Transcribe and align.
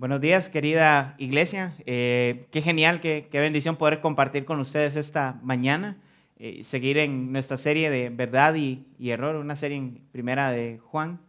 Buenos 0.00 0.22
días, 0.22 0.48
querida 0.48 1.14
iglesia. 1.18 1.74
Eh, 1.84 2.46
qué 2.50 2.62
genial, 2.62 3.02
qué, 3.02 3.28
bendición 3.30 3.76
poder 3.76 4.00
compartir 4.00 4.46
con 4.46 4.58
ustedes 4.58 4.96
esta 4.96 5.38
mañana, 5.42 5.98
eh, 6.38 6.64
seguir 6.64 6.96
en 6.96 7.32
nuestra 7.32 7.58
serie 7.58 7.90
de 7.90 8.08
verdad 8.08 8.54
y, 8.54 8.86
error, 8.98 9.36
una 9.36 9.56
serie 9.56 9.76
en 9.76 10.00
primera 10.10 10.52
de 10.52 10.78
Juan. 10.78 11.20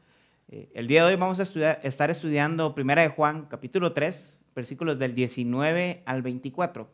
Eh, 0.47 0.70
el 0.73 0.88
día 0.88 1.04
de 1.04 1.12
hoy 1.12 1.20
vamos 1.20 1.42
a 1.42 1.44
estar 1.84 2.12
estudiando 2.12 2.73
primera 2.73 3.02
de 3.02 3.10
Juan, 3.10 3.46
capítulo 3.49 3.92
3, 3.92 4.39
versículos 4.55 4.98
del 4.98 5.16
19 5.16 6.04
al 6.06 6.22
24. 6.22 6.88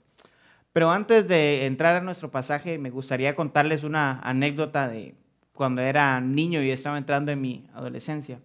Pero 0.74 0.90
antes 0.90 1.28
de 1.28 1.68
entrar 1.68 1.96
a 1.96 2.02
nuestro 2.02 2.32
pasaje, 2.32 2.80
me 2.80 2.90
gustaría 2.90 3.36
contarles 3.36 3.84
una 3.84 4.20
anécdota 4.22 4.88
de 4.88 5.14
cuando 5.54 5.84
era 5.84 6.20
niño 6.22 6.64
y 6.64 6.72
estaba 6.72 6.98
entrando 6.98 7.32
en 7.32 7.40
mi 7.40 7.68
adolescencia. 7.76 8.40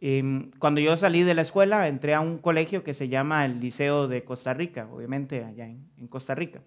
Em, 0.00 0.50
cuando 0.58 0.80
yo 0.80 0.96
salí 0.96 1.22
de 1.22 1.34
la 1.34 1.42
escuela, 1.42 1.88
entré 1.88 2.14
a 2.14 2.20
un 2.20 2.38
colegio 2.38 2.84
que 2.84 2.94
se 2.94 3.08
llama 3.08 3.44
el 3.44 3.60
Liceo 3.60 4.08
de 4.08 4.24
Costa 4.24 4.52
Rica, 4.52 4.88
obviamente 4.92 5.44
allá 5.44 5.66
en, 5.66 6.08
Costa 6.08 6.34
Rica. 6.34 6.60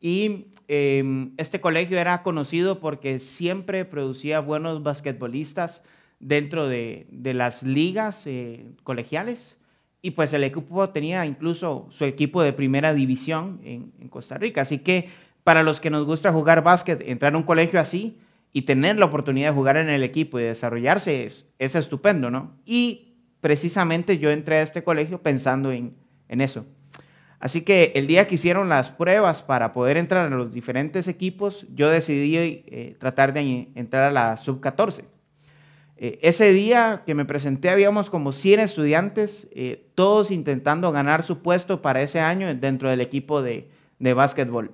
Y 0.00 0.48
em, 0.68 1.32
este 1.38 1.60
colegio 1.60 1.98
era 1.98 2.22
conocido 2.22 2.78
porque 2.78 3.20
siempre 3.20 3.84
producía 3.84 4.40
buenos 4.40 4.82
basquetbolistas 4.82 5.82
dentro 6.20 6.68
de, 6.68 7.06
las 7.10 7.62
ligas 7.62 8.26
eh, 8.26 8.66
colegiales. 8.84 9.56
Y 10.00 10.12
pues 10.12 10.32
el 10.32 10.44
equipo 10.44 10.90
tenía 10.90 11.26
incluso 11.26 11.88
su 11.90 12.04
equipo 12.04 12.42
de 12.42 12.52
primera 12.52 12.94
división 12.94 13.60
en, 13.64 13.92
en 14.00 14.08
Costa 14.08 14.38
Rica. 14.38 14.60
Así 14.60 14.78
que 14.78 15.08
para 15.42 15.62
los 15.62 15.80
que 15.80 15.90
nos 15.90 16.04
gusta 16.04 16.32
jugar 16.32 16.62
básquet, 16.62 17.02
entrar 17.08 17.34
a 17.34 17.36
un 17.36 17.42
colegio 17.42 17.80
así 17.80 18.18
y 18.58 18.62
tener 18.62 18.98
la 18.98 19.04
oportunidad 19.04 19.50
de 19.50 19.54
jugar 19.54 19.76
en 19.76 19.88
el 19.88 20.02
equipo 20.02 20.40
y 20.40 20.42
desarrollarse 20.42 21.24
es, 21.24 21.46
es 21.60 21.76
estupendo, 21.76 22.28
¿no? 22.28 22.56
Y 22.64 23.14
precisamente 23.40 24.18
yo 24.18 24.30
entré 24.30 24.56
a 24.56 24.62
este 24.62 24.82
colegio 24.82 25.22
pensando 25.22 25.70
en, 25.70 25.94
en 26.28 26.40
eso. 26.40 26.66
Así 27.38 27.60
que 27.60 27.92
el 27.94 28.08
día 28.08 28.26
que 28.26 28.34
hicieron 28.34 28.68
las 28.68 28.90
pruebas 28.90 29.44
para 29.44 29.72
poder 29.72 29.96
entrar 29.96 30.26
a 30.26 30.36
los 30.36 30.52
diferentes 30.52 31.06
equipos, 31.06 31.68
yo 31.72 31.88
decidí 31.88 32.36
eh, 32.36 32.96
tratar 32.98 33.32
de 33.32 33.68
entrar 33.76 34.02
a 34.02 34.10
la 34.10 34.36
sub-14. 34.36 35.04
Eh, 35.96 36.18
ese 36.22 36.52
día 36.52 37.04
que 37.06 37.14
me 37.14 37.24
presenté 37.24 37.70
habíamos 37.70 38.10
como 38.10 38.32
100 38.32 38.58
estudiantes, 38.58 39.46
eh, 39.52 39.86
todos 39.94 40.32
intentando 40.32 40.90
ganar 40.90 41.22
su 41.22 41.42
puesto 41.42 41.80
para 41.80 42.02
ese 42.02 42.18
año 42.18 42.52
dentro 42.56 42.90
del 42.90 43.02
equipo 43.02 43.40
de, 43.40 43.70
de 44.00 44.14
básquetbol. 44.14 44.72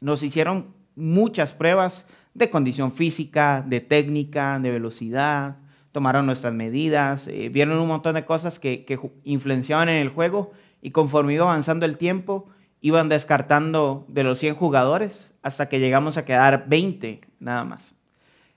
Nos 0.00 0.22
hicieron 0.22 0.78
muchas 0.94 1.54
pruebas, 1.54 2.06
de 2.34 2.50
condición 2.50 2.92
física, 2.92 3.64
de 3.66 3.80
técnica, 3.80 4.58
de 4.60 4.70
velocidad, 4.70 5.56
tomaron 5.92 6.26
nuestras 6.26 6.52
medidas, 6.52 7.26
eh, 7.28 7.48
vieron 7.48 7.78
un 7.78 7.88
montón 7.88 8.14
de 8.14 8.24
cosas 8.24 8.58
que, 8.58 8.84
influenciaban 9.24 9.88
en 9.88 9.96
el 9.96 10.08
juego 10.10 10.52
y 10.80 10.90
conforme 10.90 11.34
iba 11.34 11.44
avanzando 11.44 11.86
el 11.86 11.96
tiempo, 11.96 12.48
iban 12.80 13.08
descartando 13.08 14.06
de 14.08 14.24
los 14.24 14.38
100 14.38 14.54
jugadores 14.54 15.30
hasta 15.42 15.68
que 15.68 15.80
llegamos 15.80 16.16
a 16.16 16.24
quedar 16.24 16.66
20 16.68 17.20
nada 17.40 17.64
más. 17.64 17.94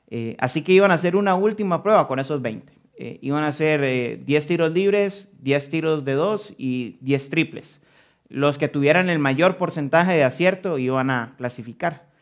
Eh, 0.09 0.35
así 0.39 0.61
que 0.61 0.73
iban 0.73 0.91
a 0.91 0.95
hacer 0.95 1.15
una 1.15 1.35
última 1.35 1.81
prueba 1.81 2.07
con 2.07 2.19
esos 2.19 2.41
20. 2.41 2.71
Eh, 2.95 3.17
iban 3.21 3.43
a 3.43 3.47
hacer 3.47 4.23
10 4.23 4.45
tiros 4.45 4.71
libres, 4.71 5.27
10 5.41 5.69
tiros 5.69 6.05
de 6.05 6.13
2 6.13 6.53
y 6.57 6.97
10 7.01 7.29
triples. 7.29 7.81
Los 8.29 8.57
que 8.57 8.67
tuvieran 8.67 9.09
el 9.09 9.19
mayor 9.19 9.57
porcentaje 9.57 10.13
de 10.13 10.23
acierto 10.23 10.77
iban 10.77 11.09
a 11.09 11.33
clasificar. 11.37 12.12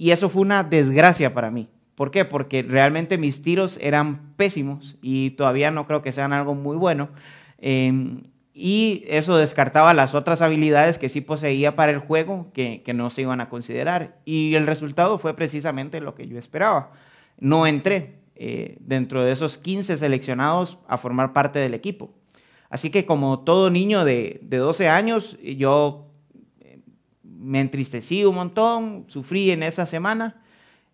Y 0.00 0.12
eso 0.12 0.30
fue 0.30 0.40
una 0.40 0.64
desgracia 0.64 1.34
para 1.34 1.50
mí. 1.50 1.68
¿Por 1.94 2.10
qué? 2.10 2.24
Porque 2.24 2.62
realmente 2.62 3.18
mis 3.18 3.42
tiros 3.42 3.76
eran 3.82 4.32
pésimos 4.36 4.96
y 5.02 5.32
todavía 5.32 5.70
no 5.70 5.86
creo 5.86 6.00
que 6.00 6.10
sean 6.10 6.32
algo 6.32 6.54
muy 6.54 6.78
bueno. 6.78 7.10
Em, 7.58 8.22
y 8.54 9.04
eso 9.08 9.36
descartaba 9.36 9.92
las 9.92 10.14
otras 10.14 10.40
habilidades 10.40 10.96
que 10.96 11.10
sí 11.10 11.20
poseía 11.20 11.76
para 11.76 11.92
el 11.92 11.98
juego 11.98 12.50
que, 12.54 12.80
que, 12.82 12.94
no 12.94 13.10
se 13.10 13.20
iban 13.20 13.42
a 13.42 13.50
considerar. 13.50 14.16
Y 14.24 14.54
el 14.54 14.66
resultado 14.66 15.18
fue 15.18 15.36
precisamente 15.36 16.00
lo 16.00 16.14
que 16.14 16.26
yo 16.26 16.38
esperaba. 16.38 16.92
No 17.38 17.66
entré 17.66 18.20
eh, 18.36 18.78
dentro 18.80 19.22
de 19.22 19.32
esos 19.32 19.58
15 19.58 19.98
seleccionados 19.98 20.78
a 20.88 20.96
formar 20.96 21.34
parte 21.34 21.58
del 21.58 21.74
equipo. 21.74 22.10
Así 22.70 22.88
que 22.88 23.04
como 23.04 23.40
todo 23.40 23.68
niño 23.68 24.06
de, 24.06 24.40
de 24.44 24.56
12 24.56 24.88
años, 24.88 25.36
yo 25.42 26.09
me 27.40 27.60
entristecí 27.60 28.24
un 28.24 28.34
montón, 28.34 29.04
sufrí 29.08 29.50
en 29.50 29.62
esa 29.62 29.86
semana, 29.86 30.42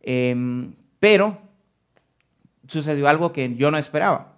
em, 0.00 0.72
pero 1.00 1.38
sucedió 2.68 3.08
algo 3.08 3.32
que 3.32 3.54
yo 3.56 3.70
no 3.70 3.78
esperaba. 3.78 4.34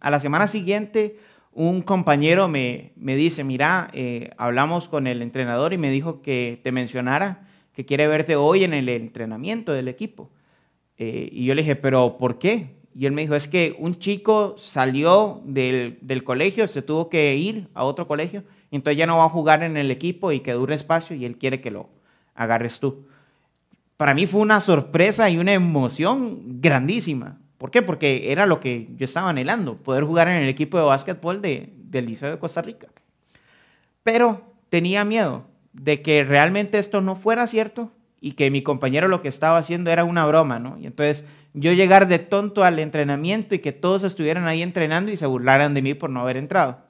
A 0.00 0.10
la 0.10 0.20
semana 0.20 0.48
siguiente, 0.48 1.18
un 1.52 1.82
compañero 1.82 2.48
me, 2.48 2.92
me 2.96 3.14
dice, 3.14 3.44
mira, 3.44 3.88
eh, 3.92 4.30
hablamos 4.36 4.88
con 4.88 5.06
el 5.06 5.22
entrenador 5.22 5.72
y 5.72 5.78
me 5.78 5.90
dijo 5.90 6.20
que 6.22 6.60
te 6.62 6.72
mencionara 6.72 7.46
que 7.72 7.84
quiere 7.84 8.06
verte 8.06 8.36
hoy 8.36 8.64
en 8.64 8.74
el 8.74 8.88
entrenamiento 8.88 9.72
del 9.72 9.88
equipo. 9.88 10.30
Eh, 10.98 11.28
y 11.32 11.44
yo 11.44 11.54
le 11.54 11.62
dije, 11.62 11.76
pero 11.76 12.18
¿por 12.18 12.38
qué? 12.38 12.74
Y 12.94 13.06
él 13.06 13.12
me 13.12 13.22
dijo, 13.22 13.34
es 13.34 13.48
que 13.48 13.74
un 13.78 13.98
chico 13.98 14.56
salió 14.58 15.40
del, 15.44 15.98
del 16.00 16.22
colegio, 16.22 16.68
se 16.68 16.82
tuvo 16.82 17.08
que 17.08 17.36
ir 17.36 17.68
a 17.74 17.84
otro 17.84 18.06
colegio 18.06 18.44
entonces 18.76 18.98
ya 18.98 19.06
no 19.06 19.18
va 19.18 19.24
a 19.24 19.28
jugar 19.28 19.62
en 19.62 19.76
el 19.76 19.90
equipo 19.90 20.32
y 20.32 20.40
que 20.40 20.52
dure 20.52 20.74
espacio 20.74 21.14
y 21.14 21.24
él 21.24 21.36
quiere 21.36 21.60
que 21.60 21.70
lo 21.70 21.88
agarres 22.34 22.80
tú. 22.80 23.06
Para 23.96 24.14
mí 24.14 24.26
fue 24.26 24.40
una 24.40 24.60
sorpresa 24.60 25.30
y 25.30 25.38
una 25.38 25.52
emoción 25.52 26.60
grandísima. 26.60 27.38
¿Por 27.58 27.70
qué? 27.70 27.82
Porque 27.82 28.32
era 28.32 28.46
lo 28.46 28.60
que 28.60 28.88
yo 28.96 29.04
estaba 29.04 29.30
anhelando, 29.30 29.76
poder 29.76 30.04
jugar 30.04 30.28
en 30.28 30.42
el 30.42 30.48
equipo 30.48 30.76
de 30.76 30.84
básquetbol 30.84 31.40
de, 31.40 31.72
del 31.76 32.06
Liceo 32.06 32.30
de 32.30 32.38
Costa 32.38 32.62
Rica. 32.62 32.88
Pero 34.02 34.42
tenía 34.68 35.04
miedo 35.04 35.46
de 35.72 36.02
que 36.02 36.24
realmente 36.24 36.78
esto 36.78 37.00
no 37.00 37.16
fuera 37.16 37.46
cierto 37.46 37.90
y 38.20 38.32
que 38.32 38.50
mi 38.50 38.62
compañero 38.62 39.08
lo 39.08 39.22
que 39.22 39.28
estaba 39.28 39.58
haciendo 39.58 39.90
era 39.90 40.04
una 40.04 40.26
broma, 40.26 40.58
¿no? 40.58 40.78
Y 40.78 40.86
entonces 40.86 41.24
yo 41.52 41.72
llegar 41.72 42.08
de 42.08 42.18
tonto 42.18 42.64
al 42.64 42.78
entrenamiento 42.78 43.54
y 43.54 43.60
que 43.60 43.72
todos 43.72 44.02
estuvieran 44.02 44.46
ahí 44.46 44.62
entrenando 44.62 45.12
y 45.12 45.16
se 45.16 45.26
burlaran 45.26 45.74
de 45.74 45.82
mí 45.82 45.94
por 45.94 46.10
no 46.10 46.20
haber 46.20 46.36
entrado. 46.36 46.83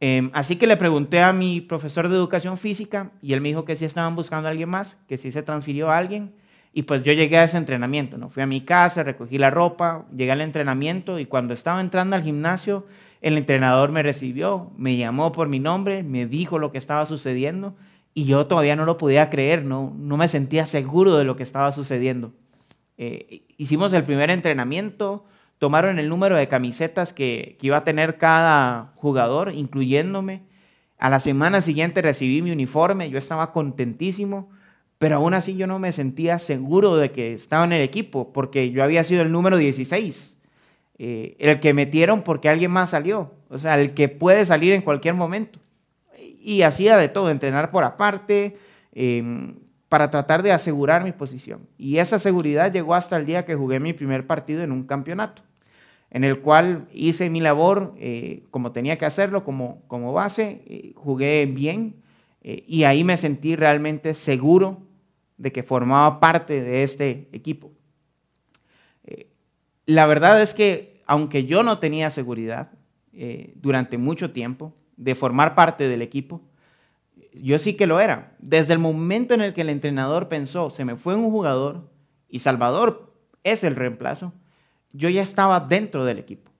Em, 0.00 0.30
así 0.32 0.56
que 0.56 0.66
le 0.66 0.78
pregunté 0.78 1.20
a 1.20 1.32
mi 1.32 1.60
profesor 1.60 2.08
de 2.08 2.16
educación 2.16 2.56
física 2.56 3.12
y 3.20 3.34
él 3.34 3.42
me 3.42 3.48
dijo 3.48 3.66
que 3.66 3.76
sí 3.76 3.84
estaban 3.84 4.16
buscando 4.16 4.48
a 4.48 4.50
alguien 4.50 4.70
más, 4.70 4.96
que 5.06 5.18
sí 5.18 5.30
se 5.30 5.42
transfirió 5.42 5.90
a 5.90 5.98
alguien. 5.98 6.32
Y 6.72 6.82
pues 6.84 7.02
yo 7.02 7.12
llegué 7.12 7.36
a 7.36 7.44
ese 7.44 7.58
entrenamiento, 7.58 8.16
¿no? 8.16 8.30
Fui 8.30 8.42
a 8.42 8.46
mi 8.46 8.62
casa, 8.62 9.02
recogí 9.02 9.38
la 9.38 9.50
ropa, 9.50 10.06
llegué 10.16 10.32
al 10.32 10.40
entrenamiento 10.40 11.18
y 11.18 11.26
cuando 11.26 11.52
estaba 11.52 11.80
entrando 11.80 12.16
al 12.16 12.22
gimnasio, 12.22 12.86
el 13.20 13.36
entrenador 13.36 13.90
me 13.90 14.02
recibió, 14.02 14.70
me 14.76 14.96
llamó 14.96 15.32
por 15.32 15.48
mi 15.48 15.58
nombre, 15.58 16.02
me 16.02 16.26
dijo 16.26 16.58
lo 16.58 16.72
que 16.72 16.78
estaba 16.78 17.04
sucediendo 17.06 17.74
y 18.14 18.24
yo 18.24 18.46
todavía 18.46 18.76
no 18.76 18.86
lo 18.86 18.96
podía 18.98 19.30
creer, 19.30 19.64
no, 19.64 19.92
no 19.98 20.16
me 20.16 20.28
sentía 20.28 20.64
seguro 20.64 21.16
de 21.16 21.24
lo 21.24 21.36
que 21.36 21.42
estaba 21.42 21.72
sucediendo. 21.72 22.32
Eh, 22.96 23.42
hicimos 23.56 23.92
el 23.92 24.04
primer 24.04 24.30
entrenamiento, 24.30 25.24
tomaron 25.60 25.98
el 25.98 26.08
número 26.08 26.36
de 26.36 26.48
camisetas 26.48 27.12
que, 27.12 27.58
iba 27.60 27.76
a 27.76 27.84
tener 27.84 28.16
cada 28.16 28.94
jugador, 28.96 29.52
incluyéndome. 29.54 30.42
A 30.98 31.10
la 31.10 31.20
semana 31.20 31.60
siguiente 31.60 32.00
recibí 32.00 32.40
mi 32.40 32.50
uniforme, 32.50 33.10
yo 33.10 33.18
estaba 33.18 33.52
contentísimo, 33.52 34.48
pero 34.98 35.16
aún 35.16 35.34
así 35.34 35.56
yo 35.56 35.66
no 35.66 35.78
me 35.78 35.92
sentía 35.92 36.38
seguro 36.38 36.96
de 36.96 37.12
que 37.12 37.34
estaba 37.34 37.64
en 37.64 37.74
el 37.74 37.82
equipo, 37.82 38.32
porque 38.32 38.70
yo 38.70 38.82
había 38.82 39.04
sido 39.04 39.20
el 39.20 39.32
número 39.32 39.58
16, 39.58 40.34
eh, 40.98 41.36
el 41.38 41.60
que 41.60 41.74
metieron 41.74 42.22
porque 42.22 42.48
alguien 42.48 42.70
más 42.70 42.90
salió, 42.90 43.34
o 43.50 43.58
sea, 43.58 43.78
el 43.78 43.92
que 43.92 44.08
puede 44.08 44.46
salir 44.46 44.72
en 44.72 44.80
cualquier 44.80 45.12
momento. 45.12 45.58
Y 46.18 46.62
hacía 46.62 46.96
de 46.96 47.08
todo, 47.08 47.30
entrenar 47.30 47.70
por 47.70 47.84
aparte, 47.84 48.56
em, 48.94 49.56
para 49.90 50.10
tratar 50.10 50.42
de 50.42 50.52
asegurar 50.52 51.04
mi 51.04 51.12
posición. 51.12 51.68
Y 51.76 51.98
esa 51.98 52.18
seguridad 52.18 52.72
llegó 52.72 52.94
hasta 52.94 53.18
el 53.18 53.26
día 53.26 53.44
que 53.44 53.56
jugué 53.56 53.78
mi 53.78 53.92
primer 53.92 54.26
partido 54.26 54.62
en 54.62 54.72
un 54.72 54.84
campeonato 54.84 55.42
en 56.10 56.24
el 56.24 56.40
cual 56.40 56.88
hice 56.92 57.30
mi 57.30 57.40
labor 57.40 57.94
eh, 57.98 58.44
como 58.50 58.72
tenía 58.72 58.98
que 58.98 59.06
hacerlo, 59.06 59.44
como, 59.44 60.12
base, 60.12 60.62
eh, 60.66 60.92
jugué 60.96 61.46
bien 61.46 62.02
eh, 62.42 62.64
y 62.66 62.84
ahí 62.84 63.04
me 63.04 63.16
sentí 63.16 63.54
realmente 63.54 64.14
seguro 64.14 64.82
de 65.36 65.52
que 65.52 65.62
formaba 65.62 66.20
parte 66.20 66.60
de 66.60 66.82
este 66.82 67.28
equipo. 67.32 67.72
la 69.86 70.06
verdad 70.06 70.40
es 70.40 70.54
que 70.54 71.02
aunque 71.06 71.46
yo 71.46 71.62
no 71.62 71.78
tenía 71.78 72.10
seguridad 72.10 72.70
durante 73.56 73.98
mucho 73.98 74.30
tiempo 74.30 74.72
de 74.96 75.16
formar 75.16 75.56
parte 75.56 75.88
del 75.88 76.02
equipo, 76.02 76.42
yo 77.32 77.58
sí 77.58 77.74
que 77.74 77.88
lo 77.88 77.98
era. 77.98 78.36
Desde 78.38 78.72
el 78.72 78.78
momento 78.78 79.34
en 79.34 79.40
el 79.40 79.52
que 79.52 79.62
el 79.62 79.70
entrenador 79.70 80.28
pensó, 80.28 80.70
se 80.70 80.84
me 80.84 80.96
fue 80.96 81.16
un 81.16 81.30
jugador 81.30 81.90
y 82.28 82.40
Salvador 82.40 83.12
es 83.42 83.64
el 83.64 83.74
reemplazo, 83.74 84.32
yo 84.92 85.08
ya 85.08 85.22
estaba 85.22 85.60
dentro 85.60 86.04
del 86.04 86.18
equipo, 86.18 86.50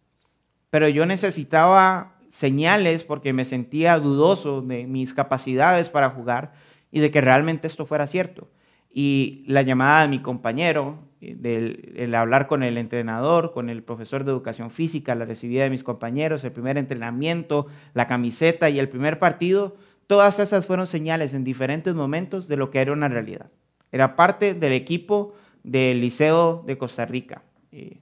pero 0.70 0.88
yo 0.88 1.06
necesitaba 1.06 2.14
señales 2.30 3.04
porque 3.04 3.32
me 3.32 3.44
sentía 3.44 3.98
dudoso 3.98 4.62
de 4.62 4.86
mis 4.86 5.12
capacidades 5.14 5.88
para 5.88 6.10
jugar 6.10 6.52
y 6.92 7.00
de 7.00 7.10
que 7.10 7.20
realmente 7.20 7.66
esto 7.66 7.86
fuera 7.86 8.06
cierto. 8.06 8.48
Y 8.92 9.44
la 9.46 9.62
llamada 9.62 10.02
de 10.02 10.08
mi 10.08 10.20
compañero 10.20 10.98
del 11.20 11.92
el 11.96 12.14
hablar 12.14 12.46
con 12.46 12.62
el 12.62 12.78
entrenador, 12.78 13.52
con 13.52 13.68
el 13.68 13.82
profesor 13.82 14.24
de 14.24 14.32
educación 14.32 14.70
física, 14.70 15.14
la 15.14 15.26
recibida 15.26 15.64
de 15.64 15.70
mis 15.70 15.84
compañeros, 15.84 16.44
el 16.44 16.52
primer 16.52 16.78
entrenamiento, 16.78 17.66
la 17.94 18.06
camiseta 18.06 18.70
y 18.70 18.78
el 18.78 18.88
primer 18.88 19.18
partido, 19.18 19.76
todas 20.06 20.38
esas 20.38 20.66
fueron 20.66 20.86
señales 20.86 21.34
en 21.34 21.44
diferentes 21.44 21.94
momentos 21.94 22.48
de 22.48 22.56
lo 22.56 22.70
que 22.70 22.80
era 22.80 22.92
una 22.92 23.08
realidad. 23.08 23.50
Era 23.92 24.16
parte 24.16 24.54
del 24.54 24.72
equipo 24.72 25.34
del 25.62 26.00
Liceo 26.00 26.64
de 26.66 26.78
Costa 26.78 27.04
Rica. 27.04 27.42
Eh, 27.70 27.98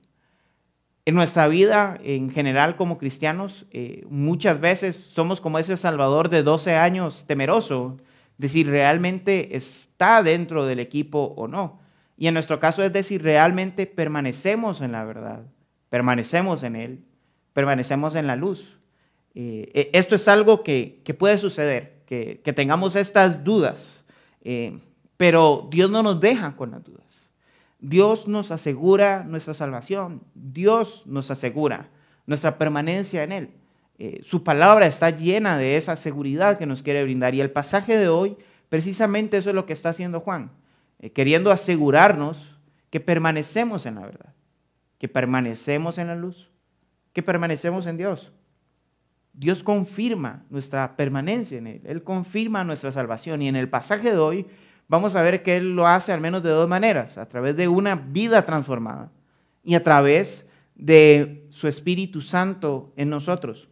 en 1.08 1.14
nuestra 1.14 1.48
vida, 1.48 1.98
en 2.04 2.28
general 2.28 2.76
como 2.76 2.98
cristianos, 2.98 3.64
eh, 3.70 4.04
muchas 4.10 4.60
veces 4.60 4.94
somos 4.94 5.40
como 5.40 5.58
ese 5.58 5.78
Salvador 5.78 6.28
de 6.28 6.42
12 6.42 6.74
años 6.74 7.24
temeroso 7.26 7.96
de 8.36 8.48
si 8.50 8.62
realmente 8.62 9.56
está 9.56 10.22
dentro 10.22 10.66
del 10.66 10.80
equipo 10.80 11.32
o 11.34 11.48
no. 11.48 11.80
Y 12.18 12.26
en 12.26 12.34
nuestro 12.34 12.60
caso 12.60 12.82
es 12.82 12.92
decir, 12.92 13.22
realmente 13.22 13.86
permanecemos 13.86 14.82
en 14.82 14.92
la 14.92 15.02
verdad, 15.04 15.46
permanecemos 15.88 16.62
en 16.62 16.76
Él, 16.76 17.00
permanecemos 17.54 18.14
en 18.14 18.26
la 18.26 18.36
luz. 18.36 18.78
Eh, 19.34 19.70
e, 19.72 19.90
esto 19.94 20.14
es 20.14 20.28
algo 20.28 20.62
que, 20.62 21.00
puede 21.18 21.38
suceder, 21.38 22.02
que, 22.04 22.52
tengamos 22.54 22.96
estas 22.96 23.42
dudas, 23.42 24.04
eh, 24.42 24.78
pero 25.16 25.68
Dios 25.70 25.90
no 25.90 26.02
nos 26.02 26.20
deja 26.20 26.54
con 26.54 26.72
las 26.72 26.84
dudas. 26.84 27.07
Dios 27.78 28.26
nos 28.26 28.50
asegura 28.50 29.24
nuestra 29.24 29.54
salvación, 29.54 30.22
Dios 30.34 31.04
nos 31.06 31.30
asegura 31.30 31.88
nuestra 32.26 32.58
permanencia 32.58 33.22
en 33.22 33.32
Él. 33.32 33.50
Eh, 33.98 34.20
su 34.24 34.44
palabra 34.44 34.86
está 34.86 35.10
llena 35.10 35.56
de 35.56 35.76
esa 35.76 35.96
seguridad 35.96 36.58
que 36.58 36.66
nos 36.66 36.82
quiere 36.82 37.02
brindar. 37.02 37.34
Y 37.34 37.40
el 37.40 37.50
pasaje 37.50 37.96
de 37.96 38.08
hoy, 38.08 38.36
precisamente 38.68 39.36
eso 39.36 39.50
es 39.50 39.56
lo 39.56 39.66
que 39.66 39.72
está 39.72 39.88
haciendo 39.90 40.20
Juan. 40.20 40.50
Eh, 41.00 41.10
queriendo 41.10 41.50
asegurarnos 41.50 42.58
que 42.90 43.00
permanecemos 43.00 43.86
en 43.86 43.96
la 43.96 44.02
verdad, 44.02 44.34
que 44.98 45.08
permanecemos 45.08 45.98
en 45.98 46.08
la 46.08 46.16
luz, 46.16 46.50
que 47.12 47.22
permanecemos 47.22 47.86
en 47.86 47.96
Dios. 47.96 48.32
Dios 49.32 49.62
confirma 49.62 50.44
nuestra 50.50 50.96
permanencia 50.96 51.58
en 51.58 51.68
Él, 51.68 51.82
Él 51.84 52.02
confirma 52.02 52.64
nuestra 52.64 52.90
salvación 52.90 53.42
y 53.42 53.48
en 53.48 53.56
el 53.56 53.68
pasaje 53.68 54.10
de 54.10 54.18
hoy 54.18 54.46
vamos 54.88 55.14
a 55.14 55.22
ver 55.22 55.42
que 55.42 55.56
Él 55.56 55.76
lo 55.76 55.86
hace 55.86 56.12
al 56.12 56.20
menos 56.20 56.42
de 56.42 56.50
dos 56.50 56.68
maneras, 56.68 57.18
a 57.18 57.26
través 57.26 57.56
de 57.56 57.68
una 57.68 57.94
vida 57.94 58.44
transformada 58.44 59.12
y 59.62 59.74
a 59.74 59.84
través 59.84 60.46
de 60.74 61.46
su 61.50 61.68
Espíritu 61.68 62.22
Santo 62.22 62.92
en 62.96 63.10
nosotros. 63.10 63.68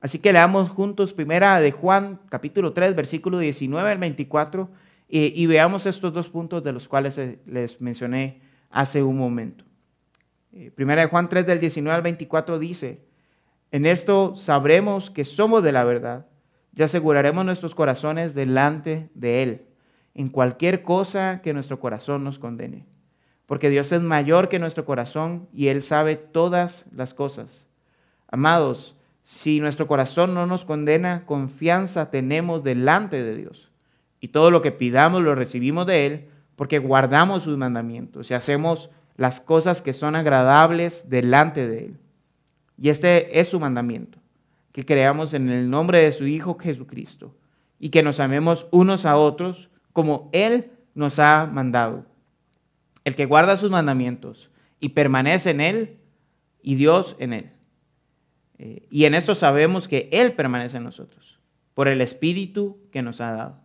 Así 0.00 0.18
que 0.18 0.32
leamos 0.32 0.70
juntos 0.70 1.12
primera 1.12 1.60
de 1.60 1.72
Juan 1.72 2.20
capítulo 2.28 2.72
3 2.72 2.94
versículo 2.94 3.38
19 3.38 3.90
al 3.90 3.98
24 3.98 4.68
y, 5.08 5.46
veamos 5.46 5.86
estos 5.86 6.12
dos 6.12 6.28
puntos 6.28 6.64
de 6.64 6.72
los 6.72 6.88
cuales 6.88 7.16
eh, 7.18 7.38
les 7.46 7.80
mencioné 7.80 8.40
hace 8.70 9.04
un 9.04 9.16
momento. 9.16 9.64
Eh, 10.52 10.72
primera 10.74 11.02
de 11.02 11.08
Juan 11.08 11.28
3 11.28 11.46
del 11.46 11.60
19 11.60 11.94
al 11.94 12.02
24 12.02 12.58
dice, 12.58 13.00
en 13.70 13.86
esto 13.86 14.34
sabremos 14.34 15.10
que 15.10 15.24
somos 15.24 15.62
de 15.62 15.70
la 15.70 15.84
verdad 15.84 16.26
y 16.74 16.82
aseguraremos 16.82 17.44
nuestros 17.44 17.74
corazones 17.74 18.34
delante 18.34 19.08
de 19.14 19.42
Él 19.44 19.65
en 20.16 20.30
cualquier 20.30 20.82
cosa 20.82 21.42
que 21.42 21.52
nuestro 21.52 21.78
corazón 21.78 22.24
nos 22.24 22.38
condene. 22.38 22.86
Porque 23.44 23.68
Dios 23.68 23.92
es 23.92 24.00
mayor 24.00 24.48
que 24.48 24.58
nuestro 24.58 24.86
corazón 24.86 25.46
y 25.52 25.68
Él 25.68 25.82
sabe 25.82 26.16
todas 26.16 26.86
las 26.90 27.12
cosas. 27.12 27.66
Amados, 28.28 28.96
si 29.24 29.60
nuestro 29.60 29.86
corazón 29.86 30.32
no 30.32 30.46
nos 30.46 30.64
condena, 30.64 31.24
confianza 31.26 32.10
tenemos 32.10 32.64
delante 32.64 33.22
de 33.22 33.36
Dios 33.36 33.70
y 34.18 34.28
todo 34.28 34.50
lo 34.50 34.62
que 34.62 34.72
pidamos 34.72 35.22
lo 35.22 35.34
recibimos 35.34 35.86
de 35.86 36.06
Él 36.06 36.28
porque 36.56 36.78
guardamos 36.78 37.42
sus 37.42 37.58
mandamientos 37.58 38.30
y 38.30 38.34
hacemos 38.34 38.88
las 39.16 39.38
cosas 39.40 39.82
que 39.82 39.92
son 39.92 40.16
agradables 40.16 41.04
delante 41.10 41.68
de 41.68 41.78
Él. 41.86 41.98
Y 42.78 42.88
este 42.88 43.38
es 43.38 43.48
su 43.48 43.60
mandamiento, 43.60 44.18
que 44.72 44.86
creamos 44.86 45.34
en 45.34 45.50
el 45.50 45.68
nombre 45.68 45.98
de 45.98 46.12
su 46.12 46.26
Hijo 46.26 46.56
Jesucristo 46.58 47.34
y 47.78 47.90
que 47.90 48.02
nos 48.02 48.18
amemos 48.18 48.66
unos 48.70 49.04
a 49.04 49.16
otros 49.16 49.68
como 49.96 50.28
Él 50.32 50.72
nos 50.94 51.18
ha 51.18 51.46
mandado. 51.46 52.04
El 53.02 53.14
que 53.16 53.24
guarda 53.24 53.56
sus 53.56 53.70
mandamientos 53.70 54.50
y 54.78 54.90
permanece 54.90 55.48
en 55.48 55.62
Él 55.62 55.96
y 56.60 56.74
Dios 56.74 57.16
en 57.18 57.32
Él. 57.32 57.50
Eh, 58.58 58.86
y 58.90 59.06
en 59.06 59.14
esto 59.14 59.34
sabemos 59.34 59.88
que 59.88 60.10
Él 60.12 60.34
permanece 60.34 60.76
en 60.76 60.84
nosotros, 60.84 61.38
por 61.72 61.88
el 61.88 62.02
Espíritu 62.02 62.76
que 62.92 63.00
nos 63.00 63.22
ha 63.22 63.30
dado. 63.30 63.56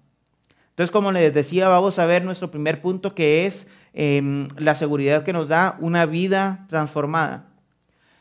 Entonces, 0.70 0.90
como 0.90 1.12
les 1.12 1.34
decía, 1.34 1.68
vamos 1.68 2.00
a 2.00 2.06
ver 2.06 2.24
nuestro 2.24 2.50
primer 2.50 2.82
punto 2.82 3.14
que 3.14 3.46
es 3.46 3.68
em, 3.94 4.48
la 4.56 4.76
seguridad 4.76 5.26
que 5.26 5.34
nos 5.34 5.50
da 5.50 5.76
una 5.82 6.06
vida 6.06 6.66
transformada. 6.70 7.50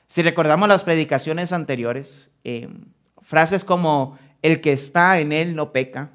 Si 0.08 0.20
recordamos 0.20 0.68
las 0.68 0.82
predicaciones 0.82 1.52
anteriores, 1.52 2.28
em, 2.42 2.86
frases 3.22 3.62
como 3.62 4.18
el 4.42 4.60
que 4.60 4.72
está 4.72 5.20
en 5.20 5.30
él 5.30 5.54
no 5.54 5.70
peca, 5.70 6.10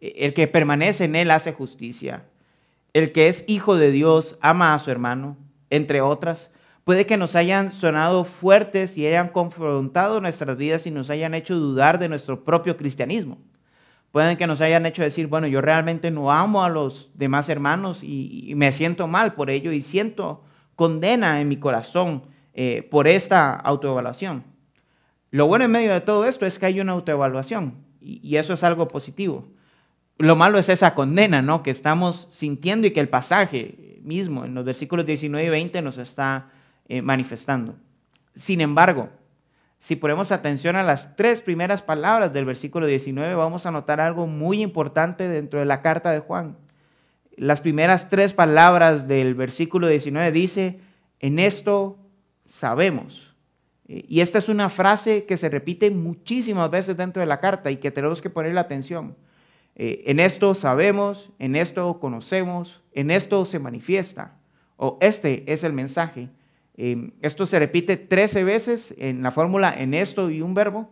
el 0.00 0.34
que 0.34 0.46
permanece 0.46 1.04
en 1.04 1.16
él 1.16 1.30
hace 1.30 1.52
justicia, 1.52 2.24
el 2.92 3.12
que 3.12 3.28
es 3.28 3.44
hijo 3.48 3.76
de 3.76 3.90
Dios 3.90 4.38
ama 4.40 4.74
a 4.74 4.78
su 4.78 4.90
hermano, 4.90 5.36
entre 5.70 6.00
otras, 6.00 6.52
puede 6.84 7.06
que 7.06 7.16
nos 7.16 7.34
hayan 7.34 7.72
sonado 7.72 8.24
fuertes 8.24 8.96
y 8.96 9.06
hayan 9.06 9.28
confrontado 9.28 10.20
nuestras 10.20 10.56
vidas 10.56 10.86
y 10.86 10.90
nos 10.90 11.10
hayan 11.10 11.34
hecho 11.34 11.54
dudar 11.54 11.98
de 11.98 12.08
nuestro 12.08 12.44
propio 12.44 12.76
cristianismo. 12.76 13.38
Pueden 14.10 14.38
que 14.38 14.46
nos 14.46 14.62
hayan 14.62 14.86
hecho 14.86 15.02
decir, 15.02 15.26
bueno, 15.26 15.46
yo 15.46 15.60
realmente 15.60 16.10
no 16.10 16.32
amo 16.32 16.64
a 16.64 16.70
los 16.70 17.10
demás 17.14 17.48
hermanos 17.50 18.00
y, 18.02 18.54
me 18.56 18.72
siento 18.72 19.06
mal 19.06 19.34
por 19.34 19.50
ello 19.50 19.70
y 19.70 19.82
siento 19.82 20.42
condena 20.76 21.40
en 21.40 21.48
mi 21.48 21.58
corazón 21.58 22.22
eh, 22.54 22.88
por 22.90 23.06
esta 23.06 23.52
autoevaluación. 23.52 24.44
Lo 25.30 25.46
bueno 25.46 25.66
en 25.66 25.70
medio 25.70 25.92
de 25.92 26.00
todo 26.00 26.24
esto 26.24 26.46
es 26.46 26.58
que 26.58 26.66
hay 26.66 26.80
una 26.80 26.92
autoevaluación 26.92 27.74
y, 28.00 28.36
eso 28.36 28.54
es 28.54 28.64
algo 28.64 28.88
positivo. 28.88 29.48
Lo 30.18 30.34
malo 30.34 30.58
es 30.58 30.68
esa 30.68 30.94
condena, 30.94 31.42
¿no? 31.42 31.62
Que 31.62 31.70
estamos 31.70 32.26
sintiendo 32.30 32.86
y 32.86 32.90
que 32.90 33.00
el 33.00 33.08
pasaje 33.08 33.98
mismo 34.02 34.44
en 34.44 34.54
los 34.54 34.64
versículos 34.64 35.06
19 35.06 35.46
y 35.46 35.50
20 35.50 35.80
nos 35.82 35.98
está 35.98 36.50
eh, 36.88 37.02
manifestando. 37.02 37.76
Sin 38.34 38.60
embargo, 38.60 39.10
si 39.78 39.94
ponemos 39.94 40.32
atención 40.32 40.74
a 40.74 40.82
las 40.82 41.14
tres 41.14 41.40
primeras 41.40 41.82
palabras 41.82 42.32
del 42.32 42.44
versículo 42.44 42.86
19, 42.86 43.34
vamos 43.34 43.64
a 43.64 43.70
notar 43.70 44.00
algo 44.00 44.26
muy 44.26 44.60
importante 44.60 45.28
dentro 45.28 45.60
de 45.60 45.66
la 45.66 45.82
carta 45.82 46.10
de 46.10 46.18
Juan. 46.18 46.56
Las 47.36 47.60
primeras 47.60 48.08
tres 48.08 48.34
palabras 48.34 49.06
del 49.06 49.34
versículo 49.34 49.86
19 49.86 50.32
dice, 50.32 50.80
en 51.20 51.38
esto 51.38 51.96
sabemos. 52.44 53.36
Y 53.86 54.20
esta 54.20 54.38
es 54.38 54.48
una 54.48 54.68
frase 54.68 55.24
que 55.24 55.36
se 55.36 55.48
repite 55.48 55.90
muchísimas 55.90 56.70
veces 56.70 56.96
dentro 56.96 57.20
de 57.20 57.26
la 57.26 57.40
carta 57.40 57.70
y 57.70 57.76
que 57.76 57.92
tenemos 57.92 58.20
que 58.20 58.30
ponerle 58.30 58.58
atención. 58.58 59.16
Eh, 59.78 60.02
en 60.06 60.20
esto 60.20 60.54
sabemos, 60.54 61.30
en 61.38 61.56
esto 61.56 61.98
conocemos, 62.00 62.82
en 62.92 63.10
esto 63.10 63.46
se 63.46 63.58
manifiesta. 63.58 64.34
O 64.76 64.98
este 65.00 65.50
es 65.50 65.64
el 65.64 65.72
mensaje 65.72 66.28
Em, 66.80 67.10
esto 67.22 67.44
se 67.44 67.58
repite 67.58 67.96
13 67.96 68.44
veces 68.44 68.94
en 68.98 69.20
la 69.20 69.32
fórmula 69.32 69.74
en 69.76 69.94
esto 69.94 70.30
y 70.30 70.42
un 70.42 70.54
verbo 70.54 70.88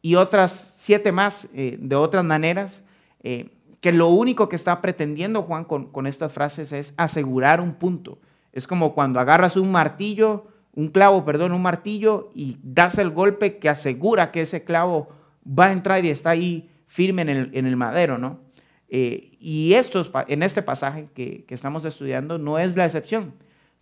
y 0.00 0.14
otras 0.14 0.72
siete 0.76 1.12
más 1.12 1.46
eh, 1.52 1.76
de 1.78 1.94
otras 1.94 2.24
maneras, 2.24 2.82
eh, 3.22 3.50
que 3.82 3.92
lo 3.92 4.08
único 4.08 4.48
que 4.48 4.56
está 4.56 4.80
pretendiendo 4.80 5.42
Juan 5.42 5.66
con, 5.66 6.06
estas 6.06 6.32
frases 6.32 6.72
es 6.72 6.94
asegurar 6.96 7.60
un 7.60 7.74
punto. 7.74 8.18
Es 8.54 8.66
como 8.66 8.94
cuando 8.94 9.20
agarras 9.20 9.58
un 9.58 9.70
martillo, 9.70 10.46
un 10.74 10.88
clavo, 10.88 11.26
perdón, 11.26 11.52
un 11.52 11.60
martillo 11.60 12.30
y 12.34 12.56
das 12.62 12.96
el 12.96 13.10
golpe 13.10 13.58
que 13.58 13.68
asegura 13.68 14.32
que 14.32 14.40
ese 14.40 14.64
clavo 14.64 15.10
va 15.46 15.66
a 15.66 15.72
entrar 15.72 16.02
y 16.06 16.08
está 16.08 16.30
ahí 16.30 16.70
firme 16.86 17.22
en 17.22 17.66
el, 17.66 17.76
madero, 17.76 18.18
¿no? 18.18 18.40
Eh, 18.88 19.32
y 19.40 19.74
esto, 19.74 20.06
en 20.28 20.42
este 20.42 20.62
pasaje 20.62 21.06
que, 21.14 21.44
que 21.44 21.54
estamos 21.54 21.84
estudiando 21.84 22.38
no 22.38 22.58
es 22.58 22.76
la 22.76 22.84
excepción 22.84 23.32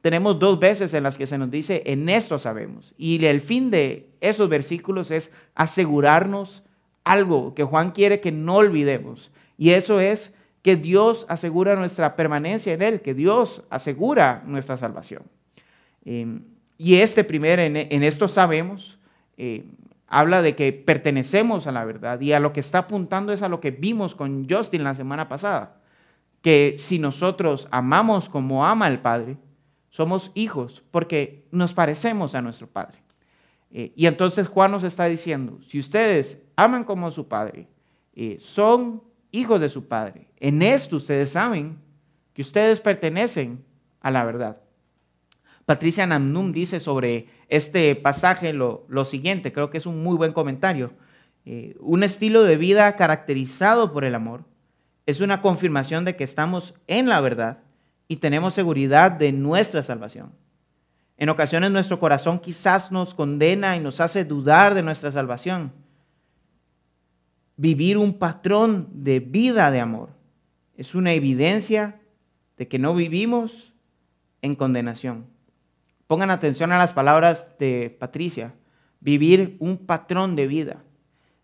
tenemos 0.05 0.39
dos 0.39 0.61
veces 0.61 0.93
en 0.93 1.03
las 1.03 1.17
que 1.17 1.27
se 1.27 1.39
nos 1.39 1.51
dice, 1.51 1.83
en 1.87 2.11
esto 2.11 2.39
sabemos. 2.39 2.93
Y 2.99 3.25
el 3.25 3.41
fin 3.41 3.71
de 3.71 4.11
esos 4.21 4.51
versículos 4.51 5.11
es 5.11 5.31
asegurarnos 5.55 6.63
algo 7.05 7.55
que 7.55 7.65
Juan 7.65 7.89
quiere 7.89 8.21
que 8.21 8.31
no 8.31 8.57
olvidemos. 8.57 9.31
Y 9.57 9.71
eso 9.71 10.01
es 10.01 10.31
que 10.61 10.77
Dios 10.77 11.25
asegura 11.31 11.75
nuestra 11.75 12.17
permanencia 12.17 12.75
en 12.75 12.83
Él, 12.83 13.01
que 13.01 13.15
Dios 13.15 13.63
asegura 13.71 14.43
nuestra 14.45 14.77
salvación. 14.77 15.23
Em, 16.05 16.43
y 16.77 16.97
este 16.97 17.25
primer, 17.25 17.59
en, 17.59 18.03
esto 18.03 18.29
sabemos, 18.29 18.99
eh, 19.39 19.65
habla 20.15 20.43
de 20.43 20.55
que 20.55 20.73
pertenecemos 20.73 21.67
a 21.67 21.73
la 21.73 21.85
verdad 21.85 22.21
y 22.21 22.33
a 22.33 22.39
lo 22.39 22.53
que 22.53 22.61
está 22.61 22.79
apuntando 22.79 23.33
es 23.33 23.43
a 23.43 23.49
lo 23.49 23.59
que 23.59 23.73
vimos 23.73 24.15
con 24.15 24.49
Justin 24.49 24.85
la 24.85 24.95
semana 24.95 25.29
pasada, 25.29 25.81
que 26.41 26.77
si 26.79 27.01
nosotros 27.01 27.67
amamos 27.73 28.29
como 28.29 28.65
ama 28.65 28.87
el 28.87 29.01
Padre, 29.01 29.37
somos 29.91 30.31
hijos 30.35 30.85
porque 30.93 31.49
nos 31.51 31.73
parecemos 31.73 32.37
a 32.37 32.43
nuestro 32.43 32.69
Padre. 32.69 33.03
Eh, 33.73 33.93
y 33.97 34.07
entonces 34.07 34.47
Juan 34.47 34.71
nos 34.71 34.85
está 34.85 35.07
diciendo, 35.07 35.59
si 35.67 35.81
ustedes 35.81 36.41
aman 36.55 36.85
como 36.85 37.11
su 37.11 37.27
Padre, 37.27 37.67
eh, 38.15 38.37
son 38.39 39.03
hijos 39.33 39.61
de 39.61 39.69
su 39.69 39.89
Padre, 39.89 40.29
en 40.39 40.63
esto 40.63 40.95
ustedes 40.95 41.31
saben 41.31 41.77
que 42.35 42.43
ustedes 42.43 42.81
pertenecen 42.81 43.65
a 44.01 44.13
la 44.13 44.25
verdad. 44.25 44.59
Patricia 45.67 46.07
Namnum 46.07 46.53
dice 46.53 46.79
sobre 46.79 47.29
este 47.49 47.97
pasaje 47.97 48.53
lo, 48.53 49.05
siguiente, 49.05 49.53
creo 49.53 49.71
que 49.71 49.79
es 49.79 49.87
un 49.87 50.03
muy 50.03 50.17
buen 50.17 50.33
comentario. 50.33 50.93
Eh, 51.47 51.77
un 51.81 52.03
estilo 52.03 52.43
de 52.43 52.57
vida 52.57 52.97
caracterizado 52.97 53.93
por 53.93 54.05
el 54.05 54.15
amor 54.15 54.45
es 55.07 55.21
una 55.21 55.41
confirmación 55.41 56.05
de 56.05 56.17
que 56.17 56.25
estamos 56.25 56.75
en 56.87 57.09
la 57.09 57.21
verdad 57.21 57.59
y 58.09 58.17
tenemos 58.17 58.55
seguridad 58.55 59.13
de 59.13 59.33
nuestra 59.33 59.83
salvación. 59.83 60.33
En 61.17 61.29
ocasiones 61.29 61.71
nuestro 61.71 62.01
corazón 62.01 62.39
quizás 62.39 62.91
nos 62.91 63.15
condena 63.15 63.77
y 63.77 63.81
nos 63.81 64.01
hace 64.01 64.25
dudar 64.25 64.75
de 64.75 64.83
nuestra 64.83 65.13
salvación. 65.13 65.73
Vivir 67.57 67.99
un 67.99 68.19
patrón 68.19 68.89
de 68.93 69.21
vida 69.21 69.71
de 69.71 69.81
amor 69.81 70.11
es 70.77 70.95
una 70.95 71.13
evidencia 71.13 72.01
de 72.57 72.69
que 72.69 72.79
no 72.79 72.95
vivimos 72.95 73.73
en 74.43 74.57
condenación. 74.57 75.34
Pongan 76.15 76.31
atención 76.31 76.71
a 76.71 76.79
las 76.79 76.93
palabras 76.93 77.49
de 77.59 77.97
Patricia. 77.99 78.55
Vivir 79.01 79.57
un 79.59 79.79
patrón 79.79 80.37
de 80.37 80.47
vida. 80.47 80.85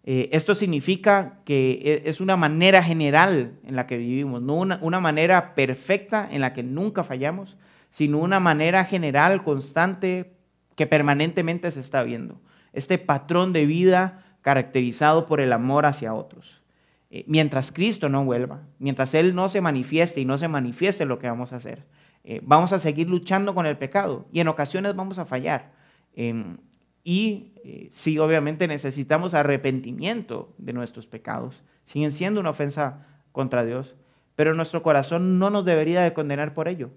Eh, 0.04 0.28
esto 0.30 0.54
significa 0.54 1.40
que 1.44 1.72
e, 1.82 2.08
es 2.08 2.20
una 2.20 2.36
manera 2.36 2.80
general 2.80 3.58
en 3.64 3.74
la 3.74 3.88
que 3.88 3.96
vivimos, 3.96 4.40
no 4.40 4.54
una, 4.54 5.00
manera 5.00 5.56
perfecta 5.56 6.28
en 6.30 6.40
la 6.40 6.52
que 6.52 6.62
nunca 6.62 7.02
fallamos, 7.02 7.56
sino 7.90 8.18
una 8.18 8.38
manera 8.38 8.84
general, 8.84 9.42
constante, 9.42 10.34
que 10.76 10.86
permanentemente 10.86 11.72
se 11.72 11.80
está 11.80 12.04
viendo. 12.04 12.40
Este 12.72 12.96
patrón 12.96 13.52
de 13.52 13.66
vida 13.66 14.22
caracterizado 14.40 15.26
por 15.26 15.40
el 15.40 15.52
amor 15.52 15.84
hacia 15.84 16.14
otros. 16.14 16.62
Eh, 17.10 17.24
mientras 17.26 17.72
Cristo 17.72 18.08
no 18.08 18.24
vuelva, 18.24 18.60
mientras 18.78 19.14
Él 19.14 19.34
no 19.34 19.48
se 19.48 19.60
manifieste 19.60 20.20
y 20.20 20.24
no 20.24 20.38
se 20.38 20.46
manifieste 20.46 21.06
lo 21.06 21.18
que 21.18 21.26
vamos 21.26 21.52
a 21.52 21.56
hacer, 21.56 21.86
eh, 22.24 22.40
vamos 22.42 22.72
a 22.72 22.78
seguir 22.78 23.08
luchando 23.08 23.54
con 23.54 23.66
el 23.66 23.78
pecado 23.78 24.26
y 24.32 24.40
en 24.40 24.48
ocasiones 24.48 24.94
vamos 24.94 25.18
a 25.18 25.24
fallar. 25.24 25.72
Em, 26.14 26.58
y 27.02 27.54
eh, 27.64 27.88
sí, 27.92 28.18
obviamente 28.18 28.68
necesitamos 28.68 29.34
arrepentimiento 29.34 30.52
de 30.58 30.72
nuestros 30.72 31.06
pecados. 31.06 31.62
Siguen 31.84 32.12
siendo 32.12 32.40
una 32.40 32.50
ofensa 32.50 33.06
contra 33.32 33.64
Dios, 33.64 33.96
pero 34.36 34.54
nuestro 34.54 34.82
corazón 34.82 35.38
no 35.38 35.50
nos 35.50 35.64
debería 35.64 36.02
de 36.02 36.12
condenar 36.12 36.54
por 36.54 36.68
ello, 36.68 36.90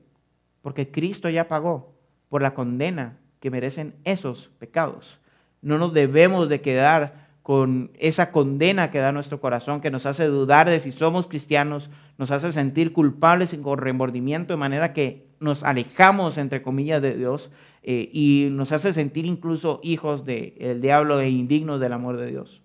porque 0.62 0.92
Cristo 0.92 1.30
ya 1.30 1.48
pagó 1.48 1.94
por 2.30 2.42
la 2.42 2.53
condena 2.53 3.18
que 3.39 3.51
merecen 3.51 3.96
esos 4.03 4.50
pecados. 4.60 5.20
No 5.62 5.77
nos 5.77 5.94
debemos 5.94 6.50
de 6.50 6.62
quedar 6.62 7.23
con 7.44 7.92
esa 8.00 8.32
condena 8.32 8.90
que 8.90 9.00
da 9.00 9.12
nuestro 9.12 9.42
corazón, 9.42 9.82
que 9.82 9.92
nos 9.92 10.06
hace 10.06 10.26
dudar 10.26 10.70
de 10.70 10.80
si 10.80 10.94
somos 10.94 11.28
cristianos, 11.28 11.90
nos 12.18 12.32
hace 12.32 12.54
sentir 12.54 12.94
culpables 12.94 13.52
y 13.52 13.58
con 13.58 13.80
remordimiento, 13.80 14.54
de 14.54 14.58
manera 14.58 14.94
que 14.94 15.28
nos 15.42 15.62
alejamos, 15.62 16.38
entre 16.38 16.62
comillas, 16.62 17.02
de 17.02 17.18
Dios 17.18 17.52
eh, 17.84 18.10
y 18.14 18.48
nos 18.50 18.72
hace 18.72 18.94
sentir 18.94 19.26
incluso 19.26 19.82
hijos 19.84 20.24
del 20.24 20.80
diablo 20.80 21.20
e 21.20 21.30
indignos 21.30 21.82
del 21.82 21.92
amor 21.92 22.16
de 22.16 22.28
Dios. 22.28 22.62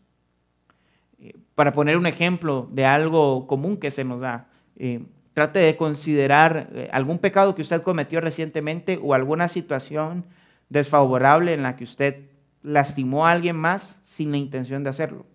Eh, 1.21 1.35
para 1.57 1.73
poner 1.73 1.97
un 1.97 2.07
ejemplo 2.07 2.69
de 2.71 2.85
algo 2.85 3.49
común 3.49 3.79
que 3.79 3.91
se 3.91 4.05
nos 4.05 4.21
da, 4.21 4.47
eh, 4.77 5.01
trate 5.35 5.59
de 5.59 5.77
considerar 5.77 6.71
algún 6.93 7.19
pecado 7.19 7.57
que 7.57 7.63
usted 7.63 7.83
cometió 7.83 8.21
recientemente 8.21 9.01
o 9.03 9.13
alguna 9.13 9.49
situación 9.49 10.25
desfavorable 10.69 11.53
en 11.53 11.65
la 11.65 11.75
que 11.75 11.85
usted 11.85 12.29
lastimó 12.63 13.27
a 13.27 13.33
alguien 13.33 13.57
más 13.57 14.01
sin 14.03 14.31
la 14.31 14.37
intención 14.37 14.83
de 14.83 14.91
hacerlo. 14.91 15.27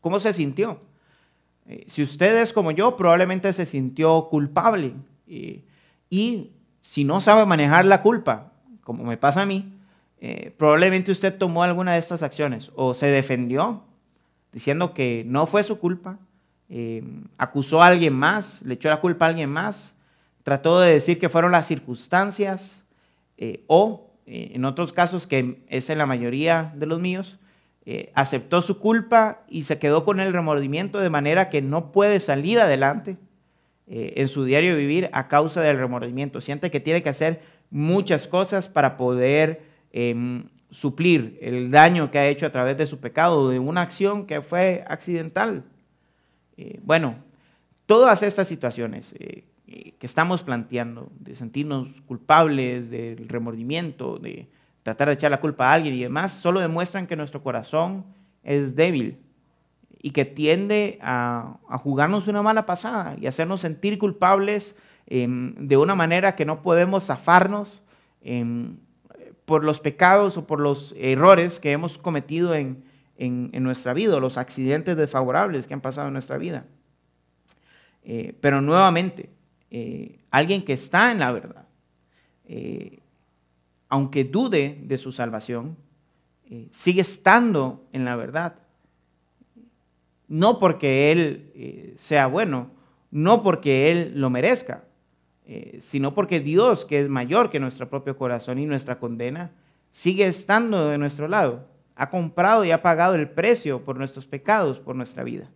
¿Cómo 0.00 0.20
se 0.20 0.32
sintió? 0.32 0.78
Eh, 1.66 1.84
si 1.88 2.02
usted 2.02 2.40
es 2.40 2.52
como 2.52 2.70
yo, 2.70 2.96
probablemente 2.96 3.52
se 3.52 3.66
sintió 3.66 4.28
culpable. 4.30 4.94
y 6.08 6.52
si 6.80 7.02
no 7.02 7.20
sabe 7.20 7.44
manejar 7.46 7.84
la 7.84 8.00
culpa, 8.00 8.52
como 8.84 9.02
me 9.02 9.16
pasa 9.16 9.42
a 9.42 9.46
mí, 9.46 9.72
eh, 10.20 10.54
probablemente 10.56 11.10
usted 11.10 11.36
tomó 11.36 11.64
alguna 11.64 11.94
de 11.94 11.98
estas 11.98 12.22
acciones 12.22 12.70
o 12.76 12.94
se 12.94 13.06
defendió 13.06 13.82
diciendo 14.52 14.94
que 14.94 15.24
no 15.26 15.48
fue 15.48 15.64
su 15.64 15.80
culpa, 15.80 16.18
eh, 16.68 17.02
acusó 17.36 17.82
a 17.82 17.88
alguien 17.88 18.12
más, 18.14 18.62
le 18.62 18.74
echó 18.74 18.88
la 18.88 19.00
culpa 19.00 19.26
a 19.26 19.28
alguien 19.30 19.50
más, 19.50 19.96
trató 20.44 20.78
de 20.78 20.92
decir 20.92 21.18
que 21.18 21.28
fueron 21.28 21.50
las 21.50 21.66
circunstancias 21.66 22.84
o 23.66 24.05
eh, 24.26 24.52
en 24.54 24.64
otros 24.64 24.92
casos, 24.92 25.26
que 25.26 25.62
es 25.68 25.88
en 25.88 25.98
la 25.98 26.06
mayoría 26.06 26.72
de 26.74 26.86
los 26.86 27.00
míos, 27.00 27.38
eh, 27.84 28.10
aceptó 28.14 28.60
su 28.60 28.80
culpa 28.80 29.42
y 29.48 29.62
se 29.62 29.78
quedó 29.78 30.04
con 30.04 30.18
el 30.18 30.32
remordimiento 30.32 30.98
de 30.98 31.10
manera 31.10 31.48
que 31.48 31.62
no 31.62 31.92
puede 31.92 32.18
salir 32.18 32.58
adelante 32.58 33.16
eh, 33.86 34.14
en 34.16 34.26
su 34.26 34.44
diario 34.44 34.76
vivir 34.76 35.08
a 35.12 35.28
causa 35.28 35.60
del 35.60 35.78
remordimiento. 35.78 36.40
Siente 36.40 36.72
que 36.72 36.80
tiene 36.80 37.04
que 37.04 37.08
hacer 37.08 37.40
muchas 37.70 38.26
cosas 38.26 38.68
para 38.68 38.96
poder 38.96 39.62
em, 39.92 40.48
suplir 40.70 41.38
el 41.40 41.70
daño 41.70 42.10
que 42.10 42.18
ha 42.18 42.26
hecho 42.26 42.46
a 42.46 42.50
través 42.52 42.76
de 42.76 42.86
su 42.86 42.98
pecado, 42.98 43.48
de 43.48 43.60
una 43.60 43.82
acción 43.82 44.26
que 44.26 44.42
fue 44.42 44.84
accidental. 44.88 45.62
bueno, 46.82 47.16
todas 47.84 48.22
estas 48.22 48.48
situaciones 48.48 49.14
eh, 49.66 49.94
que 49.98 50.06
estamos 50.06 50.42
planteando, 50.42 51.10
de 51.18 51.34
sentirnos 51.34 51.88
culpables, 52.06 52.90
del 52.90 53.28
remordimiento, 53.28 54.18
de 54.18 54.48
tratar 54.82 55.08
de 55.08 55.14
echar 55.14 55.30
la 55.30 55.40
culpa 55.40 55.70
a 55.70 55.74
alguien 55.74 55.94
y 55.94 56.02
demás, 56.02 56.32
solo 56.32 56.60
demuestran 56.60 57.06
que 57.06 57.16
nuestro 57.16 57.42
corazón 57.42 58.04
es 58.44 58.76
débil 58.76 59.18
y 60.00 60.12
que 60.12 60.24
tiende 60.24 60.98
a, 61.02 61.58
jugarnos 61.82 62.28
una 62.28 62.42
mala 62.42 62.66
pasada 62.66 63.16
y 63.20 63.26
hacernos 63.26 63.60
sentir 63.60 63.98
culpables 63.98 64.76
em, 65.06 65.54
de 65.56 65.76
una 65.76 65.96
manera 65.96 66.36
que 66.36 66.44
no 66.44 66.62
podemos 66.62 67.06
zafarnos 67.06 67.82
em, 68.22 68.76
por 69.44 69.64
los 69.64 69.80
pecados 69.80 70.36
o 70.36 70.46
por 70.46 70.60
los 70.60 70.94
errores 70.96 71.58
que 71.58 71.72
hemos 71.72 71.98
cometido 71.98 72.54
en, 72.54 72.84
en, 73.18 73.62
nuestra 73.62 73.94
vida, 73.94 74.20
los 74.20 74.38
accidentes 74.38 74.96
desfavorables 74.96 75.66
que 75.66 75.74
han 75.74 75.80
pasado 75.80 76.08
en 76.08 76.12
nuestra 76.12 76.38
vida. 76.38 76.66
Eh, 78.04 78.36
pero 78.40 78.60
nuevamente, 78.60 79.30
eh, 79.70 80.20
alguien 80.30 80.64
que 80.64 80.74
está 80.74 81.10
en 81.10 81.18
la 81.18 81.32
verdad, 81.32 81.66
eh, 82.46 83.00
aunque 83.88 84.24
dude 84.24 84.78
de 84.82 84.98
su 84.98 85.12
salvación, 85.12 85.76
eh, 86.48 86.68
sigue 86.70 87.00
estando 87.00 87.84
en 87.92 88.04
la 88.04 88.16
verdad. 88.16 88.56
No 90.28 90.58
porque 90.58 91.12
él 91.12 91.94
sea 91.98 92.26
bueno, 92.26 92.70
no 93.12 93.42
porque 93.44 93.92
él 93.92 94.12
lo 94.16 94.28
merezca, 94.28 94.82
sino 95.78 96.14
porque 96.14 96.40
Dios, 96.40 96.84
que 96.84 96.98
es 96.98 97.08
mayor 97.08 97.48
que 97.48 97.60
nuestro 97.60 97.88
propio 97.88 98.16
corazón 98.16 98.58
y 98.58 98.66
nuestra 98.66 98.98
condena, 98.98 99.52
sigue 99.92 100.26
estando 100.26 100.88
de 100.88 100.98
nuestro 100.98 101.28
lado. 101.28 101.68
Ha 101.94 102.10
comprado 102.10 102.64
y 102.64 102.72
ha 102.72 102.82
pagado 102.82 103.14
el 103.14 103.30
precio 103.30 103.84
por 103.84 103.96
nuestros 103.98 104.26
pecados, 104.26 104.80
por 104.80 104.96
nuestra 104.96 105.22
vida. 105.22 105.48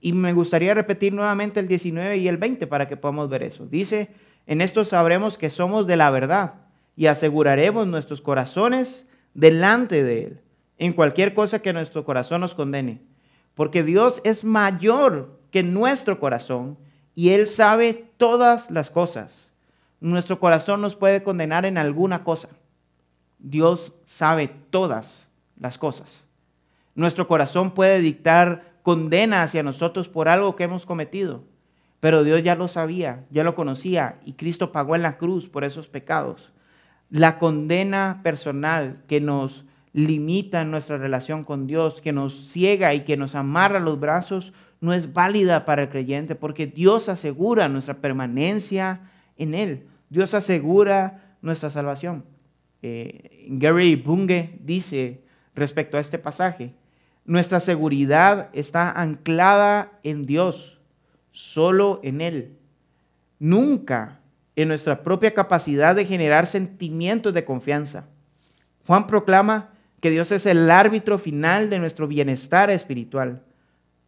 Y 0.00 0.12
me 0.12 0.32
gustaría 0.32 0.74
repetir 0.74 1.12
nuevamente 1.12 1.60
el 1.60 1.68
19 1.68 2.18
y 2.18 2.28
el 2.28 2.36
20 2.36 2.66
para 2.66 2.86
que 2.86 2.96
podamos 2.96 3.28
ver 3.28 3.42
eso. 3.42 3.66
Dice, 3.66 4.10
en 4.46 4.60
esto 4.60 4.84
sabremos 4.84 5.38
que 5.38 5.50
somos 5.50 5.86
de 5.86 5.96
la 5.96 6.10
verdad 6.10 6.54
y 6.96 7.06
aseguraremos 7.06 7.86
nuestros 7.86 8.20
corazones 8.20 9.06
delante 9.34 10.04
de 10.04 10.24
Él 10.24 10.40
en 10.78 10.92
cualquier 10.92 11.34
cosa 11.34 11.60
que 11.60 11.72
nuestro 11.72 12.04
corazón 12.04 12.40
nos 12.40 12.54
condene. 12.54 13.02
Porque 13.54 13.82
Dios 13.82 14.20
es 14.24 14.44
mayor 14.44 15.40
que 15.50 15.62
nuestro 15.62 16.20
corazón 16.20 16.78
y 17.14 17.30
Él 17.30 17.46
sabe 17.46 18.10
todas 18.16 18.70
las 18.70 18.90
cosas. 18.90 19.48
Nuestro 20.00 20.38
corazón 20.38 20.80
nos 20.80 20.94
puede 20.94 21.24
condenar 21.24 21.66
en 21.66 21.76
alguna 21.76 22.22
cosa. 22.22 22.48
Dios 23.40 23.92
sabe 24.06 24.48
todas 24.70 25.28
las 25.58 25.78
cosas. 25.78 26.24
Nuestro 26.94 27.26
corazón 27.26 27.72
puede 27.72 28.00
dictar 28.00 28.67
condena 28.82 29.42
hacia 29.42 29.62
nosotros 29.62 30.08
por 30.08 30.28
algo 30.28 30.56
que 30.56 30.64
hemos 30.64 30.86
cometido. 30.86 31.44
Pero 32.00 32.22
Dios 32.22 32.42
ya 32.42 32.54
lo 32.54 32.68
sabía, 32.68 33.24
ya 33.30 33.42
lo 33.42 33.54
conocía 33.54 34.20
y 34.24 34.34
Cristo 34.34 34.72
pagó 34.72 34.94
en 34.94 35.02
la 35.02 35.18
cruz 35.18 35.48
por 35.48 35.64
esos 35.64 35.88
pecados. 35.88 36.52
La 37.10 37.38
condena 37.38 38.20
personal 38.22 39.02
que 39.08 39.20
nos 39.20 39.64
limita 39.92 40.60
en 40.60 40.70
nuestra 40.70 40.96
relación 40.96 41.42
con 41.42 41.66
Dios, 41.66 42.00
que 42.00 42.12
nos 42.12 42.50
ciega 42.50 42.94
y 42.94 43.04
que 43.04 43.16
nos 43.16 43.34
amarra 43.34 43.80
los 43.80 43.98
brazos, 43.98 44.52
no 44.80 44.92
es 44.92 45.12
válida 45.12 45.64
para 45.64 45.82
el 45.82 45.88
creyente 45.88 46.34
porque 46.34 46.66
Dios 46.66 47.08
asegura 47.08 47.68
nuestra 47.68 47.94
permanencia 47.94 49.00
en 49.36 49.54
Él. 49.54 49.86
Dios 50.08 50.34
asegura 50.34 51.36
nuestra 51.42 51.70
salvación. 51.70 52.24
Eh, 52.82 53.46
Gary 53.48 53.96
Bunge 53.96 54.58
dice 54.60 55.22
respecto 55.54 55.96
a 55.96 56.00
este 56.00 56.18
pasaje, 56.18 56.74
nuestra 57.28 57.60
seguridad 57.60 58.48
está 58.54 58.90
anclada 58.90 59.92
en 60.02 60.24
Dios, 60.24 60.80
solo 61.30 62.00
en 62.02 62.22
Él. 62.22 62.56
Nunca 63.38 64.20
en 64.56 64.68
nuestra 64.68 65.02
propia 65.02 65.34
capacidad 65.34 65.94
de 65.94 66.06
generar 66.06 66.46
sentimientos 66.46 67.34
de 67.34 67.44
confianza. 67.44 68.06
Juan 68.86 69.06
proclama 69.06 69.68
que 70.00 70.08
Dios 70.08 70.32
es 70.32 70.46
el 70.46 70.70
árbitro 70.70 71.18
final 71.18 71.68
de 71.68 71.78
nuestro 71.78 72.08
bienestar 72.08 72.70
espiritual. 72.70 73.42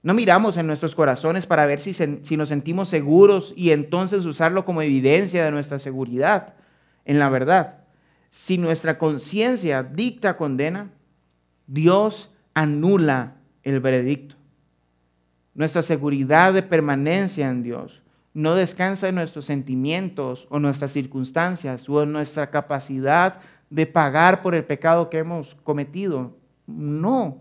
No 0.03 0.15
miramos 0.15 0.57
en 0.57 0.67
nuestros 0.67 0.95
corazones 0.95 1.45
para 1.45 1.67
ver 1.67 1.79
si, 1.79 1.93
si, 1.93 2.37
nos 2.39 2.49
sentimos 2.49 2.89
seguros 2.89 3.53
y 3.55 3.73
entonces 3.73 4.25
usarlo 4.25 4.65
como 4.65 4.81
evidencia 4.81 5.45
de 5.45 5.51
nuestra 5.51 5.79
seguridad 5.79 6.55
en 7.05 7.19
la 7.19 7.29
verdad. 7.29 7.81
Si 8.31 8.57
nuestra 8.57 8.97
conciencia 8.97 9.83
dicta 9.83 10.39
condena, 10.39 10.91
Dios 11.67 12.31
anula 12.55 13.37
el 13.63 13.81
veredicto. 13.81 14.37
Nuestra 15.55 15.83
seguridad 15.83 16.55
de 16.55 16.63
permanencia 16.63 17.49
en 17.49 17.63
Dios 17.63 18.03
no 18.33 18.55
descansa 18.55 19.09
en 19.09 19.17
nuestros 19.17 19.45
sentimientos 19.45 20.47
o 20.51 20.59
nuestras 20.59 20.93
circunstancias 20.93 21.89
o 21.89 22.03
en 22.03 22.13
nuestra 22.13 22.51
capacidad 22.51 23.41
de 23.69 23.87
pagar 23.87 24.43
por 24.43 24.55
el 24.55 24.65
pecado 24.65 25.11
que 25.11 25.19
hemos 25.19 25.57
cometido. 25.65 26.37
No, 26.67 27.39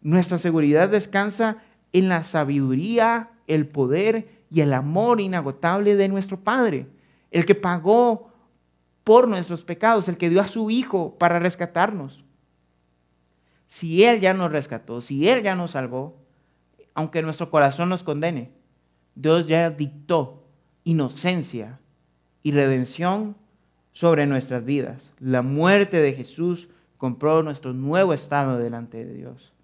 nuestra 0.00 0.38
seguridad 0.38 0.88
descansa 0.88 1.58
en 1.92 2.08
la 2.08 2.22
sabiduría, 2.24 3.30
el 3.46 3.66
poder 3.66 4.28
y 4.50 4.60
el 4.60 4.72
amor 4.72 5.20
inagotable 5.20 5.96
de 5.96 6.08
nuestro 6.08 6.38
Padre, 6.38 6.86
el 7.30 7.44
que 7.44 7.54
pagó 7.54 8.30
por 9.04 9.28
nuestros 9.28 9.62
pecados, 9.62 10.08
el 10.08 10.16
que 10.16 10.30
dio 10.30 10.40
a 10.40 10.48
su 10.48 10.70
Hijo 10.70 11.16
para 11.18 11.38
rescatarnos. 11.38 12.24
Si 13.72 14.04
Él 14.04 14.20
ya 14.20 14.34
nos 14.34 14.52
rescató, 14.52 15.00
si 15.00 15.30
Él 15.30 15.42
ya 15.42 15.54
nos 15.54 15.70
salvó, 15.70 16.14
aunque 16.92 17.22
nuestro 17.22 17.48
corazón 17.48 17.88
nos 17.88 18.02
condene, 18.02 18.50
Dios 19.14 19.46
ya 19.46 19.70
dictó 19.70 20.44
inocencia 20.84 21.80
y 22.42 22.52
redención 22.52 23.34
sobre 23.94 24.26
nuestras 24.26 24.66
vidas. 24.66 25.14
La 25.18 25.40
muerte 25.40 26.02
de 26.02 26.12
Jesús 26.12 26.68
compró 26.98 27.42
nuestro 27.42 27.72
nuevo 27.72 28.12
estado 28.12 28.58
delante 28.58 29.06
de 29.06 29.14
Dios. 29.14 29.54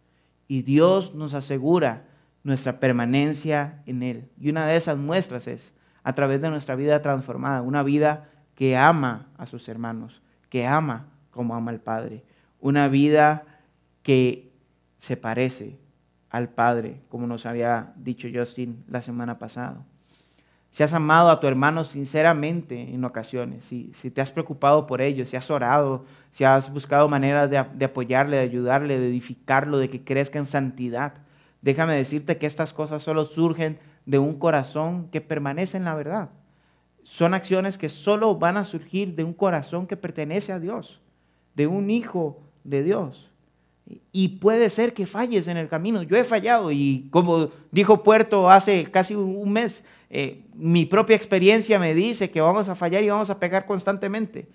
Y 0.49 0.63
Dios 0.63 1.15
nos 1.15 1.35
asegura 1.35 2.07
nuestra 2.45 2.81
permanencia 2.81 3.83
en 3.85 4.03
Él. 4.03 4.31
Y 4.41 4.49
una 4.49 4.67
de 4.67 4.77
esas 4.77 4.97
muestras 4.97 5.47
es 5.47 5.71
a 6.03 6.15
través 6.15 6.41
de 6.41 6.49
nuestra 6.49 6.77
vida 6.77 7.03
transformada, 7.03 7.61
una 7.61 7.83
vida 7.83 8.31
que 8.55 8.75
ama 8.75 9.27
a 9.37 9.45
sus 9.45 9.69
hermanos, 9.69 10.23
que 10.49 10.67
ama 10.67 11.09
como 11.31 11.55
ama 11.55 11.73
al 11.73 11.81
Padre, 11.81 12.25
una 12.59 12.89
vida 12.89 13.45
que 14.09 14.51
se 15.01 15.19
parece 15.19 15.77
al 16.31 16.49
Padre, 16.49 17.03
como 17.11 17.27
nos 17.27 17.45
había 17.45 17.93
dicho 17.97 18.27
Justin 18.33 18.83
la 18.89 19.03
semana 19.03 19.39
pasada. 19.39 19.85
Si 20.71 20.83
has 20.83 20.95
amado 20.95 21.29
a 21.29 21.41
tu 21.41 21.47
hermano 21.47 21.85
sinceramente 21.85 22.95
en 22.95 23.05
ocasiones, 23.05 23.67
si, 23.67 23.91
te 23.91 24.23
has 24.23 24.33
preocupado 24.33 24.87
por 24.87 25.03
ello, 25.03 25.27
si 25.27 25.37
has 25.37 25.51
orado, 25.51 26.07
si 26.31 26.43
has 26.45 26.73
buscado 26.73 27.07
maneras 27.07 27.51
de, 27.51 27.63
de 27.75 27.85
apoyarle, 27.85 28.39
de 28.39 28.45
ayudarle, 28.45 28.99
de 28.99 29.09
edificarlo, 29.09 29.77
de 29.77 29.91
que 29.91 30.03
crezca 30.03 30.39
en 30.39 30.47
santidad, 30.47 31.13
déjame 31.61 31.95
decirte 31.95 32.39
que 32.39 32.47
estas 32.47 32.73
cosas 32.73 33.03
solo 33.03 33.27
surgen 33.27 33.79
de 34.07 34.19
un 34.19 34.39
corazón 34.39 35.11
que 35.11 35.21
permanece 35.21 35.77
en 35.77 35.85
la 35.85 35.95
verdad. 35.95 36.31
Son 37.03 37.35
acciones 37.35 37.77
que 37.77 37.91
solo 37.91 38.37
van 38.37 38.57
a 38.57 38.65
surgir 38.65 39.17
de 39.17 39.25
un 39.25 39.35
corazón 39.35 39.87
que 39.87 39.99
pertenece 39.99 40.51
a 40.51 40.59
Dios, 40.59 40.99
de 41.55 41.67
un 41.67 41.91
hijo 41.91 42.41
de 42.65 42.83
Dios. 42.83 43.28
Y 44.13 44.29
puede 44.29 44.71
ser 44.71 44.93
que 44.93 45.07
falles 45.07 45.47
en 45.49 45.57
el 45.57 45.69
camino. 45.69 46.03
Yo 46.03 46.17
he 46.17 46.25
fallado 46.25 46.73
y 46.73 47.09
como 47.11 47.51
dijo 47.71 48.03
Puerto 48.03 48.51
hace 48.51 48.91
casi 48.91 49.15
un 49.15 49.53
mes, 49.53 49.85
eh, 50.11 50.45
mi 50.55 50.85
propia 50.87 51.17
experiencia 51.17 51.79
me 51.79 51.95
dice 51.95 52.31
que 52.31 52.41
vamos 52.41 52.69
a 52.69 52.75
fallar 52.75 53.03
y 53.03 53.11
vamos 53.11 53.31
a 53.31 53.39
pegar 53.39 53.67
constantemente. 53.67 54.49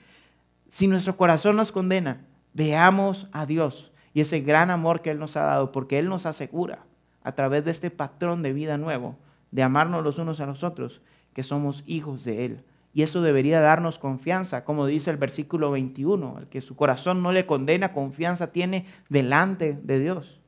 Si 0.70 0.88
nuestro 0.88 1.18
corazón 1.18 1.56
nos 1.56 1.72
condena, 1.72 2.22
veamos 2.54 3.28
a 3.32 3.46
Dios 3.46 3.92
y 4.14 4.22
ese 4.22 4.42
gran 4.42 4.70
amor 4.70 5.02
que 5.02 5.12
Él 5.12 5.20
nos 5.20 5.36
ha 5.38 5.44
dado, 5.44 5.72
porque 5.72 6.00
Él 6.00 6.10
nos 6.10 6.26
asegura 6.26 6.80
a 7.24 7.34
través 7.34 7.66
de 7.66 7.72
este 7.72 7.90
patrón 7.90 8.42
de 8.42 8.54
vida 8.54 8.78
nuevo, 8.78 9.18
de 9.52 9.64
amarnos 9.64 10.04
los 10.04 10.20
unos 10.20 10.40
a 10.40 10.46
los 10.46 10.64
otros, 10.64 11.02
que 11.34 11.44
somos 11.44 11.84
hijos 11.88 12.24
de 12.24 12.46
Él. 12.46 12.64
Y 12.94 13.02
eso 13.02 13.24
debería 13.24 13.60
darnos 13.60 13.98
confianza, 13.98 14.64
como 14.64 14.86
dice 14.86 15.10
el 15.10 15.18
versículo 15.18 15.72
21, 15.72 16.38
el 16.40 16.48
que 16.48 16.62
su 16.62 16.76
corazón 16.76 17.24
no 17.24 17.32
le 17.32 17.48
condena, 17.48 17.92
confianza 17.92 18.52
tiene 18.52 18.86
delante 19.10 19.78
de 19.82 20.00
Dios. 20.00 20.40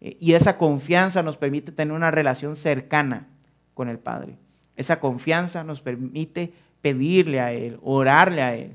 Eh, 0.00 0.16
y 0.18 0.32
esa 0.32 0.58
confianza 0.58 1.22
nos 1.22 1.36
permite 1.36 1.70
tener 1.70 1.94
una 1.94 2.10
relación 2.10 2.56
cercana 2.56 3.28
con 3.74 3.88
el 3.88 4.00
Padre. 4.00 4.36
Esa 4.76 4.98
confianza 4.98 5.62
nos 5.62 5.80
permite 5.80 6.52
pedirle 6.80 7.40
a 7.40 7.52
Él, 7.52 7.78
orarle 7.80 8.42
a 8.42 8.56
Él 8.56 8.72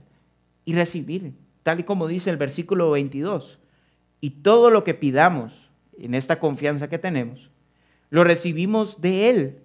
y 0.64 0.74
recibir, 0.74 1.34
tal 1.64 1.82
y 1.82 1.84
como 1.84 2.08
dice 2.08 2.30
el 2.30 2.38
versículo 2.38 2.90
22. 2.92 3.60
Y 4.22 4.30
todo 4.30 4.70
lo 4.70 4.86
que 4.86 4.94
pidamos 4.94 5.70
en 5.98 6.14
esta 6.14 6.40
confianza 6.40 6.88
que 6.88 7.00
tenemos, 7.00 7.52
lo 8.10 8.24
recibimos 8.24 9.02
de 9.02 9.30
Él, 9.30 9.60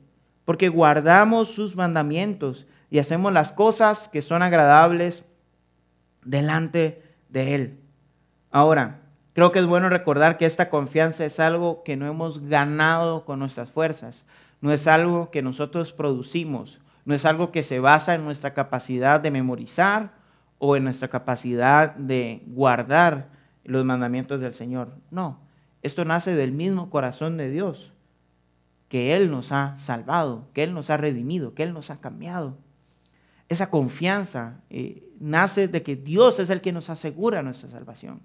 porque 0.44 0.68
guardamos 0.68 1.50
sus 1.50 1.76
mandamientos 1.76 2.66
y 2.94 3.00
hacemos 3.00 3.32
las 3.32 3.50
cosas 3.50 4.06
que 4.06 4.22
son 4.22 4.40
agradables 4.44 5.24
delante 6.24 7.02
de 7.28 7.56
Él. 7.56 7.80
Ahora, 8.52 9.00
creo 9.32 9.50
que 9.50 9.58
es 9.58 9.66
bueno 9.66 9.88
recordar 9.88 10.36
que 10.36 10.46
esta 10.46 10.70
confianza 10.70 11.24
es 11.24 11.40
algo 11.40 11.82
que 11.82 11.96
no 11.96 12.06
hemos 12.06 12.48
ganado 12.48 13.24
con 13.24 13.40
nuestras 13.40 13.72
fuerzas, 13.72 14.24
no 14.60 14.72
es 14.72 14.86
algo 14.86 15.32
que 15.32 15.42
nosotros 15.42 15.92
producimos, 15.92 16.78
no 17.04 17.16
es 17.16 17.24
algo 17.24 17.50
que 17.50 17.64
se 17.64 17.80
basa 17.80 18.14
en 18.14 18.24
nuestra 18.24 18.54
capacidad 18.54 19.18
de 19.18 19.32
memorizar 19.32 20.12
o 20.60 20.76
en 20.76 20.84
nuestra 20.84 21.08
capacidad 21.08 21.96
de 21.96 22.44
guardar 22.46 23.26
los 23.64 23.84
mandamientos 23.84 24.40
del 24.40 24.54
Señor. 24.54 24.94
No, 25.10 25.40
esto 25.82 26.04
nace 26.04 26.36
del 26.36 26.52
mismo 26.52 26.90
corazón 26.90 27.38
de 27.38 27.50
Dios, 27.50 27.92
que 28.88 29.16
Él 29.16 29.32
nos 29.32 29.50
ha 29.50 29.76
salvado, 29.80 30.46
que 30.52 30.62
Él 30.62 30.74
nos 30.74 30.90
ha 30.90 30.96
redimido, 30.96 31.54
que 31.54 31.64
Él 31.64 31.72
nos 31.72 31.90
ha 31.90 32.00
cambiado. 32.00 32.56
Esa 33.48 33.70
confianza 33.70 34.60
eh, 34.70 35.08
nace 35.20 35.68
de 35.68 35.82
que 35.82 35.96
Dios 35.96 36.38
es 36.40 36.50
el 36.50 36.60
que 36.60 36.72
nos 36.72 36.90
asegura 36.90 37.42
nuestra 37.42 37.70
salvación, 37.70 38.20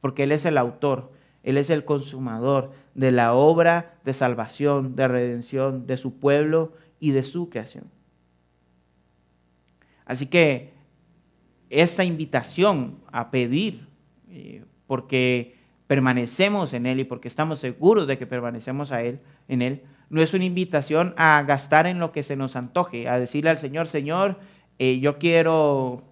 porque 0.00 0.24
Él 0.24 0.32
es 0.32 0.44
el 0.44 0.58
autor, 0.58 1.12
Él 1.42 1.56
es 1.56 1.70
el 1.70 1.84
consumador 1.84 2.72
de 2.94 3.10
la 3.10 3.34
obra 3.34 3.98
de 4.04 4.14
salvación, 4.14 4.96
de 4.96 5.08
redención 5.08 5.86
de 5.86 5.96
su 5.96 6.18
pueblo 6.18 6.72
y 6.98 7.10
de 7.10 7.22
su 7.22 7.50
creación. 7.50 7.84
Así 10.06 10.26
que 10.26 10.72
esta 11.70 12.04
invitación 12.04 12.98
a 13.10 13.30
pedir, 13.30 13.86
eh, 14.28 14.64
porque 14.86 15.56
permanecemos 15.86 16.72
en 16.72 16.86
Él 16.86 17.00
y 17.00 17.04
porque 17.04 17.28
estamos 17.28 17.60
seguros 17.60 18.06
de 18.06 18.18
que 18.18 18.26
permanecemos 18.26 18.92
a 18.92 19.02
Él, 19.02 19.20
en 19.48 19.62
Él, 19.62 19.82
no 20.10 20.22
es 20.22 20.34
una 20.34 20.44
invitación 20.44 21.14
a 21.16 21.42
gastar 21.42 21.86
en 21.86 21.98
lo 21.98 22.12
que 22.12 22.22
se 22.22 22.36
nos 22.36 22.56
antoje, 22.56 23.08
a 23.08 23.18
decirle 23.18 23.50
al 23.50 23.58
Señor, 23.58 23.88
Señor, 23.88 24.38
eh, 24.78 24.98
yo 25.00 25.18
quiero 25.18 26.02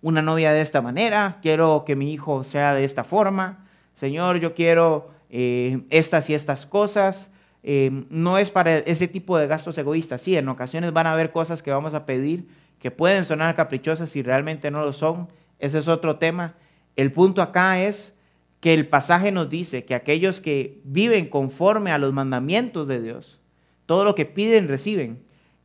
una 0.00 0.22
novia 0.22 0.52
de 0.52 0.60
esta 0.60 0.80
manera, 0.80 1.38
quiero 1.42 1.84
que 1.86 1.96
mi 1.96 2.12
hijo 2.12 2.44
sea 2.44 2.74
de 2.74 2.84
esta 2.84 3.04
forma, 3.04 3.66
Señor, 3.94 4.38
yo 4.38 4.54
quiero 4.54 5.10
eh, 5.30 5.82
estas 5.90 6.28
y 6.30 6.34
estas 6.34 6.66
cosas. 6.66 7.30
Eh, 7.62 8.04
no 8.10 8.38
es 8.38 8.50
para 8.50 8.78
ese 8.78 9.06
tipo 9.06 9.38
de 9.38 9.46
gastos 9.46 9.78
egoístas. 9.78 10.20
Sí, 10.20 10.36
en 10.36 10.48
ocasiones 10.48 10.92
van 10.92 11.06
a 11.06 11.12
haber 11.12 11.30
cosas 11.30 11.62
que 11.62 11.70
vamos 11.70 11.94
a 11.94 12.06
pedir 12.06 12.48
que 12.78 12.90
pueden 12.90 13.22
sonar 13.22 13.54
caprichosas 13.54 14.16
y 14.16 14.22
realmente 14.22 14.70
no 14.70 14.84
lo 14.84 14.92
son. 14.92 15.28
Ese 15.60 15.78
es 15.78 15.86
otro 15.86 16.16
tema. 16.16 16.54
El 16.96 17.12
punto 17.12 17.40
acá 17.40 17.80
es 17.80 18.18
que 18.58 18.74
el 18.74 18.88
pasaje 18.88 19.30
nos 19.30 19.48
dice 19.48 19.84
que 19.84 19.94
aquellos 19.94 20.40
que 20.40 20.80
viven 20.84 21.28
conforme 21.28 21.92
a 21.92 21.98
los 21.98 22.12
mandamientos 22.12 22.88
de 22.88 23.00
Dios, 23.00 23.40
todo 23.86 24.04
lo 24.04 24.16
que 24.16 24.26
piden 24.26 24.66
reciben. 24.66 25.22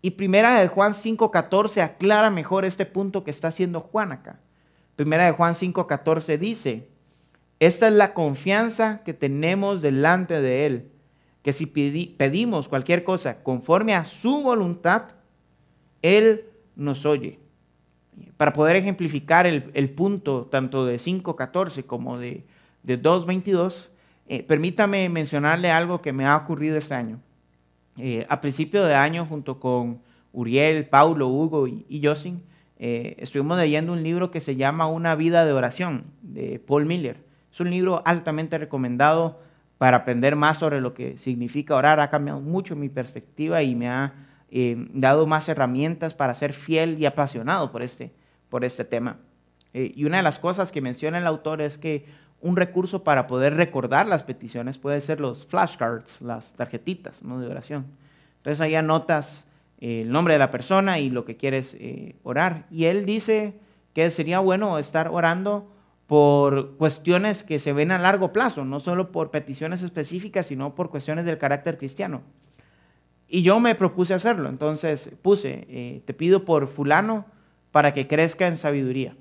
Y 0.08 0.12
primera 0.12 0.62
de 0.62 0.70
Juan 0.70 0.94
5.14 0.94 1.82
aclara 1.82 2.30
mejor 2.30 2.64
este 2.64 2.86
punto 2.86 3.26
que 3.26 3.32
está 3.32 3.50
haciendo 3.50 3.82
Juan 3.82 4.14
acá. 4.14 4.40
Primera 4.96 5.26
de 5.26 5.34
Juan 5.34 5.54
5.14 5.54 6.38
dice, 6.38 6.88
esta 7.60 7.90
es 7.90 7.94
la 7.94 8.14
confianza 8.14 9.02
que 9.04 9.14
tenemos 9.14 9.82
delante 9.82 10.40
de 10.40 10.66
Él, 10.66 10.92
que 11.42 11.52
si 11.52 11.66
pedimos 11.66 12.70
cualquier 12.70 13.04
cosa 13.04 13.44
conforme 13.44 13.96
a 13.96 14.06
su 14.06 14.44
voluntad, 14.44 15.10
Él 16.02 16.46
nos 16.78 17.06
oye. 17.06 17.40
Para 18.38 18.54
poder 18.54 18.78
ejemplificar 18.78 19.46
el, 19.46 19.90
punto 19.90 20.46
tanto 20.46 20.86
de 20.86 21.00
5.14 21.00 21.86
como 21.86 22.18
de, 22.18 22.46
de 22.84 22.98
2.22, 22.98 23.90
eh, 24.30 24.42
permítame 24.44 25.10
mencionarle 25.10 25.70
algo 25.70 26.02
que 26.02 26.14
me 26.14 26.26
ha 26.26 26.38
ocurrido 26.38 26.78
este 26.78 26.94
año. 26.94 27.20
Eh, 27.98 28.26
a 28.30 28.42
principio 28.42 28.84
de 28.84 28.94
año, 28.94 29.26
junto 29.26 29.60
con 29.60 30.02
Uriel, 30.32 30.86
Paulo, 30.86 31.28
Hugo 31.28 31.68
y, 31.68 31.86
y 31.90 32.02
eh, 32.80 33.16
estuvimos 33.18 33.58
leyendo 33.58 33.94
un 33.94 34.04
libro 34.04 34.30
que 34.30 34.40
se 34.40 34.56
llama 34.56 34.88
Una 34.88 35.16
vida 35.16 35.46
de 35.46 35.54
oración, 35.54 36.06
de 36.22 36.60
Paul 36.60 36.86
Miller. 36.86 37.18
Es 37.52 37.60
un 37.60 37.72
libro 37.72 38.04
altamente 38.06 38.58
recomendado 38.60 39.40
para 39.80 39.98
aprender 39.98 40.36
más 40.36 40.60
sobre 40.60 40.80
lo 40.80 40.94
que 40.94 41.18
significa 41.18 41.76
orar. 41.76 42.00
Ha 42.00 42.12
cambiado 42.12 42.40
mucho 42.40 42.76
mi 42.76 42.90
perspectiva 42.90 43.64
y 43.64 43.74
me 43.74 43.90
ha 43.90 44.14
eh, 44.52 44.76
dado 44.94 45.26
más 45.26 45.50
herramientas 45.50 46.14
para 46.14 46.36
ser 46.36 46.54
fiel 46.54 47.00
y 47.00 47.08
apasionado 47.08 47.72
por 47.72 47.82
este, 47.82 48.12
por 48.50 48.64
este 48.64 48.86
tema. 48.86 49.18
y 49.74 50.06
una 50.06 50.18
de 50.18 50.24
las 50.24 50.40
cosas 50.40 50.72
que 50.72 50.82
menciona 50.82 51.18
el 51.18 51.28
autor 51.28 51.62
es 51.62 51.78
que 51.78 52.06
un 52.42 52.56
recurso 52.56 53.04
para 53.04 53.28
poder 53.28 53.56
recordar 53.56 54.08
las 54.08 54.24
peticiones 54.24 54.78
puede 54.78 55.02
ser 55.02 55.20
los 55.20 55.46
flashcards, 55.46 56.22
las 56.22 56.54
tarjetitas 56.54 57.24
¿no? 57.24 57.40
de 57.40 57.48
oración. 57.48 57.86
Entonces 58.38 58.62
ahí 58.62 58.76
anotas 58.76 59.46
eh, 59.80 60.02
el 60.02 60.12
nombre 60.12 60.36
de 60.36 60.40
la 60.40 60.52
persona 60.52 61.00
y 61.00 61.10
lo 61.10 61.26
que 61.26 61.38
quieres 61.38 61.76
eh, 61.80 62.16
orar. 62.24 62.66
Y 62.72 62.86
él 62.86 63.06
dice 63.06 63.56
que 63.94 64.10
sería 64.12 64.40
bueno 64.40 64.78
estar 64.78 65.10
orando 65.10 65.68
por 66.06 66.78
cuestiones 66.78 67.44
que 67.44 67.60
se 67.60 67.74
ven 67.74 67.92
a 67.92 67.98
largo 67.98 68.32
plazo, 68.32 68.64
no 68.64 68.80
solo 68.80 69.12
por 69.12 69.30
peticiones 69.30 69.82
específicas, 69.82 70.48
sino 70.48 70.74
por 70.74 70.90
cuestiones 70.90 71.26
del 71.26 71.38
carácter 71.38 71.78
cristiano. 71.78 72.22
Y 73.28 73.42
yo 73.42 73.60
me 73.60 73.76
propuse 73.76 74.14
hacerlo, 74.14 74.48
entonces 74.48 75.12
puse, 75.22 75.68
eh, 75.70 76.02
te 76.06 76.14
pido 76.14 76.46
por 76.46 76.68
fulano 76.68 77.26
para 77.72 77.94
que 77.94 78.08
crezca 78.08 78.48
en 78.48 78.58
sabiduría. 78.58 79.16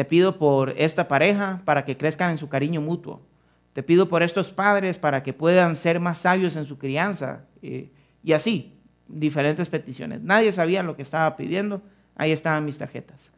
Te 0.00 0.06
pido 0.06 0.38
por 0.38 0.72
esta 0.78 1.08
pareja 1.08 1.60
para 1.66 1.84
que 1.84 1.98
crezcan 1.98 2.30
en 2.30 2.38
su 2.38 2.48
cariño 2.48 2.80
mutuo. 2.80 3.20
Te 3.74 3.82
pido 3.82 4.08
por 4.08 4.22
estos 4.22 4.48
padres 4.48 4.96
para 4.96 5.22
que 5.22 5.34
puedan 5.34 5.76
ser 5.76 6.00
más 6.00 6.16
sabios 6.16 6.56
en 6.56 6.64
su 6.64 6.78
crianza. 6.78 7.42
Eh, 7.60 7.90
y 8.24 8.32
así, 8.32 8.78
diferentes 9.08 9.68
peticiones. 9.68 10.22
Nadie 10.22 10.52
sabía 10.52 10.82
lo 10.82 10.96
que 10.96 11.02
estaba 11.02 11.36
pidiendo. 11.36 11.82
Ahí 12.16 12.32
estaban 12.32 12.64
mis 12.64 12.78
tarjetas. 12.78 13.30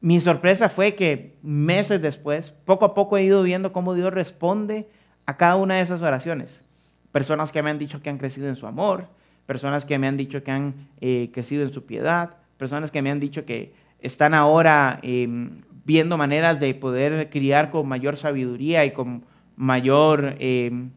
Mi 0.00 0.20
sorpresa 0.20 0.68
fue 0.68 0.94
que 0.94 1.36
meses 1.42 2.00
después, 2.00 2.52
poco 2.64 2.84
a 2.84 2.94
poco 2.94 3.16
he 3.16 3.24
ido 3.24 3.42
viendo 3.42 3.72
cómo 3.72 3.94
Dios 3.94 4.14
responde 4.14 4.88
a 5.26 5.36
cada 5.36 5.56
una 5.56 5.74
de 5.74 5.80
esas 5.80 6.00
oraciones. 6.00 6.62
Personas 7.10 7.50
que 7.50 7.60
me 7.60 7.70
han 7.70 7.78
dicho 7.80 8.02
que 8.02 8.10
han 8.10 8.18
crecido 8.18 8.46
en 8.46 8.54
su 8.54 8.68
amor, 8.68 9.08
personas 9.46 9.84
que 9.84 9.98
me 9.98 10.06
han 10.06 10.16
dicho 10.16 10.44
que 10.44 10.52
han 10.52 10.74
eh, 11.00 11.30
crecido 11.34 11.64
en 11.64 11.72
su 11.72 11.86
piedad, 11.86 12.36
personas 12.56 12.92
que 12.92 13.02
me 13.02 13.10
han 13.10 13.18
dicho 13.18 13.44
que 13.44 13.74
están 14.00 14.34
ahora 14.34 15.00
em, 15.02 15.62
viendo 15.88 16.18
maneras 16.18 16.60
de 16.60 16.74
poder 16.74 17.30
criar 17.30 17.70
con 17.70 17.88
mayor 17.88 18.18
sabiduría 18.18 18.84
y 18.84 18.92
con 18.92 19.24
mayor 19.56 20.36
em, 20.38 20.90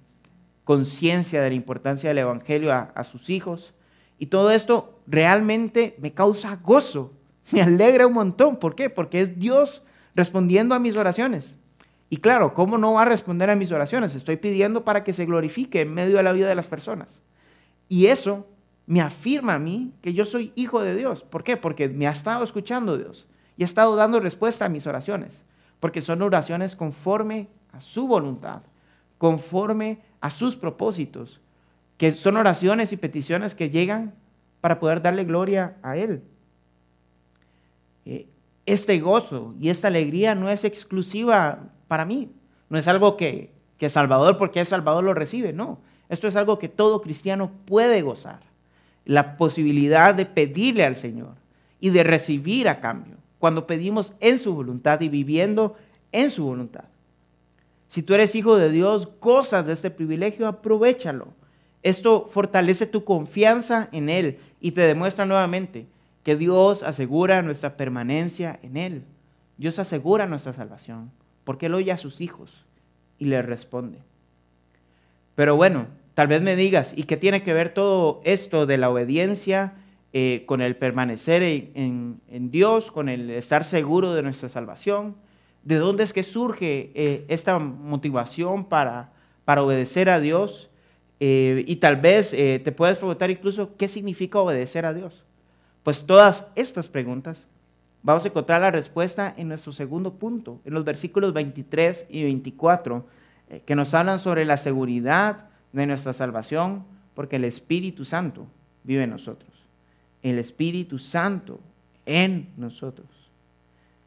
conciencia 0.65 1.41
de 1.41 1.47
la 1.47 1.55
importancia 1.55 2.09
del 2.09 2.17
Evangelio 2.17 2.73
a, 2.73 3.03
sus 3.05 3.29
hijos. 3.29 3.73
Y 4.19 4.25
todo 4.25 4.51
esto 4.51 4.99
realmente 5.07 5.95
me 5.97 6.11
causa 6.11 6.57
gozo, 6.57 7.13
me 7.53 7.61
alegra 7.61 8.05
un 8.05 8.11
montón. 8.11 8.57
¿Por 8.57 8.75
qué? 8.75 8.89
Porque 8.89 9.21
es 9.21 9.39
Dios 9.39 9.81
respondiendo 10.13 10.75
a 10.75 10.79
mis 10.79 10.97
oraciones. 10.97 11.57
Y 12.09 12.17
claro, 12.17 12.53
¿cómo 12.53 12.77
no 12.77 12.91
va 12.91 13.03
a 13.03 13.05
responder 13.05 13.49
a 13.49 13.55
mis 13.55 13.71
oraciones? 13.71 14.13
Estoy 14.13 14.35
pidiendo 14.35 14.83
para 14.83 15.05
que 15.05 15.13
se 15.13 15.25
glorifique 15.25 15.79
en 15.79 15.93
medio 15.93 16.17
de 16.17 16.23
la 16.23 16.33
vida 16.33 16.49
de 16.49 16.55
las 16.55 16.67
personas. 16.67 17.21
Y 17.87 18.07
eso 18.07 18.45
me 18.87 18.99
afirma 18.99 19.53
a 19.53 19.59
mí 19.59 19.93
que 20.01 20.13
yo 20.13 20.25
soy 20.25 20.51
hijo 20.55 20.81
de 20.81 20.97
Dios. 20.97 21.23
¿Por 21.23 21.45
qué? 21.45 21.55
Porque 21.55 21.87
me 21.87 22.07
ha 22.07 22.11
estado 22.11 22.43
escuchando 22.43 22.97
Dios 22.97 23.25
y 23.57 23.63
ha 23.63 23.65
estado 23.65 23.95
dando 23.95 24.19
respuesta 24.19 24.65
a 24.65 24.69
mis 24.69 24.87
oraciones. 24.87 25.43
Porque 25.79 26.01
son 26.01 26.21
oraciones 26.21 26.75
conforme 26.75 27.47
a 27.73 27.81
su 27.81 28.07
voluntad, 28.07 28.61
conforme 29.17 29.99
a 30.19 30.29
sus 30.29 30.55
propósitos, 30.55 31.39
que 31.97 32.11
son 32.11 32.37
oraciones 32.37 32.93
y 32.93 32.97
peticiones 32.97 33.55
que 33.55 33.69
llegan 33.69 34.13
para 34.61 34.79
poder 34.79 35.01
darle 35.01 35.23
gloria 35.23 35.75
a 35.83 35.97
Él. 35.97 36.23
Eh, 38.05 38.27
este 38.65 38.99
gozo 38.99 39.53
y 39.59 39.69
esta 39.69 39.87
alegría 39.87 40.35
no 40.35 40.49
es 40.49 40.63
exclusiva 40.63 41.59
para 41.87 42.05
mí, 42.05 42.31
no 42.69 42.77
es 42.77 42.87
algo 42.87 43.17
que, 43.17 43.51
que 43.77 43.89
Salvador, 43.89 44.37
porque 44.37 44.61
es 44.61 44.69
Salvador, 44.69 45.03
lo 45.03 45.13
recibe, 45.13 45.51
no. 45.53 45.79
Esto 46.09 46.27
es 46.27 46.35
algo 46.35 46.59
que 46.59 46.69
todo 46.69 47.01
cristiano 47.01 47.51
puede 47.65 48.01
gozar. 48.01 48.41
La 49.05 49.37
posibilidad 49.37 50.13
de 50.13 50.25
pedirle 50.25 50.85
al 50.85 50.95
Señor 50.95 51.35
y 51.79 51.89
de 51.89 52.03
recibir 52.03 52.69
a 52.69 52.79
cambio, 52.79 53.15
cuando 53.41 53.65
pedimos 53.65 54.13
en 54.19 54.37
su 54.37 54.53
voluntad 54.53 55.01
y 55.01 55.09
viviendo 55.09 55.75
en 56.11 56.29
su 56.29 56.45
voluntad. 56.45 56.83
Si 57.87 58.03
tú 58.03 58.13
eres 58.13 58.35
hijo 58.35 58.55
de 58.55 58.71
Dios, 58.71 59.09
gozas 59.19 59.65
de 59.65 59.73
este 59.73 59.89
privilegio, 59.89 60.47
aprovechalo. 60.47 61.29
Esto 61.81 62.29
fortalece 62.31 62.85
tu 62.85 63.03
confianza 63.03 63.89
en 63.91 64.09
Él 64.09 64.37
y 64.59 64.73
te 64.73 64.81
demuestra 64.81 65.25
nuevamente 65.25 65.87
que 66.23 66.35
Dios 66.35 66.83
asegura 66.83 67.41
nuestra 67.41 67.77
permanencia 67.77 68.59
en 68.61 68.77
Él. 68.77 69.03
Dios 69.57 69.79
asegura 69.79 70.27
nuestra 70.27 70.53
salvación, 70.53 71.11
porque 71.43 71.65
Él 71.65 71.73
oye 71.73 71.91
a 71.91 71.97
sus 71.97 72.21
hijos 72.21 72.63
y 73.17 73.25
les 73.25 73.43
responde. 73.43 73.97
Pero 75.33 75.55
bueno, 75.55 75.87
tal 76.13 76.27
vez 76.27 76.43
me 76.43 76.55
digas, 76.55 76.93
¿y 76.95 77.05
qué 77.05 77.17
tiene 77.17 77.41
que 77.41 77.55
ver 77.55 77.73
todo 77.73 78.21
esto 78.23 78.67
de 78.67 78.77
la 78.77 78.91
obediencia 78.91 79.73
eh, 80.13 80.43
con 80.45 80.59
el 80.59 80.75
permanecer 80.75 81.41
en 81.41 82.51
Dios, 82.51 82.91
con 82.91 83.07
el 83.07 83.29
estar 83.29 83.63
seguro 83.63 84.13
de 84.13 84.21
nuestra 84.21 84.49
salvación? 84.49 85.15
¿De 85.63 85.77
dónde 85.77 86.03
es 86.03 86.11
que 86.11 86.23
surge 86.23 86.91
eh, 86.95 87.25
esta 87.29 87.59
motivación 87.59 88.65
para, 88.65 89.13
obedecer 89.45 90.09
a 90.09 90.19
Dios? 90.19 90.69
Eh, 91.21 91.63
y 91.65 91.77
tal 91.77 91.95
vez 91.95 92.31
te 92.31 92.71
puedes 92.73 92.97
preguntar 92.97 93.31
incluso 93.31 93.77
qué 93.77 93.87
significa 93.87 94.39
obedecer 94.39 94.85
a 94.85 94.93
Dios. 94.93 95.23
Pues 95.81 96.05
todas 96.05 96.45
estas 96.55 96.89
preguntas 96.89 97.47
vamos 98.03 98.25
a 98.25 98.27
encontrar 98.27 98.59
la 98.59 98.71
respuesta 98.71 99.33
en 99.37 99.47
nuestro 99.47 99.71
segundo 99.71 100.15
punto, 100.15 100.59
en 100.65 100.73
los 100.73 100.83
versículos 100.83 101.31
23 101.31 102.07
y 102.09 102.23
24, 102.23 103.05
que 103.65 103.75
nos 103.75 103.93
hablan 103.93 104.19
sobre 104.19 104.43
la 104.43 104.57
seguridad 104.57 105.45
de 105.71 105.85
nuestra 105.85 106.11
salvación, 106.11 106.83
porque 107.13 107.37
el 107.37 107.45
Espíritu 107.45 108.03
Santo 108.03 108.45
vive 108.83 109.03
en 109.03 109.11
nosotros. 109.11 109.50
El 110.23 110.39
Espíritu 110.39 110.99
Santo 110.99 111.59
en 112.05 112.49
nosotros. 112.57 113.07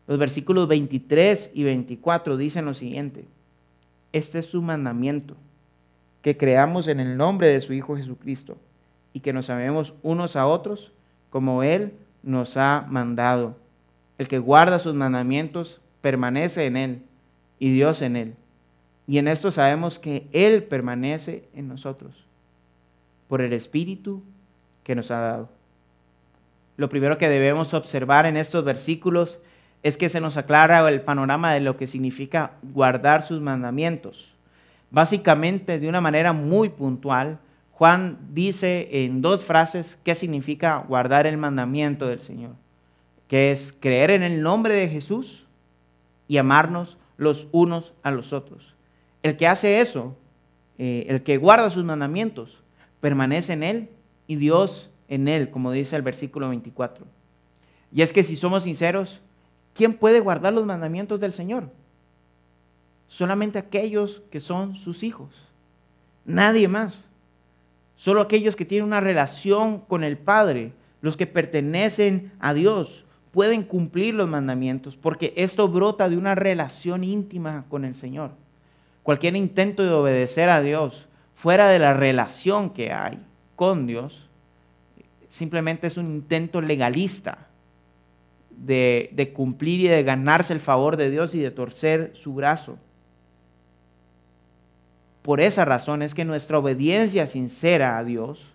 Los 0.07 0.19
versículos 0.19 0.69
23 0.69 1.51
y 1.55 1.65
24 1.65 2.37
dicen 2.37 2.65
lo 2.65 2.75
siguiente. 2.75 3.25
Este 4.13 4.39
es 4.39 4.47
su 4.47 4.63
mandamiento, 4.63 5.35
que 6.23 6.37
creamos 6.37 6.89
en 6.89 7.01
el 7.01 7.17
nombre 7.17 7.49
de 7.49 7.61
su 7.61 7.73
Hijo 7.73 7.97
Jesucristo 7.97 8.57
y 9.13 9.21
que 9.21 9.33
nos 9.33 9.51
amemos 9.51 9.95
unos 10.03 10.37
a 10.37 10.47
otros 10.47 10.93
como 11.31 11.63
Él 11.63 11.93
nos 12.23 12.57
ha 12.57 12.87
mandado. 12.89 13.57
El 14.19 14.29
que 14.29 14.39
guarda 14.39 14.79
sus 14.79 14.95
mandamientos 14.95 15.81
permanece 16.01 16.67
en 16.67 16.77
Él 16.77 17.03
y 17.59 17.73
Dios 17.73 18.03
en 18.03 18.17
Él. 18.17 18.35
Y 19.07 19.19
en 19.19 19.29
esto 19.29 19.51
sabemos 19.51 19.99
que 19.99 20.27
Él 20.33 20.63
permanece 20.65 21.45
en 21.55 21.69
nosotros 21.69 22.25
por 23.29 23.41
el 23.41 23.53
Espíritu 23.53 24.23
que 24.83 24.95
nos 24.95 25.11
ha 25.11 25.19
dado. 25.19 25.49
Lo 26.77 26.89
primero 26.89 27.19
que 27.19 27.29
debemos 27.29 27.75
observar 27.75 28.27
en 28.27 28.37
estos 28.37 28.65
versículos 28.65 29.39
es 29.83 29.97
que 29.97 30.09
se 30.09 30.21
nos 30.21 30.37
aclara 30.37 30.89
el 30.89 31.03
panorama 31.03 31.53
de 31.53 31.61
lo 31.61 31.77
que 31.77 31.87
significa 31.87 32.53
guardar 32.63 33.23
sus 33.23 33.41
mandamientos. 33.41 34.35
Básicamente, 34.91 35.79
de 35.79 35.89
una 35.89 36.01
manera 36.01 36.33
muy 36.33 36.71
puntual, 36.71 37.39
Juan 37.73 38.19
dice 38.33 38.89
en 39.05 39.21
dos 39.21 39.45
frases 39.45 39.99
qué 40.05 40.15
significa 40.15 40.85
guardar 40.89 41.27
el 41.27 41.37
mandamiento 41.37 42.07
del 42.07 42.21
Señor, 42.21 42.53
que 43.29 43.53
es 43.53 43.75
creer 43.79 44.11
en 44.11 44.23
el 44.23 44.43
nombre 44.43 44.75
de 44.75 44.89
Jesús 44.89 45.45
y 46.29 46.39
amarnos 46.39 46.97
los 47.17 47.49
unos 47.53 47.93
a 48.03 48.11
los 48.11 48.33
otros. 48.33 48.75
El 49.23 49.37
que 49.37 49.47
hace 49.47 49.81
eso, 49.81 50.17
eh, 50.79 51.07
el 51.09 51.23
que 51.23 51.37
guarda 51.37 51.71
sus 51.71 51.85
mandamientos, 51.85 52.63
permanece 53.01 53.53
en 53.53 53.63
Él 53.63 53.89
y 54.27 54.37
Dios 54.37 54.91
en 55.15 55.29
Él, 55.29 55.51
como 55.51 55.73
dice 55.73 55.97
el 55.97 56.03
versículo 56.03 56.49
24. 56.49 57.07
Y 57.93 58.03
es 58.03 58.13
que 58.13 58.25
si 58.25 58.37
somos 58.37 58.65
sinceros, 58.65 59.21
¿quién 59.75 59.95
puede 59.95 60.21
guardar 60.21 60.53
los 60.53 60.67
mandamientos 60.67 61.21
del 61.21 61.33
Señor? 61.33 61.71
Solamente 63.09 63.59
aquellos 63.59 64.23
que 64.31 64.41
son 64.41 64.77
sus 64.77 65.03
hijos. 65.03 65.31
Nadie 66.25 66.69
más. 66.69 66.99
Solo 67.97 68.21
aquellos 68.21 68.57
que 68.57 68.65
tienen 68.65 68.87
una 68.87 69.01
relación 69.01 69.79
con 69.79 70.03
el 70.03 70.19
Padre, 70.19 70.73
los 71.01 71.17
que 71.17 71.27
pertenecen 71.27 72.33
a 72.41 72.55
Dios, 72.55 73.05
pueden 73.31 73.63
cumplir 73.63 74.15
los 74.15 74.29
mandamientos, 74.29 74.97
porque 74.97 75.33
esto 75.37 75.69
brota 75.69 76.09
de 76.09 76.17
una 76.17 76.35
relación 76.35 77.05
íntima 77.05 77.65
con 77.69 77.85
el 77.85 77.95
Señor. 77.95 78.31
Cualquier 79.03 79.37
intento 79.37 79.83
de 79.83 79.93
obedecer 79.93 80.49
a 80.49 80.63
Dios 80.63 81.09
fuera 81.35 81.69
de 81.69 81.79
la 81.79 81.95
relación 81.95 82.71
que 82.71 82.93
hay 82.93 83.19
con 83.57 83.87
Dios, 83.87 84.29
simplemente 85.35 85.89
es 85.89 85.97
un 85.97 86.13
intento 86.13 86.61
legalista 86.61 87.49
de, 88.57 89.33
cumplir 89.35 89.81
y 89.81 89.89
de 89.89 90.05
ganarse 90.05 90.53
el 90.53 90.61
favor 90.61 90.97
de 90.97 91.11
Dios 91.11 91.35
y 91.35 91.41
de 91.41 91.51
torcer 91.51 92.13
su 92.15 92.35
brazo. 92.35 92.79
Por 95.23 95.41
esa 95.41 95.65
razón 95.65 96.03
es 96.03 96.15
que 96.15 96.25
nuestra 96.25 96.61
obediencia 96.61 97.27
sincera 97.27 97.99
a 97.99 98.05
Dios 98.05 98.47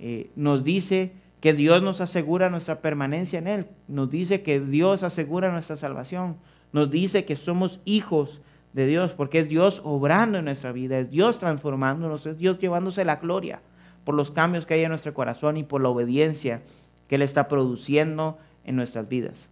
eh, 0.00 0.28
nos 0.34 0.64
dice 0.64 1.12
que 1.40 1.52
Dios 1.54 1.80
nos 1.80 2.00
asegura 2.00 2.50
nuestra 2.50 2.80
permanencia 2.80 3.38
en 3.38 3.46
Él, 3.46 3.66
nos 3.86 4.10
dice 4.10 4.42
que 4.42 4.58
Dios 4.58 5.04
asegura 5.04 5.52
nuestra 5.52 5.76
salvación, 5.76 6.34
nos 6.72 6.90
dice 6.90 7.24
que 7.24 7.36
somos 7.36 7.78
hijos 7.84 8.40
de 8.72 8.86
Dios, 8.88 9.12
porque 9.12 9.38
es 9.38 9.48
Dios 9.48 9.80
obrando 9.84 10.38
en 10.38 10.46
nuestra 10.46 10.72
vida, 10.72 10.98
es 10.98 11.08
Dios 11.08 11.38
transformándonos, 11.38 12.26
es 12.26 12.36
Dios 12.36 12.58
llevándose 12.58 13.04
la 13.04 13.16
gloria 13.16 13.60
por 14.06 14.14
los 14.14 14.30
cambios 14.30 14.66
que 14.66 14.74
hay 14.74 14.84
en 14.84 14.90
nuestro 14.90 15.12
corazón 15.12 15.56
y 15.56 15.64
por 15.64 15.82
la 15.82 15.88
obediencia 15.88 16.62
que 17.08 17.16
Él 17.16 17.22
está 17.22 17.48
produciendo 17.48 18.38
en 18.64 18.76
nuestras 18.76 19.08
vidas. 19.08 19.48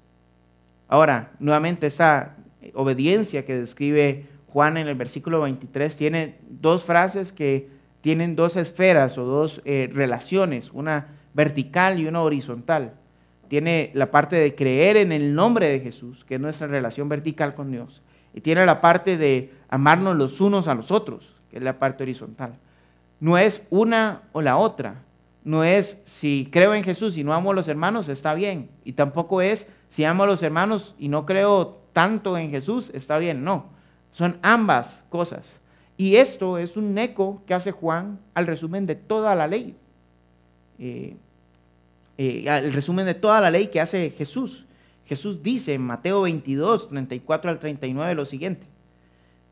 Ahora, 0.87 1.33
nuevamente 1.41 1.89
esa 1.89 2.37
obediencia 2.75 3.45
que 3.45 3.59
describe 3.59 4.27
Juan 4.47 4.77
en 4.77 4.87
el 4.87 4.95
versículo 4.95 5.41
23 5.41 5.97
tiene 5.97 6.39
dos 6.49 6.85
frases 6.85 7.33
que 7.33 7.69
tienen 8.01 8.37
dos 8.37 8.57
esferas 8.57 9.19
o 9.19 9.25
dos 9.25 9.61
eh, 9.65 9.91
relaciones, 9.93 10.71
una 10.73 11.09
vertical 11.35 11.99
y 11.99 12.07
una 12.07 12.23
horizontal. 12.23 12.93
tiene 13.49 13.91
la 13.93 14.13
parte 14.13 14.37
de 14.37 14.55
creer 14.55 14.97
en 14.97 15.11
el 15.11 15.35
nombre 15.35 15.69
de 15.69 15.81
Jesús, 15.81 16.25
que 16.25 16.37
es 16.37 16.41
nuestra 16.41 16.69
relación 16.69 17.09
vertical 17.09 17.57
con 17.57 17.73
Dios, 17.73 18.03
y 18.33 18.41
tiene 18.41 18.65
la 18.65 18.81
parte 18.81 19.17
de 19.19 19.53
amarnos 19.69 20.15
los 20.17 20.41
unos 20.41 20.69
a 20.69 20.75
los 20.75 20.93
otros, 20.93 21.35
que 21.51 21.57
es 21.57 21.63
la 21.65 21.81
parte 21.81 22.05
horizontal. 22.05 22.55
No 23.21 23.39
es 23.39 23.63
una 23.71 24.23
o 24.33 24.43
la 24.43 24.57
otra, 24.57 25.03
no 25.45 25.63
es 25.65 25.99
si 26.05 26.49
creo 26.51 26.75
en 26.75 26.85
Jesús 26.85 27.17
y 27.17 27.25
no 27.25 27.33
amo 27.35 27.53
a 27.53 27.55
los 27.55 27.69
hermanos, 27.69 28.09
está 28.09 28.35
bien, 28.35 28.71
y 28.85 28.93
tampoco 28.93 29.43
es 29.43 29.69
si 29.89 30.05
amo 30.05 30.25
a 30.25 30.27
los 30.27 30.43
hermanos 30.43 30.95
y 30.99 31.09
no 31.09 31.27
creo 31.27 31.79
tanto 31.93 32.37
en 32.37 32.51
Jesús, 32.51 32.91
está 32.95 33.19
bien, 33.19 33.45
no, 33.45 33.67
son 34.13 34.39
ambas 34.43 35.03
cosas. 35.09 35.61
Y 35.97 36.17
esto 36.17 36.59
es 36.59 36.77
un 36.77 36.97
eco 36.99 37.43
que 37.47 37.55
hace 37.55 37.71
Juan 37.71 38.19
al 38.35 38.47
resumen 38.47 38.87
de 38.87 38.97
toda 38.97 39.35
la 39.35 39.47
ley. 39.47 39.77
Eh, 40.79 41.17
eh, 42.19 42.45
el 42.47 42.73
resumen 42.73 43.07
de 43.07 43.15
toda 43.15 43.41
la 43.41 43.51
ley 43.51 43.69
que 43.69 43.81
hace 43.81 44.11
Jesús. 44.11 44.65
Jesús 45.07 45.43
dice 45.43 45.75
en 45.75 45.83
Mateo 45.83 46.23
22, 46.23 46.89
34 46.89 47.51
al 47.51 47.59
39 47.59 48.15
lo 48.15 48.25
siguiente. 48.25 48.67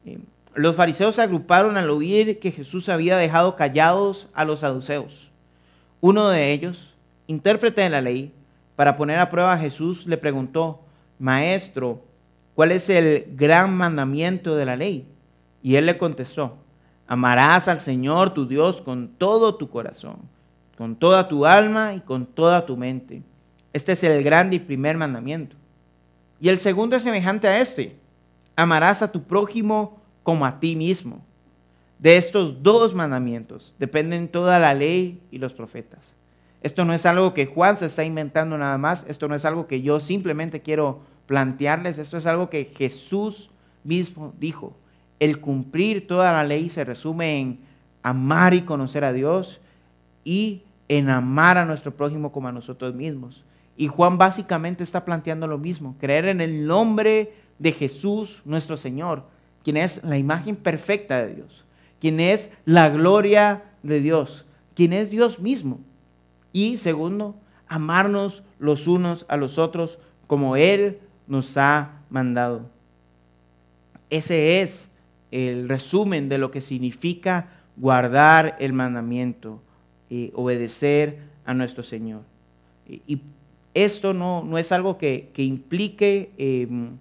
Eh, 0.05 0.19
los 0.55 0.77
fariseos 0.77 1.17
se 1.17 1.23
agruparon 1.23 1.77
al 1.77 1.91
oír 1.91 2.39
que 2.39 2.53
Jesús 2.53 2.89
había 2.89 3.17
dejado 3.17 3.57
callados 3.57 4.29
a 4.35 4.45
los 4.45 4.61
saduceos. 4.61 5.31
Uno 6.01 6.29
de 6.29 6.53
ellos, 6.53 6.95
intérprete 7.27 7.83
de 7.83 7.91
la 7.91 8.01
ley, 8.01 8.33
para 8.77 8.97
poner 8.97 9.19
a 9.19 9.29
prueba 9.29 9.53
a 9.53 9.59
Jesús, 9.59 10.07
le 10.07 10.17
preguntó, 10.17 10.81
Maestro, 11.19 12.03
¿cuál 12.55 12.73
es 12.73 12.89
el 12.89 13.27
gran 13.37 13.77
mandamiento 13.77 14.57
de 14.57 14.67
la 14.67 14.77
ley? 14.77 15.07
Y 15.63 15.77
él 15.77 15.87
le 15.87 15.99
contestó, 15.99 16.57
amarás 17.07 17.69
al 17.69 17.81
Señor 17.81 18.35
tu 18.35 18.47
Dios 18.47 18.81
con 18.81 19.09
todo 19.09 19.55
tu 19.55 19.69
corazón 19.71 20.33
con 20.83 20.97
toda 20.97 21.29
tu 21.29 21.47
alma 21.47 21.95
y 21.95 22.01
con 22.01 22.27
toda 22.27 22.67
tu 22.67 22.77
mente. 22.77 23.23
Este 23.73 23.93
es 23.93 24.03
el 24.03 24.23
grande 24.25 24.57
y 24.57 24.59
primer 24.59 24.97
mandamiento. 24.97 25.55
Y 26.41 26.49
el 26.49 26.59
segundo 26.59 26.97
es 26.97 27.05
semejante 27.05 27.47
a 27.47 27.61
este. 27.61 27.97
Amarás 28.57 29.01
a 29.01 29.13
tu 29.13 29.23
prójimo 29.23 30.02
como 30.23 30.47
a 30.47 30.61
ti 30.61 30.77
mismo. 30.77 31.25
De 31.99 32.17
estos 32.17 32.63
dos 32.63 32.95
mandamientos 32.95 33.75
dependen 33.79 34.29
toda 34.29 34.59
la 34.59 34.75
ley 34.75 35.21
y 35.31 35.39
los 35.39 35.53
profetas. 35.53 36.01
Esto 36.63 36.85
no 36.85 36.95
es 36.95 37.07
algo 37.07 37.35
que 37.35 37.47
Juan 37.47 37.77
se 37.77 37.87
está 37.87 38.05
inventando 38.05 38.57
nada 38.57 38.79
más. 38.79 39.05
Esto 39.09 39.29
no 39.29 39.35
es 39.35 39.45
algo 39.45 39.67
que 39.67 39.83
yo 39.83 40.01
simplemente 40.01 40.63
quiero 40.63 41.01
plantearles. 41.27 41.99
Esto 41.99 42.17
es 42.17 42.27
algo 42.27 42.51
que 42.51 42.65
Jesús 42.65 43.51
mismo 43.85 44.33
dijo. 44.39 44.77
El 45.19 45.41
cumplir 45.41 46.07
toda 46.07 46.33
la 46.33 46.45
ley 46.45 46.69
se 46.69 46.85
resume 46.85 47.41
en 47.41 47.61
amar 48.03 48.55
y 48.55 48.63
conocer 48.63 49.05
a 49.05 49.13
Dios 49.13 49.61
y 50.25 50.63
en 50.89 51.09
amar 51.09 51.59
a 51.59 51.65
nuestro 51.65 51.95
prójimo 51.95 52.33
como 52.33 52.49
a 52.49 52.53
nosotros 52.53 52.95
mismos. 52.95 53.45
Y 53.77 53.89
Juan 53.89 54.19
básicamente 54.19 54.85
está 54.85 55.05
planteando 55.05 55.47
lo 55.47 55.59
mismo, 55.59 55.97
creer 55.99 56.27
en 56.27 56.41
el 56.41 56.67
nombre 56.67 57.33
de 57.59 57.73
Jesús 57.73 58.43
nuestro 58.45 58.77
Señor, 58.77 59.25
quien 59.63 59.77
es 59.77 60.03
la 60.05 60.19
imagen 60.19 60.57
perfecta 60.57 61.25
de 61.25 61.35
Dios, 61.35 61.65
quien 62.01 62.21
es 62.21 62.51
la 62.65 62.89
gloria 62.89 63.65
de 63.83 64.01
Dios, 64.01 64.45
quien 64.75 64.93
es 64.93 65.11
Dios 65.11 65.39
mismo. 65.41 65.81
Y 66.53 66.79
segundo, 66.79 67.37
amarnos 67.69 68.43
los 68.59 68.87
unos 68.87 69.25
a 69.29 69.37
los 69.37 69.59
otros 69.59 69.99
como 70.27 70.57
Él 70.57 70.99
nos 71.27 71.57
ha 71.57 72.03
mandado. 72.11 72.69
Ese 74.11 74.61
es 74.61 74.91
el 75.31 75.69
resumen 75.69 76.29
de 76.29 76.39
lo 76.39 76.51
que 76.51 76.61
significa 76.61 77.49
guardar 77.77 78.57
el 78.59 78.73
mandamiento 78.73 79.61
obedecer 80.35 81.19
a 81.45 81.55
nuestro 81.55 81.83
Señor. 81.83 82.23
Y, 82.87 83.21
esto 83.75 84.13
no, 84.13 84.45
no, 84.45 84.59
es 84.59 84.71
algo 84.71 84.99
que, 84.99 85.31
implique 85.37 86.31
em, 86.37 86.99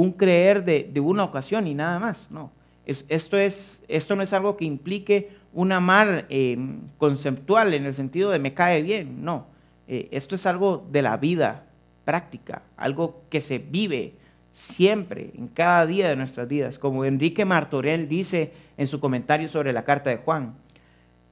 un 0.00 0.12
creer 0.12 0.64
de, 0.64 1.00
una 1.00 1.24
ocasión 1.24 1.66
y 1.66 1.74
nada 1.74 1.98
más, 1.98 2.30
no. 2.30 2.50
esto, 2.86 3.36
es, 3.36 3.82
esto 3.88 4.16
no 4.16 4.22
es 4.22 4.32
algo 4.32 4.56
que 4.56 4.64
implique 4.64 5.30
un 5.52 5.72
amar 5.72 6.26
em, 6.28 6.80
conceptual 6.98 7.74
en 7.74 7.84
el 7.84 7.94
sentido 7.94 8.30
de 8.30 8.38
me 8.38 8.54
cae 8.54 8.82
bien, 8.82 9.24
no. 9.24 9.46
Eh, 9.88 10.08
esto 10.12 10.36
es 10.36 10.46
algo 10.46 10.86
de 10.90 11.02
la 11.02 11.16
vida 11.16 11.64
práctica, 12.04 12.62
algo 12.76 13.22
que 13.28 13.40
se 13.40 13.58
vive 13.58 14.14
siempre, 14.52 15.30
en 15.36 15.48
cada 15.48 15.86
día 15.86 16.08
de 16.08 16.16
nuestras 16.16 16.48
vidas. 16.48 16.78
Como 16.78 17.04
Enrique 17.04 17.44
Martorell 17.44 18.08
dice 18.08 18.52
en 18.76 18.86
su 18.86 19.00
comentario 19.00 19.48
sobre 19.48 19.72
la 19.72 19.84
carta 19.84 20.10
de 20.10 20.16
Juan, 20.16 20.54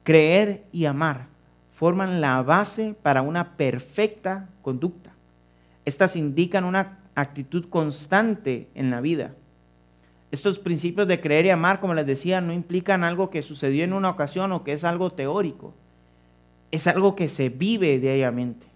creer 0.02 0.64
y 0.72 0.84
amar 0.84 1.26
forman 1.72 2.20
la 2.20 2.42
base 2.42 2.94
para 3.02 3.22
una 3.22 3.56
perfecta 3.56 4.48
conducta. 4.62 5.12
Estas 5.84 6.16
indican 6.16 6.64
una 6.64 6.97
actitud 7.20 7.68
constante 7.68 8.68
en 8.74 8.90
la 8.90 9.00
vida. 9.00 9.32
Estos 10.30 10.58
principios 10.58 11.08
de 11.08 11.20
creer 11.20 11.46
y 11.46 11.50
amar, 11.50 11.80
como 11.80 11.94
les 11.94 12.06
decía, 12.06 12.40
no 12.40 12.52
implican 12.52 13.02
algo 13.02 13.30
que 13.30 13.42
sucedió 13.42 13.84
en 13.84 13.94
una 13.94 14.10
ocasión 14.10 14.52
o 14.52 14.62
que 14.62 14.72
es 14.72 14.84
algo 14.84 15.10
teórico. 15.10 15.74
Es 16.70 16.86
algo 16.86 17.16
que 17.16 17.28
se 17.28 17.48
vive 17.48 17.98
diariamente. 17.98 18.66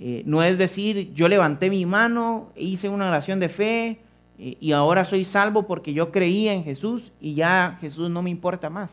Eh, 0.00 0.22
no 0.26 0.42
es 0.42 0.58
decir, 0.58 1.12
yo 1.14 1.28
levanté 1.28 1.70
mi 1.70 1.86
mano, 1.86 2.50
hice 2.56 2.88
una 2.88 3.08
oración 3.08 3.38
de 3.38 3.48
fe 3.48 3.98
eh, 4.38 4.56
y 4.60 4.72
ahora 4.72 5.04
soy 5.04 5.24
salvo 5.24 5.68
porque 5.68 5.92
yo 5.92 6.10
creía 6.10 6.52
en 6.52 6.64
Jesús 6.64 7.12
y 7.20 7.34
ya 7.34 7.78
Jesús 7.80 8.10
no 8.10 8.20
me 8.20 8.30
importa 8.30 8.68
más. 8.68 8.90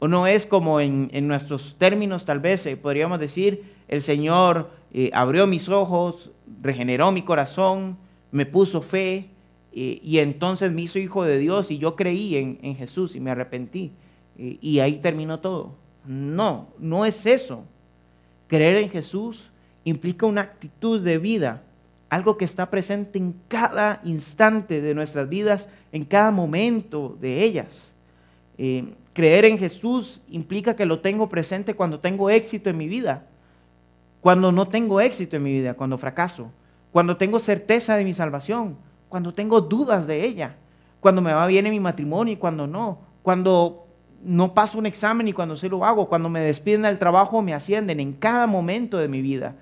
O 0.00 0.08
no 0.08 0.26
es 0.26 0.44
como 0.44 0.80
en, 0.80 1.10
nuestros 1.26 1.76
términos 1.78 2.24
tal 2.24 2.40
vez 2.40 2.66
eh, 2.66 2.76
podríamos 2.76 3.20
decir, 3.20 3.72
el 3.86 4.02
Señor 4.02 4.70
eh, 4.92 5.10
abrió 5.12 5.46
mis 5.46 5.68
ojos, 5.68 6.30
regeneró 6.62 7.12
mi 7.12 7.22
corazón, 7.22 7.96
me 8.30 8.46
puso 8.46 8.82
fe 8.82 9.26
eh, 9.72 10.00
y 10.02 10.18
entonces 10.18 10.72
me 10.72 10.82
hizo 10.82 10.98
hijo 10.98 11.24
de 11.24 11.38
Dios 11.38 11.70
y 11.70 11.78
yo 11.78 11.96
creí 11.96 12.36
en, 12.36 12.74
Jesús 12.76 13.14
y 13.14 13.20
me 13.20 13.30
arrepentí. 13.30 13.92
y 14.38 14.80
ahí 14.80 14.98
terminó 14.98 15.40
todo. 15.40 15.74
No, 16.06 16.68
no 16.78 17.04
es 17.04 17.26
eso. 17.26 17.64
Creer 18.48 18.76
en 18.76 18.90
Jesús 18.90 19.50
implica 19.84 20.26
una 20.26 20.42
actitud 20.42 21.00
de 21.00 21.18
vida, 21.18 21.62
algo 22.10 22.36
que 22.36 22.44
está 22.44 22.70
presente 22.70 23.18
en 23.18 23.34
cada 23.48 24.00
instante 24.04 24.80
de 24.80 24.94
nuestras 24.94 25.28
vidas, 25.28 25.68
en 25.92 26.04
cada 26.04 26.30
momento 26.30 27.16
de 27.20 27.42
ellas. 27.42 27.92
Creer 29.16 29.46
en 29.46 29.56
Jesús 29.56 30.20
implica 30.28 30.76
que 30.76 30.84
lo 30.84 31.00
tengo 31.00 31.30
presente 31.30 31.72
cuando 31.72 32.00
tengo 32.00 32.28
éxito 32.28 32.68
en 32.68 32.76
mi 32.76 32.86
vida, 32.86 33.26
cuando 34.26 34.50
no 34.50 34.66
tengo 34.66 35.00
éxito 35.00 35.36
en 35.36 35.44
mi 35.44 35.52
vida, 35.52 35.74
cuando 35.74 35.98
fracaso, 35.98 36.50
cuando 36.90 37.16
tengo 37.16 37.38
certeza 37.38 37.94
de 37.94 38.02
mi 38.02 38.12
salvación, 38.12 38.76
cuando 39.08 39.32
tengo 39.32 39.60
dudas 39.60 40.08
de 40.08 40.24
ella, 40.24 40.56
cuando 40.98 41.22
me 41.22 41.32
va 41.32 41.46
bien 41.46 41.64
en 41.64 41.70
mi 41.70 41.78
matrimonio 41.78 42.34
y 42.34 42.36
cuando 42.36 42.66
no, 42.66 42.98
cuando 43.22 43.86
no 44.24 44.52
paso 44.52 44.78
un 44.78 44.86
examen 44.86 45.28
y 45.28 45.32
cuando 45.32 45.56
sí 45.56 45.68
lo 45.68 45.84
hago, 45.84 46.08
cuando 46.08 46.28
me 46.28 46.40
despiden 46.40 46.82
del 46.82 46.98
trabajo 46.98 47.40
me 47.40 47.54
ascienden, 47.54 48.00
en 48.00 48.14
cada 48.14 48.48
momento 48.48 48.98
de 48.98 49.06
mi 49.06 49.22
vida. 49.22 49.54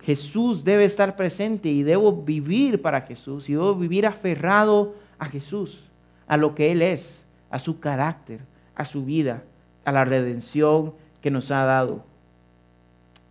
Jesús 0.00 0.64
debe 0.64 0.84
estar 0.84 1.14
presente 1.14 1.68
y 1.68 1.84
debo 1.84 2.24
vivir 2.24 2.82
para 2.82 3.02
Jesús 3.02 3.48
y 3.48 3.52
debo 3.52 3.76
vivir 3.76 4.04
aferrado 4.04 4.96
a 5.16 5.26
Jesús, 5.26 5.88
a 6.26 6.36
lo 6.36 6.56
que 6.56 6.72
Él 6.72 6.82
es, 6.82 7.24
a 7.50 7.60
su 7.60 7.78
carácter, 7.78 8.40
a 8.74 8.84
su 8.84 9.04
vida, 9.04 9.44
a 9.84 9.92
la 9.92 10.04
redención 10.04 10.92
que 11.20 11.30
nos 11.30 11.52
ha 11.52 11.62
dado. 11.64 12.15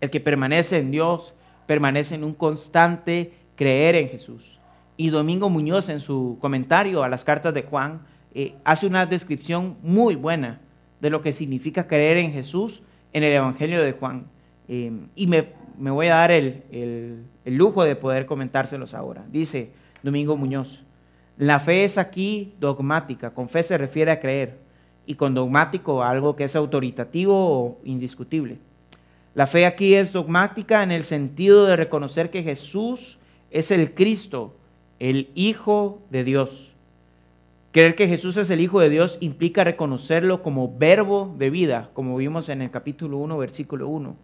El 0.05 0.11
que 0.11 0.19
permanece 0.19 0.77
en 0.77 0.91
Dios 0.91 1.33
permanece 1.65 2.13
en 2.13 2.23
un 2.23 2.35
constante 2.35 3.33
creer 3.55 3.95
en 3.95 4.07
Jesús. 4.07 4.59
Y 4.97 5.09
Domingo 5.09 5.49
Muñoz 5.49 5.89
en 5.89 5.99
su 5.99 6.37
comentario 6.39 7.01
a 7.01 7.09
las 7.09 7.23
cartas 7.23 7.55
de 7.55 7.63
Juan 7.63 8.01
eh, 8.35 8.53
hace 8.63 8.85
una 8.85 9.07
descripción 9.07 9.77
muy 9.81 10.13
buena 10.13 10.61
de 11.01 11.09
lo 11.09 11.23
que 11.23 11.33
significa 11.33 11.87
creer 11.87 12.17
en 12.17 12.31
Jesús 12.33 12.83
en 13.13 13.23
el 13.23 13.33
Evangelio 13.33 13.81
de 13.81 13.93
Juan. 13.93 14.27
Eh, 14.67 14.91
y 15.15 15.25
me, 15.25 15.47
voy 15.75 16.05
a 16.05 16.17
dar 16.17 16.29
el, 16.29 16.61
el 16.71 17.55
lujo 17.57 17.83
de 17.83 17.95
poder 17.95 18.27
comentárselos 18.27 18.93
ahora. 18.93 19.25
Dice 19.31 19.71
Domingo 20.03 20.37
Muñoz, 20.37 20.83
la 21.39 21.59
fe 21.59 21.83
es 21.83 21.97
aquí 21.97 22.53
dogmática, 22.59 23.31
con 23.31 23.49
fe 23.49 23.63
se 23.63 23.75
refiere 23.75 24.11
a 24.11 24.19
creer 24.19 24.59
y 25.07 25.15
con 25.15 25.33
dogmático 25.33 26.03
algo 26.03 26.35
que 26.35 26.43
es 26.43 26.55
autoritativo 26.55 27.33
o 27.35 27.79
indiscutible. 27.85 28.59
La 29.35 29.47
fe 29.47 29.65
aquí 29.65 29.95
es 29.95 30.13
dogmática 30.13 30.81
en 30.81 30.91
el 30.91 31.03
sentido 31.03 31.65
de 31.65 31.75
reconocer 31.75 32.29
que 32.29 32.41
Jesús 32.41 33.19
es 33.51 33.69
el 33.69 33.93
Cristo, 33.93 34.55
el 34.99 35.29
Hijo 35.35 36.01
de 36.09 36.23
Dios. 36.23 36.71
Creer 37.73 37.95
que 37.95 38.07
Jesús 38.07 38.37
es 38.37 38.49
el 38.49 38.61
Hijo 38.61 38.79
de 38.79 38.89
Dios 38.89 39.17
implica 39.19 39.65
reconocerlo 39.65 40.41
como 40.41 40.73
verbo 40.77 41.35
de 41.37 41.49
vida, 41.49 41.89
como 41.93 42.15
vimos 42.15 42.47
en 42.47 42.61
el 42.61 42.71
capítulo 42.71 43.17
1, 43.17 43.37
versículo 43.37 43.89
1. 43.89 44.15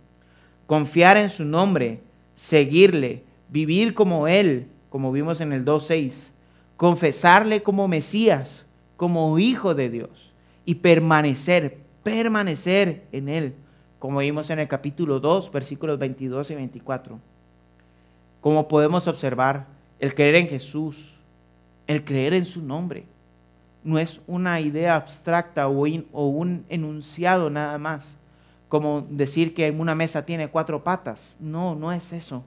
Confiar 0.65 1.17
en 1.17 1.29
su 1.29 1.43
nombre, 1.43 1.99
seguirle, 2.33 3.23
vivir 3.49 3.93
como 3.93 4.29
Él, 4.29 4.67
como 4.89 5.11
vimos 5.11 5.41
en 5.41 5.51
el 5.51 5.65
2.6. 5.65 6.13
Confesarle 6.77 7.63
como 7.63 7.89
Mesías, 7.89 8.65
como 8.95 9.37
Hijo 9.39 9.75
de 9.75 9.89
Dios 9.89 10.31
y 10.63 10.75
permanecer, 10.75 11.79
permanecer 12.01 13.03
en 13.11 13.27
Él, 13.27 13.55
como 14.01 14.17
vimos 14.17 14.49
en 14.49 14.57
el 14.57 14.67
capítulo 14.67 15.19
2, 15.19 15.51
versículos 15.51 15.99
22 15.99 16.49
y 16.49 16.55
24. 16.55 17.19
como 18.41 18.67
podemos 18.67 19.07
observar, 19.07 19.67
el 19.99 20.15
creer 20.15 20.33
en 20.33 20.47
Jesús, 20.47 21.13
el 21.85 22.03
creer 22.03 22.33
en 22.33 22.45
su 22.45 22.63
nombre, 22.63 23.03
no 23.83 23.99
es 23.99 24.19
una 24.25 24.59
idea 24.59 24.95
abstracta 24.95 25.67
o, 25.67 26.25
un 26.25 26.65
enunciado 26.67 27.51
nada 27.51 27.77
más, 27.77 28.03
como 28.69 29.05
decir 29.07 29.53
que 29.53 29.69
una 29.69 29.93
mesa 29.93 30.25
tiene 30.25 30.47
cuatro 30.49 30.83
patas. 30.83 31.35
No, 31.39 31.75
no 31.75 31.91
es 31.91 32.11
eso. 32.11 32.43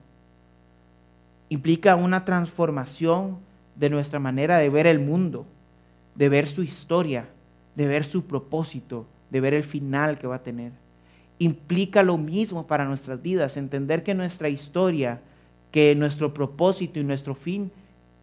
Implica 1.51 1.95
una 1.95 2.25
transformación 2.25 3.39
de 3.77 3.91
nuestra 3.91 4.19
manera 4.19 4.59
de 4.59 4.71
ver 4.71 4.89
el 4.89 4.99
mundo, 4.99 5.47
de 6.17 6.29
ver 6.29 6.49
su 6.49 6.65
historia, 6.65 7.29
de 7.77 7.87
ver 7.87 8.03
su 8.03 8.25
propósito, 8.25 9.07
de 9.31 9.41
ver 9.41 9.55
el 9.55 9.63
final 9.63 10.19
que 10.19 10.27
va 10.27 10.35
a 10.35 10.43
tener. 10.43 10.84
Implica 11.45 12.03
lo 12.03 12.17
mismo 12.17 12.67
para 12.67 12.87
nuestras 12.87 13.21
vidas, 13.21 13.59
entender 13.59 14.03
que 14.03 14.15
nuestra 14.15 14.49
historia, 14.49 15.21
que 15.71 15.95
nuestro 15.95 16.33
propósito 16.33 16.99
y 16.99 17.05
nuestro 17.05 17.35
fin 17.35 17.71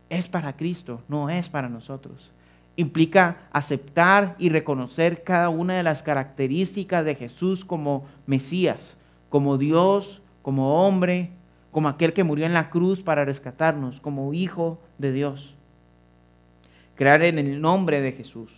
es 0.10 0.27
para 0.27 0.57
Cristo, 0.57 1.03
no 1.07 1.29
es 1.29 1.47
para 1.47 1.69
nosotros. 1.69 2.31
Implica 2.77 3.47
aceptar 3.51 4.36
y 4.39 4.49
reconocer 4.49 5.21
cada 5.21 5.49
una 5.49 5.77
de 5.77 5.84
las 5.84 6.01
características 6.01 7.05
de 7.05 7.13
Jesús 7.13 7.63
como 7.63 8.07
Mesías, 8.25 8.97
como 9.29 9.60
Dios, 9.60 10.23
como 10.41 10.84
hombre, 10.84 11.29
como 11.69 11.89
aquel 11.89 12.13
que 12.13 12.23
murió 12.23 12.47
en 12.47 12.53
la 12.53 12.71
cruz 12.71 13.01
para 13.01 13.23
rescatarnos, 13.23 13.99
como 13.99 14.34
hijo 14.34 14.81
de 14.97 15.12
Dios. 15.12 15.53
Crear 16.95 17.21
en 17.21 17.38
el 17.38 17.62
nombre 17.62 18.01
de 18.01 18.13
Jesús 18.13 18.51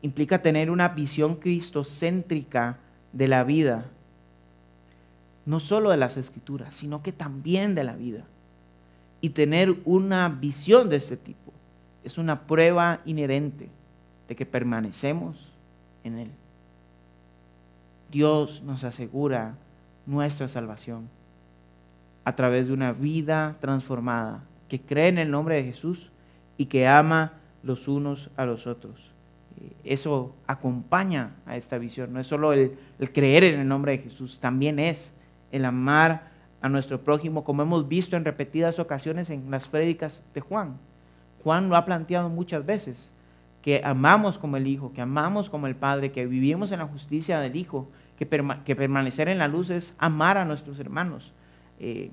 implica 0.00 0.40
tener 0.40 0.70
una 0.70 0.88
visión 0.88 1.34
cristocéntrica 1.34 2.78
de 3.12 3.28
la 3.28 3.44
vida, 3.44 3.90
no 5.46 5.60
solo 5.60 5.90
de 5.90 5.96
las 5.96 6.16
escrituras, 6.16 6.74
sino 6.74 7.02
que 7.02 7.12
también 7.12 7.74
de 7.74 7.84
la 7.84 7.94
vida. 7.94 8.24
Y 9.20 9.30
tener 9.30 9.76
una 9.84 10.28
visión 10.28 10.90
de 10.90 10.96
este 10.96 11.16
tipo 11.16 11.52
es 12.04 12.18
una 12.18 12.42
prueba 12.42 13.00
inherente 13.06 13.68
de 14.28 14.36
que 14.36 14.44
permanecemos 14.44 15.36
en 16.04 16.18
Él. 16.18 16.30
Dios 18.10 18.62
nos 18.62 18.84
asegura 18.84 19.56
nuestra 20.04 20.48
salvación 20.48 21.08
a 22.24 22.34
través 22.34 22.66
de 22.66 22.72
una 22.72 22.92
vida 22.92 23.56
transformada 23.60 24.42
que 24.68 24.80
cree 24.80 25.08
en 25.08 25.18
el 25.18 25.30
nombre 25.30 25.56
de 25.56 25.64
Jesús 25.64 26.10
y 26.58 26.66
que 26.66 26.86
ama 26.86 27.32
los 27.62 27.88
unos 27.88 28.30
a 28.36 28.44
los 28.44 28.66
otros. 28.66 29.12
Eso 29.84 30.34
acompaña 30.46 31.30
a 31.46 31.56
esta 31.56 31.78
visión, 31.78 32.12
no 32.12 32.20
es 32.20 32.26
solo 32.26 32.52
el, 32.52 32.76
creer 33.12 33.44
en 33.44 33.60
el 33.60 33.68
nombre 33.68 33.92
de 33.92 33.98
Jesús, 33.98 34.38
también 34.40 34.78
es 34.78 35.12
el 35.52 35.64
amar 35.64 36.28
a 36.60 36.68
nuestro 36.68 37.00
prójimo, 37.00 37.44
como 37.44 37.62
hemos 37.62 37.88
visto 37.88 38.16
en 38.16 38.24
repetidas 38.24 38.78
ocasiones 38.78 39.30
en 39.30 39.50
las 39.50 39.68
prédicas 39.68 40.22
de 40.34 40.40
Juan. 40.40 40.78
Juan 41.42 41.68
lo 41.68 41.76
ha 41.76 41.84
planteado 41.84 42.28
muchas 42.28 42.64
veces, 42.66 43.12
que 43.62 43.80
amamos 43.84 44.38
como 44.38 44.56
el 44.56 44.66
Hijo, 44.66 44.92
que 44.92 45.00
amamos 45.00 45.50
como 45.50 45.66
el 45.66 45.76
Padre, 45.76 46.12
que 46.12 46.26
vivimos 46.26 46.72
en 46.72 46.78
la 46.78 46.86
justicia 46.86 47.40
del 47.40 47.56
Hijo, 47.56 47.88
que, 48.16 48.26
permanecer 48.26 49.28
en 49.28 49.38
la 49.38 49.48
luz 49.48 49.70
es 49.70 49.94
amar 49.98 50.38
a 50.38 50.44
nuestros 50.44 50.78
hermanos. 50.80 51.32
Eh, 51.78 52.10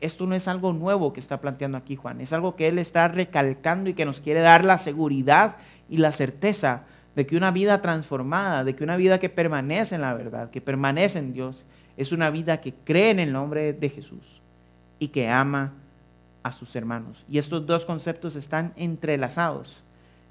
esto 0.00 0.26
no 0.26 0.34
es 0.34 0.48
algo 0.48 0.72
nuevo 0.72 1.12
que 1.12 1.20
está 1.20 1.40
planteando 1.40 1.78
aquí 1.78 1.96
Juan, 1.96 2.20
es 2.20 2.32
algo 2.32 2.56
que 2.56 2.68
él 2.68 2.78
está 2.78 3.08
recalcando 3.08 3.88
y 3.88 3.94
que 3.94 4.04
nos 4.04 4.20
quiere 4.20 4.40
dar 4.40 4.64
la 4.64 4.76
seguridad 4.78 5.56
y 5.88 5.98
la 5.98 6.12
certeza 6.12 6.82
de 7.14 7.26
que 7.26 7.36
una 7.36 7.50
vida 7.50 7.80
transformada, 7.80 8.64
de 8.64 8.74
que 8.74 8.84
una 8.84 8.96
vida 8.96 9.18
que 9.18 9.28
permanece 9.28 9.94
en 9.94 10.00
la 10.00 10.14
verdad, 10.14 10.50
que 10.50 10.60
permanece 10.60 11.18
en 11.18 11.32
Dios, 11.32 11.64
es 11.96 12.12
una 12.12 12.30
vida 12.30 12.60
que 12.60 12.74
cree 12.74 13.10
en 13.10 13.20
el 13.20 13.32
nombre 13.32 13.72
de 13.72 13.88
Jesús 13.88 14.42
y 14.98 15.08
que 15.08 15.28
ama 15.28 15.72
a 16.42 16.52
sus 16.52 16.74
hermanos. 16.76 17.24
Y 17.28 17.38
estos 17.38 17.66
dos 17.66 17.84
conceptos 17.84 18.36
están 18.36 18.72
entrelazados. 18.76 19.82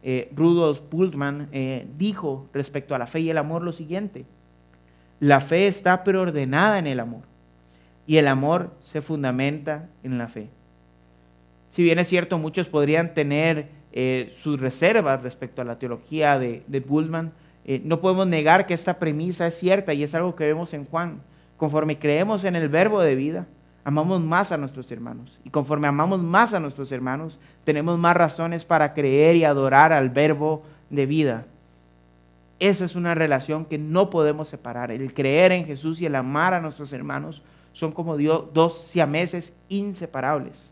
Eh, 0.04 0.30
Rudolf 0.36 0.82
Bultmann 0.92 1.48
eh, 1.52 1.88
dijo 1.98 2.48
respecto 2.54 2.94
a 2.94 3.00
la 3.00 3.08
fe 3.08 3.22
y 3.22 3.30
el 3.30 3.38
amor 3.38 3.62
lo 3.62 3.72
siguiente, 3.72 4.26
la 5.20 5.40
fe 5.40 5.68
está 5.68 6.04
preordenada 6.04 6.78
en 6.78 6.88
el 6.88 7.00
amor 7.00 7.22
y 8.06 8.18
el 8.18 8.28
amor 8.28 8.72
se 8.82 9.02
fundamenta 9.02 9.88
en 10.04 10.18
la 10.18 10.28
fe. 10.28 10.50
Si 11.70 11.82
bien 11.82 12.00
es 12.00 12.10
cierto, 12.10 12.38
muchos 12.38 12.68
podrían 12.68 13.14
tener 13.14 13.70
eh, 13.94 14.34
sus 14.36 14.60
reservas 14.60 15.24
respecto 15.24 15.62
a 15.62 15.66
la 15.66 15.80
teología 15.80 16.38
de, 16.38 16.64
de 16.68 16.80
Bultmann, 16.82 17.32
no 17.86 18.02
podemos 18.02 18.28
negar 18.28 18.66
que 18.66 18.74
esta 18.74 19.00
premisa 19.00 19.48
es 19.48 19.58
cierta 19.58 19.94
y 19.94 20.04
es 20.04 20.14
algo 20.14 20.36
que 20.36 20.46
vemos 20.46 20.74
en 20.74 20.84
Juan. 20.84 21.22
Conforme 21.64 21.98
creemos 21.98 22.44
en 22.44 22.58
el 22.58 22.68
verbo 22.68 23.00
de 23.00 23.16
vida, 23.16 23.48
amamos 23.86 24.20
más 24.20 24.52
a 24.52 24.58
nuestros 24.58 24.92
hermanos. 24.92 25.40
Y 25.46 25.50
conforme 25.50 25.88
amamos 25.88 26.22
más 26.22 26.54
a 26.54 26.60
nuestros 26.60 26.92
hermanos, 26.92 27.40
tenemos 27.64 27.98
más 27.98 28.18
razones 28.18 28.66
para 28.66 28.94
creer 28.94 29.38
y 29.38 29.46
adorar 29.46 29.94
al 29.94 30.10
verbo 30.10 30.64
de 30.90 31.06
vida. 31.06 31.46
Esa 32.60 32.84
es 32.84 32.98
una 32.98 33.16
relación 33.16 33.64
que 33.64 33.78
no 33.78 34.10
podemos 34.10 34.50
separar. 34.50 34.92
El 34.92 35.14
creer 35.14 35.54
en 35.54 35.64
Jesús 35.64 36.02
y 36.02 36.06
el 36.06 36.16
amar 36.16 36.54
a 36.54 36.60
nuestros 36.60 36.92
hermanos 36.92 37.42
son 37.72 37.94
como 37.94 38.18
Dios, 38.18 38.48
dos 38.54 38.80
siameses 38.82 39.54
inseparables. 39.70 40.70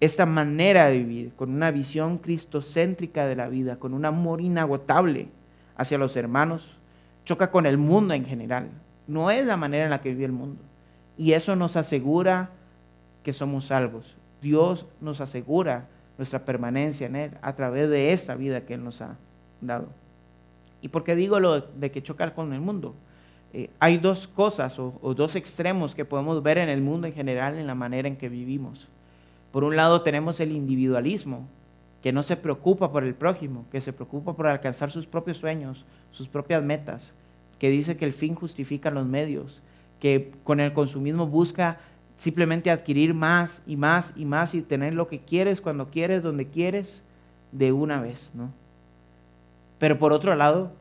Esta 0.00 0.26
manera 0.26 0.86
de 0.86 0.98
vivir, 0.98 1.32
con 1.36 1.54
una 1.54 1.70
visión 1.70 2.18
cristocéntrica 2.18 3.24
de 3.24 3.36
la 3.36 3.48
vida, 3.48 3.76
con 3.76 3.94
un 3.94 4.04
amor 4.04 4.40
inagotable 4.40 5.28
hacia 5.76 5.96
los 5.96 6.16
hermanos, 6.16 6.76
choca 7.24 7.52
con 7.52 7.66
el 7.66 7.78
mundo 7.78 8.14
en 8.14 8.24
general. 8.24 8.68
No 9.06 9.30
es 9.30 9.46
la 9.46 9.56
manera 9.56 9.84
en 9.84 9.90
la 9.90 10.00
que 10.00 10.10
vive 10.10 10.24
el 10.24 10.32
mundo. 10.32 10.60
Y 11.16 11.32
eso 11.32 11.56
nos 11.56 11.76
asegura 11.76 12.50
que 13.22 13.32
somos 13.32 13.66
salvos. 13.66 14.16
Dios 14.42 14.86
nos 15.00 15.20
asegura 15.20 15.86
nuestra 16.18 16.44
permanencia 16.44 17.06
en 17.06 17.16
Él 17.16 17.30
a 17.42 17.54
través 17.54 17.88
de 17.90 18.12
esta 18.12 18.34
vida 18.34 18.62
que 18.62 18.74
Él 18.74 18.84
nos 18.84 19.00
ha 19.00 19.16
dado. 19.60 19.88
¿Y 20.82 20.88
por 20.88 21.04
qué 21.04 21.16
digo 21.16 21.40
lo 21.40 21.60
de 21.60 21.90
que 21.90 22.02
chocar 22.02 22.34
con 22.34 22.52
el 22.52 22.60
mundo? 22.60 22.94
Eh, 23.52 23.70
hay 23.78 23.98
dos 23.98 24.28
cosas 24.28 24.78
o, 24.78 24.98
o 25.02 25.14
dos 25.14 25.36
extremos 25.36 25.94
que 25.94 26.04
podemos 26.04 26.42
ver 26.42 26.58
en 26.58 26.68
el 26.68 26.82
mundo 26.82 27.06
en 27.06 27.12
general 27.12 27.58
en 27.58 27.66
la 27.66 27.74
manera 27.74 28.08
en 28.08 28.16
que 28.16 28.28
vivimos. 28.28 28.88
Por 29.52 29.64
un 29.64 29.76
lado 29.76 30.02
tenemos 30.02 30.38
el 30.40 30.52
individualismo, 30.52 31.48
que 32.02 32.12
no 32.12 32.22
se 32.22 32.36
preocupa 32.36 32.92
por 32.92 33.04
el 33.04 33.14
prójimo, 33.14 33.64
que 33.72 33.80
se 33.80 33.92
preocupa 33.92 34.34
por 34.34 34.46
alcanzar 34.46 34.90
sus 34.90 35.06
propios 35.06 35.38
sueños, 35.38 35.84
sus 36.12 36.28
propias 36.28 36.62
metas, 36.62 37.12
que 37.58 37.70
dice 37.70 37.96
que 37.96 38.04
el 38.04 38.12
fin 38.12 38.34
justifica 38.34 38.90
los 38.90 39.06
medios, 39.06 39.62
que 40.00 40.32
con 40.44 40.60
el 40.60 40.72
consumismo 40.72 41.26
busca 41.26 41.78
simplemente 42.18 42.70
adquirir 42.70 43.14
más 43.14 43.62
y 43.66 43.76
más 43.76 44.12
y 44.16 44.24
más 44.24 44.54
y 44.54 44.62
tener 44.62 44.94
lo 44.94 45.08
que 45.08 45.20
quieres 45.20 45.60
cuando 45.60 45.90
quieres, 45.90 46.22
donde 46.22 46.46
quieres, 46.46 47.02
de 47.52 47.72
una 47.72 48.00
vez, 48.00 48.30
¿no? 48.34 48.50
Pero 49.78 49.98
por 49.98 50.12
otro 50.12 50.34
lado, 50.34 50.72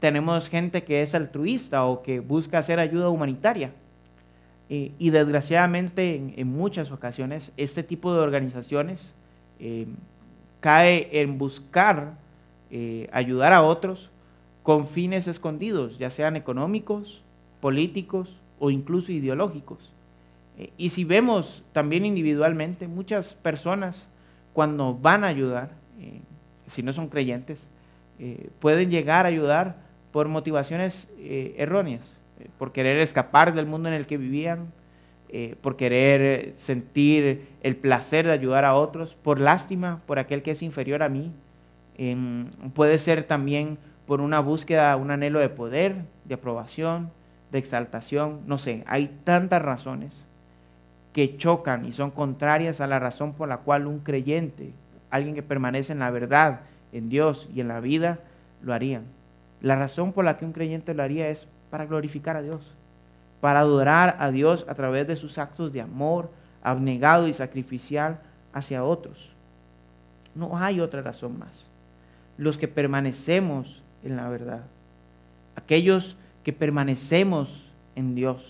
tenemos 0.00 0.48
gente 0.48 0.84
que 0.84 1.02
es 1.02 1.14
altruista 1.14 1.84
o 1.84 2.02
que 2.02 2.20
busca 2.20 2.58
hacer 2.58 2.78
ayuda 2.78 3.08
humanitaria. 3.08 3.72
y 4.70 5.10
desgraciadamente 5.10 6.16
en, 6.36 6.46
muchas 6.46 6.90
ocasiones 6.90 7.52
este 7.56 7.82
tipo 7.82 8.12
de 8.12 8.20
organizaciones 8.20 9.14
eh, 9.60 9.86
cae 10.60 11.08
en 11.22 11.38
buscar 11.38 12.12
eh, 12.70 13.08
ayudar 13.10 13.54
a 13.54 13.62
otros 13.62 14.10
con 14.68 14.86
fines 14.86 15.26
escondidos, 15.28 15.96
ya 15.96 16.10
sean 16.10 16.36
económicos, 16.36 17.22
políticos 17.58 18.36
o 18.58 18.68
incluso 18.68 19.10
ideológicos. 19.12 19.78
Eh, 20.58 20.72
y 20.76 20.90
si 20.90 21.04
vemos 21.04 21.64
también 21.72 22.04
individualmente, 22.04 22.86
muchas 22.86 23.32
personas 23.32 24.10
cuando 24.52 24.92
van 24.92 25.24
a 25.24 25.28
ayudar, 25.28 25.70
eh, 25.98 26.20
si 26.66 26.82
no 26.82 26.92
son 26.92 27.08
creyentes, 27.08 27.66
eh, 28.18 28.50
pueden 28.60 28.90
llegar 28.90 29.24
a 29.24 29.30
ayudar 29.30 29.76
por 30.12 30.28
motivaciones 30.28 31.08
erróneas, 31.18 32.12
por 32.58 32.72
querer 32.72 32.98
escapar 32.98 33.54
del 33.54 33.64
mundo 33.64 33.88
en 33.88 33.94
el 33.94 34.06
que 34.06 34.18
vivían, 34.18 34.70
por 35.62 35.76
querer 35.76 36.52
sentir 36.56 37.48
el 37.62 37.74
placer 37.74 38.26
de 38.26 38.32
ayudar 38.32 38.66
a 38.66 38.74
otros, 38.74 39.14
por 39.14 39.40
lástima 39.40 40.02
por 40.04 40.18
aquel 40.18 40.42
que 40.42 40.50
es 40.50 40.62
inferior 40.62 41.02
a 41.02 41.08
mí. 41.08 41.32
Puede 42.74 42.98
ser 42.98 43.24
también 43.24 43.78
por 44.08 44.22
una 44.22 44.40
búsqueda, 44.40 44.96
un 44.96 45.10
anhelo 45.10 45.38
de 45.38 45.50
poder, 45.50 45.96
de 46.24 46.34
aprobación, 46.34 47.10
de 47.52 47.58
exaltación, 47.58 48.40
no 48.46 48.56
sé, 48.56 48.82
hay 48.86 49.08
tantas 49.22 49.60
razones 49.60 50.26
que 51.12 51.36
chocan 51.36 51.84
y 51.84 51.92
son 51.92 52.10
contrarias 52.10 52.80
a 52.80 52.86
la 52.86 52.98
razón 52.98 53.34
por 53.34 53.50
la 53.50 53.58
cual 53.58 53.86
un 53.86 53.98
creyente, 53.98 54.72
alguien 55.10 55.34
que 55.34 55.42
permanece 55.42 55.92
en 55.92 55.98
la 55.98 56.10
verdad, 56.10 56.60
en 56.92 57.10
Dios 57.10 57.50
y 57.54 57.60
en 57.60 57.68
la 57.68 57.80
vida, 57.80 58.20
lo 58.62 58.72
harían. 58.72 59.02
La 59.60 59.76
razón 59.76 60.14
por 60.14 60.24
la 60.24 60.38
que 60.38 60.46
un 60.46 60.52
creyente 60.52 60.94
lo 60.94 61.02
haría 61.02 61.28
es 61.28 61.46
para 61.70 61.84
glorificar 61.84 62.34
a 62.34 62.42
Dios, 62.42 62.74
para 63.42 63.60
adorar 63.60 64.16
a 64.20 64.30
Dios 64.30 64.64
a 64.70 64.74
través 64.74 65.06
de 65.06 65.16
sus 65.16 65.36
actos 65.36 65.70
de 65.74 65.82
amor, 65.82 66.30
abnegado 66.62 67.28
y 67.28 67.34
sacrificial 67.34 68.20
hacia 68.54 68.84
otros. 68.84 69.34
No 70.34 70.56
hay 70.56 70.80
otra 70.80 71.02
razón 71.02 71.38
más. 71.38 71.66
Los 72.38 72.56
que 72.56 72.68
permanecemos 72.68 73.82
en 74.04 74.16
la 74.16 74.28
verdad, 74.28 74.64
aquellos 75.56 76.16
que 76.44 76.52
permanecemos 76.52 77.64
en 77.96 78.14
Dios. 78.14 78.42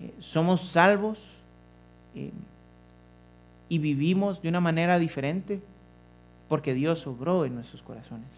Eh, 0.00 0.12
somos 0.20 0.68
salvos 0.68 1.18
eh, 2.14 2.30
y 3.68 3.78
vivimos 3.78 4.42
de 4.42 4.48
una 4.48 4.60
manera 4.60 4.98
diferente 4.98 5.60
porque 6.48 6.74
Dios 6.74 7.06
obró 7.06 7.46
en 7.46 7.54
nuestros 7.54 7.82
corazones, 7.82 8.28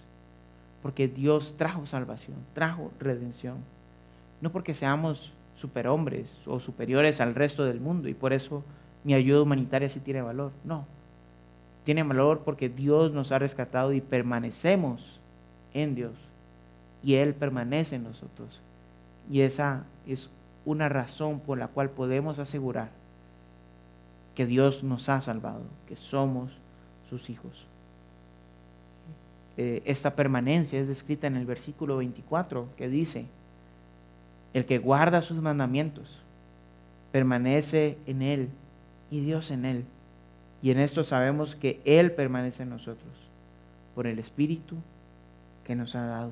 porque 0.82 1.08
Dios 1.08 1.56
trajo 1.58 1.84
salvación, 1.86 2.36
trajo 2.54 2.92
redención, 3.00 3.56
no 4.40 4.52
porque 4.52 4.74
seamos 4.74 5.32
superhombres 5.56 6.32
o 6.46 6.60
superiores 6.60 7.20
al 7.20 7.34
resto 7.34 7.64
del 7.64 7.80
mundo 7.80 8.08
y 8.08 8.14
por 8.14 8.32
eso 8.32 8.62
mi 9.02 9.14
ayuda 9.14 9.42
humanitaria 9.42 9.88
sí 9.88 10.00
tiene 10.00 10.22
valor, 10.22 10.52
no, 10.64 10.86
tiene 11.84 12.02
valor 12.02 12.42
porque 12.44 12.68
Dios 12.68 13.12
nos 13.12 13.32
ha 13.32 13.38
rescatado 13.38 13.92
y 13.92 14.00
permanecemos 14.00 15.13
en 15.74 15.94
Dios 15.94 16.12
y 17.02 17.16
Él 17.16 17.34
permanece 17.34 17.96
en 17.96 18.04
nosotros. 18.04 18.60
Y 19.30 19.42
esa 19.42 19.84
es 20.06 20.30
una 20.64 20.88
razón 20.88 21.40
por 21.40 21.58
la 21.58 21.68
cual 21.68 21.90
podemos 21.90 22.38
asegurar 22.38 22.88
que 24.34 24.46
Dios 24.46 24.82
nos 24.82 25.08
ha 25.08 25.20
salvado, 25.20 25.62
que 25.86 25.96
somos 25.96 26.50
sus 27.10 27.28
hijos. 27.30 27.66
Eh, 29.56 29.82
esta 29.84 30.16
permanencia 30.16 30.80
es 30.80 30.88
descrita 30.88 31.26
en 31.26 31.36
el 31.36 31.46
versículo 31.46 31.98
24 31.98 32.68
que 32.76 32.88
dice, 32.88 33.26
el 34.52 34.64
que 34.66 34.78
guarda 34.78 35.22
sus 35.22 35.40
mandamientos 35.40 36.18
permanece 37.12 37.98
en 38.06 38.22
Él 38.22 38.48
y 39.10 39.20
Dios 39.20 39.50
en 39.50 39.64
Él. 39.64 39.84
Y 40.62 40.70
en 40.70 40.80
esto 40.80 41.04
sabemos 41.04 41.54
que 41.54 41.80
Él 41.84 42.12
permanece 42.12 42.62
en 42.62 42.70
nosotros 42.70 43.12
por 43.94 44.06
el 44.06 44.18
Espíritu 44.18 44.76
que 45.64 45.74
nos 45.74 45.94
ha 45.94 46.06
dado. 46.06 46.30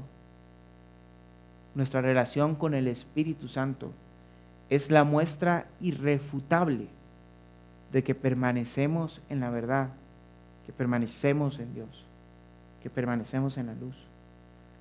Nuestra 1.74 2.00
relación 2.00 2.54
con 2.54 2.74
el 2.74 2.86
Espíritu 2.86 3.48
Santo 3.48 3.92
es 4.68 4.90
la 4.90 5.04
muestra 5.04 5.66
irrefutable 5.80 6.86
de 7.92 8.02
que 8.02 8.14
permanecemos 8.14 9.20
en 9.28 9.40
la 9.40 9.50
verdad, 9.50 9.88
que 10.66 10.72
permanecemos 10.72 11.58
en 11.58 11.74
Dios, 11.74 12.04
que 12.82 12.90
permanecemos 12.90 13.58
en 13.58 13.66
la 13.66 13.74
luz. 13.74 13.96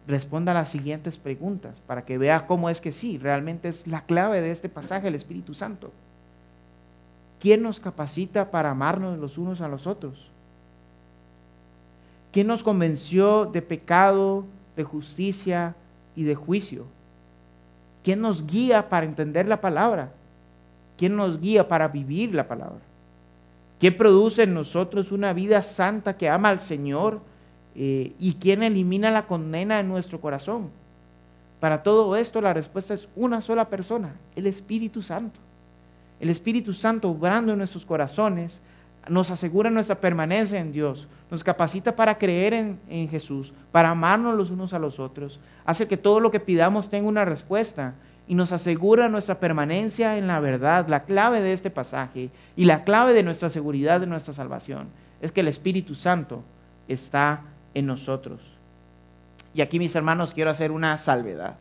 Responda 0.07 0.51
a 0.51 0.55
las 0.55 0.69
siguientes 0.69 1.17
preguntas 1.17 1.75
para 1.87 2.03
que 2.03 2.17
vea 2.17 2.47
cómo 2.47 2.69
es 2.69 2.81
que 2.81 2.91
sí, 2.91 3.17
realmente 3.17 3.69
es 3.69 3.85
la 3.85 4.05
clave 4.05 4.41
de 4.41 4.51
este 4.51 4.69
pasaje 4.69 5.07
el 5.07 5.15
Espíritu 5.15 5.53
Santo. 5.53 5.91
¿Quién 7.39 7.61
nos 7.61 7.79
capacita 7.79 8.51
para 8.51 8.71
amarnos 8.71 9.19
los 9.19 9.37
unos 9.37 9.61
a 9.61 9.67
los 9.67 9.87
otros? 9.87 10.30
¿Quién 12.31 12.47
nos 12.47 12.63
convenció 12.63 13.45
de 13.45 13.61
pecado, 13.61 14.45
de 14.75 14.83
justicia 14.83 15.75
y 16.15 16.23
de 16.23 16.35
juicio? 16.35 16.85
¿Quién 18.03 18.21
nos 18.21 18.45
guía 18.47 18.89
para 18.89 19.05
entender 19.05 19.47
la 19.47 19.61
palabra? 19.61 20.11
¿Quién 20.97 21.15
nos 21.15 21.39
guía 21.39 21.67
para 21.67 21.87
vivir 21.87 22.33
la 22.33 22.47
palabra? 22.47 22.79
¿Quién 23.79 23.97
produce 23.97 24.43
en 24.43 24.53
nosotros 24.53 25.11
una 25.11 25.33
vida 25.33 25.61
santa 25.61 26.15
que 26.15 26.29
ama 26.29 26.49
al 26.49 26.59
Señor? 26.59 27.19
Eh, 27.75 28.13
¿Y 28.19 28.35
quién 28.35 28.63
elimina 28.63 29.11
la 29.11 29.27
condena 29.27 29.79
en 29.79 29.87
nuestro 29.87 30.21
corazón? 30.21 30.69
Para 31.59 31.83
todo 31.83 32.15
esto 32.15 32.41
la 32.41 32.53
respuesta 32.53 32.93
es 32.93 33.07
una 33.15 33.41
sola 33.41 33.69
persona, 33.69 34.15
el 34.35 34.47
Espíritu 34.47 35.01
Santo. 35.01 35.39
El 36.19 36.29
Espíritu 36.29 36.73
Santo 36.73 37.09
obrando 37.09 37.51
en 37.51 37.57
nuestros 37.57 37.85
corazones 37.85 38.61
nos 39.09 39.31
asegura 39.31 39.69
nuestra 39.69 39.99
permanencia 39.99 40.59
en 40.59 40.71
Dios, 40.71 41.07
nos 41.29 41.43
capacita 41.43 41.95
para 41.95 42.17
creer 42.17 42.53
en, 42.53 42.79
en, 42.89 43.09
Jesús, 43.09 43.53
para 43.71 43.89
amarnos 43.89 44.35
los 44.35 44.51
unos 44.51 44.73
a 44.73 44.79
los 44.79 44.99
otros, 44.99 45.39
hace 45.65 45.87
que 45.87 45.97
todo 45.97 46.19
lo 46.19 46.31
que 46.31 46.39
pidamos 46.39 46.89
tenga 46.89 47.07
una 47.07 47.25
respuesta 47.25 47.95
y 48.27 48.35
nos 48.35 48.51
asegura 48.51 49.09
nuestra 49.09 49.39
permanencia 49.39 50.17
en 50.17 50.27
la 50.27 50.39
verdad. 50.39 50.87
La 50.87 51.03
clave 51.03 51.41
de 51.41 51.53
este 51.53 51.69
pasaje 51.69 52.29
y 52.55 52.65
la 52.65 52.83
clave 52.83 53.13
de 53.13 53.23
nuestra 53.23 53.49
seguridad 53.49 53.99
de 53.99 54.07
nuestra 54.07 54.33
salvación 54.33 54.87
es 55.21 55.31
que 55.31 55.41
el 55.41 55.47
Espíritu 55.47 55.95
Santo 55.95 56.43
está 56.87 57.41
en 57.73 57.87
nosotros. 57.87 58.39
Y 59.53 59.61
aquí, 59.61 59.79
mis 59.79 59.95
hermanos, 59.95 60.33
quiero 60.33 60.49
hacer 60.49 60.71
una 60.71 60.97
salvedad. 60.97 61.55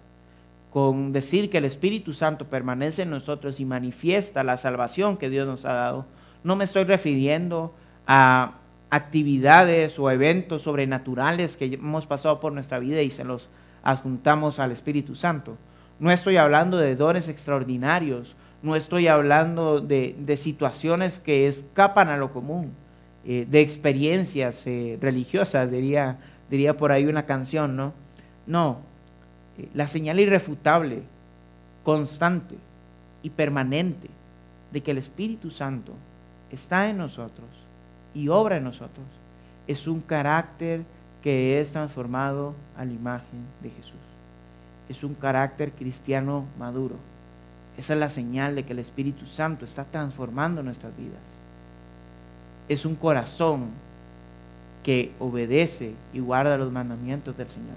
Con 0.72 1.12
decir 1.12 1.50
que 1.50 1.58
el 1.58 1.64
Espíritu 1.64 2.14
Santo 2.14 2.44
permanece 2.46 3.02
en 3.02 3.10
nosotros 3.10 3.58
y 3.58 3.64
manifiesta 3.64 4.44
la 4.44 4.56
salvación 4.56 5.16
que 5.16 5.28
Dios 5.28 5.48
nos 5.48 5.64
ha 5.64 5.72
dado, 5.72 6.06
no 6.44 6.56
me 6.56 6.64
estoy 6.64 6.84
refiriendo 6.84 7.74
a 8.06 8.54
actividades 8.90 9.98
o 9.98 10.10
eventos 10.10 10.62
sobrenaturales 10.62 11.56
que 11.56 11.66
hemos 11.66 12.06
pasado 12.06 12.40
por 12.40 12.52
nuestra 12.52 12.78
vida 12.78 13.02
y 13.02 13.10
se 13.10 13.24
los 13.24 13.48
adjuntamos 13.82 14.58
al 14.58 14.72
Espíritu 14.72 15.14
Santo. 15.14 15.56
No 15.98 16.10
estoy 16.10 16.36
hablando 16.36 16.76
de 16.76 16.96
dones 16.96 17.28
extraordinarios, 17.28 18.34
no 18.62 18.76
estoy 18.76 19.06
hablando 19.06 19.80
de, 19.80 20.36
situaciones 20.36 21.18
que 21.18 21.46
escapan 21.46 22.08
a 22.08 22.16
lo 22.16 22.32
común, 22.32 22.72
eh, 23.24 23.46
de 23.48 23.60
experiencias 23.60 24.66
eh, 24.66 24.98
religiosas, 25.00 25.70
diría, 25.70 26.18
diría 26.50 26.76
por 26.76 26.90
ahí 26.90 27.06
una 27.06 27.26
canción, 27.26 27.76
¿no? 27.76 27.92
No, 28.46 28.80
eh, 29.58 29.68
la 29.74 29.86
señal 29.86 30.20
irrefutable, 30.20 31.02
constante 31.84 32.56
y 33.22 33.30
permanente 33.30 34.08
de 34.72 34.82
que 34.82 34.90
el 34.90 34.98
Espíritu 34.98 35.50
Santo 35.50 35.92
está 36.50 36.88
en 36.88 36.98
nosotros 36.98 37.48
y 38.14 38.28
obra 38.28 38.56
en 38.56 38.64
nosotros, 38.64 39.06
es 39.66 39.86
un 39.86 40.00
carácter 40.00 40.82
que 41.22 41.60
es 41.60 41.72
transformado 41.72 42.54
a 42.76 42.84
la 42.84 42.92
imagen 42.92 43.44
de 43.62 43.70
Jesús. 43.70 43.94
Es 44.88 45.04
un 45.04 45.14
carácter 45.14 45.70
cristiano 45.72 46.44
maduro. 46.58 46.96
Esa 47.78 47.92
es 47.92 47.98
la 47.98 48.10
señal 48.10 48.56
de 48.56 48.64
que 48.64 48.72
el 48.72 48.80
Espíritu 48.80 49.26
Santo 49.26 49.64
está 49.64 49.84
transformando 49.84 50.62
nuestras 50.62 50.96
vidas. 50.96 51.20
Es 52.68 52.84
un 52.84 52.96
corazón 52.96 53.68
que 54.82 55.12
obedece 55.18 55.94
y 56.12 56.20
guarda 56.20 56.58
los 56.58 56.72
mandamientos 56.72 57.36
del 57.36 57.48
Señor. 57.48 57.76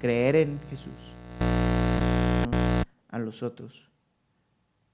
Creer 0.00 0.36
en 0.36 0.60
Jesús 0.70 0.92
a 3.10 3.18
los 3.18 3.42
otros. 3.42 3.88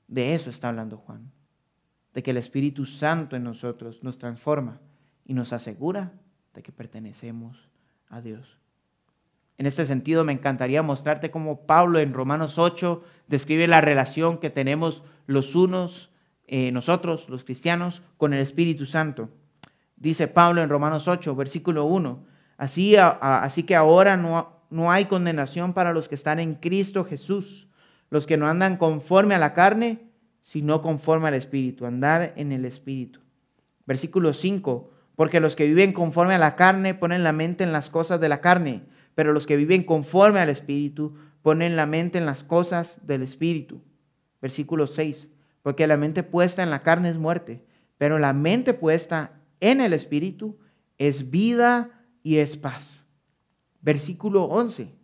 De 0.08 0.34
eso 0.34 0.50
está 0.50 0.68
hablando 0.68 0.96
Juan 0.96 1.30
de 2.14 2.22
que 2.22 2.30
el 2.32 2.36
Espíritu 2.36 2.86
Santo 2.86 3.36
en 3.36 3.44
nosotros 3.44 4.02
nos 4.02 4.18
transforma 4.18 4.80
y 5.24 5.34
nos 5.34 5.52
asegura 5.52 6.12
de 6.54 6.62
que 6.62 6.72
pertenecemos 6.72 7.68
a 8.08 8.20
Dios. 8.20 8.58
En 9.58 9.66
este 9.66 9.84
sentido, 9.84 10.24
me 10.24 10.32
encantaría 10.32 10.82
mostrarte 10.82 11.30
cómo 11.30 11.66
Pablo 11.66 11.98
en 11.98 12.14
Romanos 12.14 12.58
8 12.58 13.04
describe 13.28 13.68
la 13.68 13.80
relación 13.80 14.38
que 14.38 14.48
tenemos 14.48 15.04
los 15.26 15.54
unos, 15.54 16.10
eh, 16.46 16.72
nosotros, 16.72 17.28
los 17.28 17.44
cristianos, 17.44 18.02
con 18.16 18.32
el 18.32 18.40
Espíritu 18.40 18.86
Santo. 18.86 19.28
Dice 19.96 20.28
Pablo 20.28 20.62
en 20.62 20.70
Romanos 20.70 21.08
8, 21.08 21.36
versículo 21.36 21.84
1, 21.84 22.24
así, 22.56 22.96
así 22.96 23.64
que 23.64 23.76
ahora 23.76 24.16
no, 24.16 24.62
no 24.70 24.90
hay 24.90 25.04
condenación 25.04 25.74
para 25.74 25.92
los 25.92 26.08
que 26.08 26.14
están 26.14 26.40
en 26.40 26.54
Cristo 26.54 27.04
Jesús, 27.04 27.68
los 28.08 28.26
que 28.26 28.38
no 28.38 28.48
andan 28.48 28.78
conforme 28.78 29.34
a 29.34 29.38
la 29.38 29.52
carne, 29.52 30.09
sino 30.42 30.82
conforme 30.82 31.28
al 31.28 31.34
Espíritu, 31.34 31.86
andar 31.86 32.32
en 32.36 32.52
el 32.52 32.64
Espíritu. 32.64 33.20
Versículo 33.86 34.32
5, 34.32 34.90
porque 35.16 35.40
los 35.40 35.56
que 35.56 35.66
viven 35.66 35.92
conforme 35.92 36.34
a 36.34 36.38
la 36.38 36.56
carne 36.56 36.94
ponen 36.94 37.24
la 37.24 37.32
mente 37.32 37.64
en 37.64 37.72
las 37.72 37.90
cosas 37.90 38.20
de 38.20 38.28
la 38.28 38.40
carne, 38.40 38.82
pero 39.14 39.32
los 39.32 39.46
que 39.46 39.56
viven 39.56 39.84
conforme 39.84 40.40
al 40.40 40.48
Espíritu 40.48 41.14
ponen 41.42 41.76
la 41.76 41.86
mente 41.86 42.18
en 42.18 42.26
las 42.26 42.42
cosas 42.42 42.98
del 43.06 43.22
Espíritu. 43.22 43.82
Versículo 44.40 44.86
6, 44.86 45.28
porque 45.62 45.86
la 45.86 45.96
mente 45.96 46.22
puesta 46.22 46.62
en 46.62 46.70
la 46.70 46.82
carne 46.82 47.10
es 47.10 47.18
muerte, 47.18 47.64
pero 47.98 48.18
la 48.18 48.32
mente 48.32 48.72
puesta 48.72 49.32
en 49.60 49.80
el 49.80 49.92
Espíritu 49.92 50.58
es 50.98 51.30
vida 51.30 51.90
y 52.22 52.36
es 52.36 52.56
paz. 52.56 53.04
Versículo 53.82 54.44
11, 54.44 54.94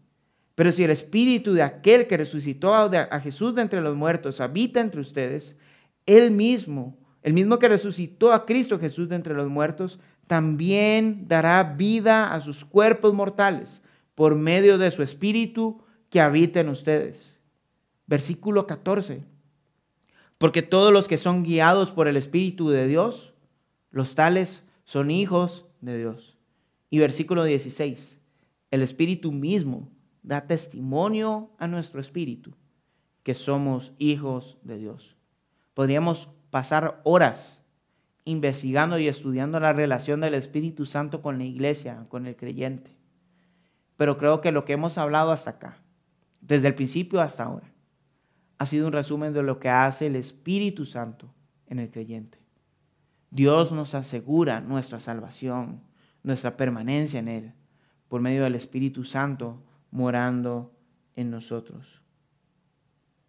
pero 0.56 0.72
si 0.72 0.82
el 0.82 0.90
espíritu 0.90 1.52
de 1.52 1.62
aquel 1.62 2.06
que 2.06 2.16
resucitó 2.16 2.74
a 2.74 3.20
Jesús 3.20 3.54
de 3.54 3.62
entre 3.62 3.82
los 3.82 3.94
muertos 3.94 4.40
habita 4.40 4.80
entre 4.80 5.02
ustedes, 5.02 5.54
él 6.06 6.30
mismo, 6.30 6.96
el 7.22 7.34
mismo 7.34 7.58
que 7.58 7.68
resucitó 7.68 8.32
a 8.32 8.46
Cristo 8.46 8.78
Jesús 8.78 9.10
de 9.10 9.16
entre 9.16 9.34
los 9.34 9.50
muertos, 9.50 10.00
también 10.26 11.28
dará 11.28 11.62
vida 11.62 12.32
a 12.32 12.40
sus 12.40 12.64
cuerpos 12.64 13.12
mortales 13.12 13.82
por 14.14 14.34
medio 14.34 14.78
de 14.78 14.90
su 14.90 15.02
espíritu 15.02 15.82
que 16.08 16.22
habita 16.22 16.60
en 16.60 16.70
ustedes. 16.70 17.36
Versículo 18.06 18.66
14. 18.66 19.24
Porque 20.38 20.62
todos 20.62 20.90
los 20.90 21.06
que 21.06 21.18
son 21.18 21.42
guiados 21.42 21.90
por 21.90 22.08
el 22.08 22.16
Espíritu 22.16 22.70
de 22.70 22.86
Dios, 22.86 23.34
los 23.90 24.14
tales 24.14 24.64
son 24.84 25.10
hijos 25.10 25.66
de 25.82 25.98
Dios. 25.98 26.38
Y 26.88 26.98
versículo 26.98 27.44
16. 27.44 28.18
El 28.70 28.80
Espíritu 28.80 29.32
mismo 29.32 29.90
da 30.26 30.46
testimonio 30.46 31.50
a 31.56 31.68
nuestro 31.68 32.00
espíritu 32.00 32.52
que 33.22 33.32
somos 33.32 33.92
hijos 33.98 34.58
de 34.62 34.76
Dios. 34.76 35.16
Podríamos 35.72 36.28
pasar 36.50 37.00
horas 37.04 37.62
investigando 38.24 38.98
y 38.98 39.06
estudiando 39.06 39.60
la 39.60 39.72
relación 39.72 40.20
del 40.20 40.34
Espíritu 40.34 40.84
Santo 40.84 41.22
con 41.22 41.38
la 41.38 41.44
iglesia, 41.44 42.06
con 42.08 42.26
el 42.26 42.34
creyente. 42.34 42.96
Pero 43.96 44.18
creo 44.18 44.40
que 44.40 44.50
lo 44.50 44.64
que 44.64 44.72
hemos 44.72 44.98
hablado 44.98 45.30
hasta 45.30 45.50
acá, 45.50 45.78
desde 46.40 46.66
el 46.66 46.74
principio 46.74 47.20
hasta 47.20 47.44
ahora, 47.44 47.72
ha 48.58 48.66
sido 48.66 48.88
un 48.88 48.92
resumen 48.92 49.32
de 49.32 49.44
lo 49.44 49.60
que 49.60 49.68
hace 49.68 50.06
el 50.06 50.16
Espíritu 50.16 50.86
Santo 50.86 51.32
en 51.68 51.78
el 51.78 51.90
creyente. 51.90 52.38
Dios 53.30 53.70
nos 53.70 53.94
asegura 53.94 54.60
nuestra 54.60 54.98
salvación, 54.98 55.82
nuestra 56.24 56.56
permanencia 56.56 57.20
en 57.20 57.28
Él, 57.28 57.52
por 58.08 58.20
medio 58.20 58.42
del 58.42 58.56
Espíritu 58.56 59.04
Santo 59.04 59.62
morando 59.90 60.72
en 61.14 61.30
nosotros. 61.30 62.02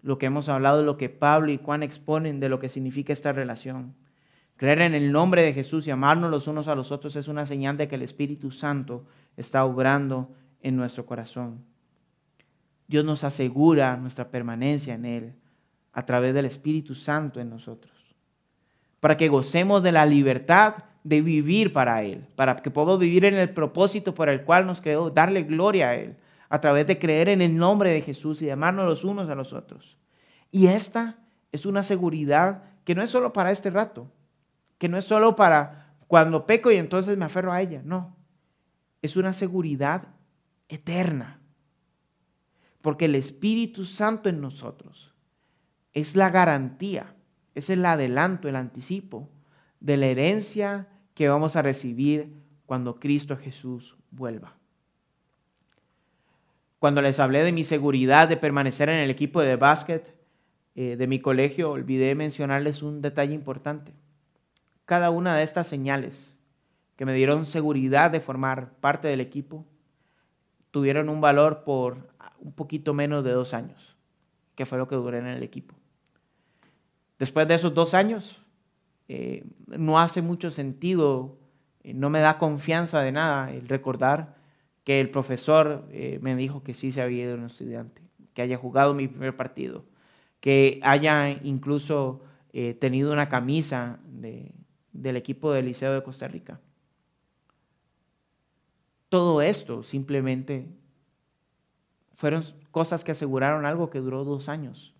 Lo 0.01 0.17
que 0.17 0.27
hemos 0.27 0.49
hablado, 0.49 0.83
lo 0.83 0.97
que 0.97 1.09
Pablo 1.09 1.51
y 1.51 1.57
Juan 1.57 1.83
exponen 1.83 2.39
de 2.39 2.49
lo 2.49 2.59
que 2.59 2.69
significa 2.69 3.13
esta 3.13 3.33
relación. 3.33 3.95
Creer 4.55 4.81
en 4.81 4.95
el 4.95 5.11
nombre 5.11 5.41
de 5.41 5.53
Jesús 5.53 5.87
y 5.87 5.91
amarnos 5.91 6.31
los 6.31 6.47
unos 6.47 6.67
a 6.67 6.75
los 6.75 6.91
otros 6.91 7.15
es 7.15 7.27
una 7.27 7.45
señal 7.45 7.77
de 7.77 7.87
que 7.87 7.95
el 7.95 8.01
Espíritu 8.01 8.51
Santo 8.51 9.05
está 9.35 9.65
obrando 9.65 10.29
en 10.61 10.75
nuestro 10.75 11.05
corazón. 11.05 11.63
Dios 12.87 13.05
nos 13.05 13.23
asegura 13.23 13.97
nuestra 13.97 14.29
permanencia 14.29 14.95
en 14.95 15.05
Él 15.05 15.33
a 15.93 16.05
través 16.05 16.33
del 16.33 16.45
Espíritu 16.45 16.95
Santo 16.95 17.39
en 17.39 17.49
nosotros, 17.49 17.93
para 18.99 19.17
que 19.17 19.29
gocemos 19.29 19.83
de 19.83 19.91
la 19.91 20.05
libertad 20.05 20.75
de 21.03 21.21
vivir 21.21 21.73
para 21.73 22.03
Él, 22.03 22.25
para 22.35 22.55
que 22.55 22.71
podamos 22.71 22.99
vivir 22.99 23.25
en 23.25 23.35
el 23.35 23.49
propósito 23.49 24.13
por 24.13 24.29
el 24.29 24.43
cual 24.43 24.65
nos 24.65 24.81
quedó, 24.81 25.09
darle 25.09 25.43
gloria 25.43 25.89
a 25.89 25.95
Él, 25.95 26.15
a 26.49 26.61
través 26.61 26.87
de 26.87 26.99
creer 26.99 27.29
en 27.29 27.41
el 27.41 27.55
nombre 27.55 27.91
de 27.91 28.01
Jesús 28.01 28.41
y 28.41 28.49
amarnos 28.49 28.85
los 28.85 29.03
unos 29.03 29.29
a 29.29 29.35
los 29.35 29.53
otros. 29.53 29.97
Y 30.51 30.67
esta 30.67 31.17
es 31.51 31.65
una 31.65 31.83
seguridad 31.83 32.63
que 32.83 32.95
no 32.95 33.01
es 33.01 33.09
solo 33.09 33.33
para 33.33 33.51
este 33.51 33.69
rato, 33.69 34.11
que 34.77 34.89
no 34.89 34.97
es 34.97 35.05
solo 35.05 35.35
para 35.35 35.95
cuando 36.07 36.45
peco 36.45 36.71
y 36.71 36.77
entonces 36.77 37.17
me 37.17 37.25
aferro 37.25 37.51
a 37.51 37.61
ella, 37.61 37.81
no, 37.83 38.15
es 39.01 39.17
una 39.17 39.33
seguridad 39.33 40.07
eterna 40.69 41.41
porque 42.87 43.03
el 43.03 43.15
Espíritu 43.15 43.83
Santo 43.83 44.29
en 44.29 44.39
nosotros 44.39 45.13
es 45.91 46.15
la 46.15 46.29
garantía, 46.29 47.15
es 47.53 47.69
el 47.69 47.85
adelanto, 47.85 48.47
el 48.47 48.55
anticipo 48.55 49.29
de 49.81 49.97
la 49.97 50.05
herencia 50.05 50.87
que 51.13 51.27
vamos 51.27 51.57
a 51.57 51.61
recibir 51.61 52.33
cuando 52.65 52.97
Cristo 52.97 53.35
Jesús 53.35 53.97
vuelva. 54.09 54.55
Cuando 56.79 57.01
les 57.01 57.19
hablé 57.19 57.43
de 57.43 57.51
mi 57.51 57.63
seguridad 57.63 58.27
de 58.27 58.37
permanecer 58.37 58.89
en 58.89 58.99
el 58.99 59.09
equipo 59.09 59.41
de 59.41 59.55
básquet 59.55 60.15
eh, 60.75 60.95
de 60.95 61.07
mi 61.07 61.19
colegio, 61.19 61.71
olvidé 61.71 62.13
mencionarles 62.13 62.83
un 62.83 63.01
detalle 63.01 63.33
importante. 63.33 63.93
Cada 64.85 65.09
una 65.09 65.35
de 65.35 65.43
estas 65.43 65.67
señales 65.67 66.37
que 66.95 67.05
me 67.05 67.13
dieron 67.13 67.45
seguridad 67.45 68.11
de 68.11 68.19
formar 68.19 68.73
parte 68.79 69.07
del 69.07 69.21
equipo 69.21 69.65
tuvieron 70.71 71.09
un 71.09 71.19
valor 71.19 71.63
por 71.63 72.09
un 72.39 72.51
poquito 72.51 72.93
menos 72.93 73.23
de 73.23 73.31
dos 73.31 73.53
años, 73.53 73.95
que 74.55 74.65
fue 74.65 74.77
lo 74.77 74.87
que 74.87 74.95
duré 74.95 75.17
en 75.17 75.27
el 75.27 75.41
equipo. 75.41 75.73
Después 77.17 77.47
de 77.47 77.55
esos 77.55 77.73
dos 77.73 77.95
años, 77.95 78.43
eh, 79.07 79.43
no 79.65 79.99
hace 79.99 80.21
mucho 80.21 80.51
sentido, 80.51 81.37
eh, 81.83 81.93
no 81.93 82.11
me 82.11 82.19
da 82.19 82.37
confianza 82.37 83.01
de 83.01 83.11
nada 83.11 83.51
el 83.51 83.67
recordar 83.67 84.36
que 84.87 85.01
el 85.01 85.09
profesor 85.09 85.85
eh, 85.91 86.17
me 86.21 86.33
dijo 86.37 86.63
que 86.63 86.73
sí 86.73 86.93
se 86.93 87.01
había 87.01 87.25
ido 87.25 87.35
un 87.35 87.47
estudiante, 87.47 88.01
que 88.33 88.41
haya 88.41 88.55
jugado 88.55 88.93
mi 88.93 89.09
primer 89.09 89.35
partido, 89.35 89.83
que 90.39 90.79
haya 90.81 91.29
incluso 91.43 92.21
tenido 92.79 93.11
una 93.11 93.25
camisa 93.27 93.99
del 94.93 95.17
equipo 95.17 95.51
del 95.51 95.65
Liceo 95.65 95.93
de 95.93 96.03
Costa 96.03 96.29
Rica. 96.29 96.61
Todo 99.09 99.41
esto 99.41 99.83
simplemente 99.83 100.69
fueron 102.15 102.45
cosas 102.71 103.03
que 103.03 103.11
aseguraron 103.11 103.65
algo 103.65 103.89
que 103.89 103.99
duró 103.99 104.23
dos 104.23 104.47
años. 104.47 104.93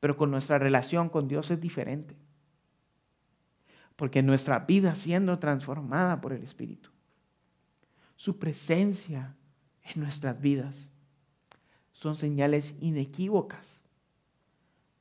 Pero 0.00 0.16
con 0.16 0.30
nuestra 0.30 0.58
relación 0.58 1.10
con 1.10 1.28
Dios 1.28 1.50
es 1.50 1.60
diferente. 1.60 2.16
Porque 3.96 4.22
nuestra 4.22 4.60
vida 4.60 4.94
siendo 4.94 5.36
transformada 5.36 6.22
por 6.22 6.32
el 6.32 6.42
Espíritu, 6.42 6.89
su 8.20 8.38
presencia 8.38 9.34
en 9.82 10.02
nuestras 10.02 10.38
vidas, 10.38 10.90
son 11.92 12.16
señales 12.18 12.74
inequívocas 12.78 13.78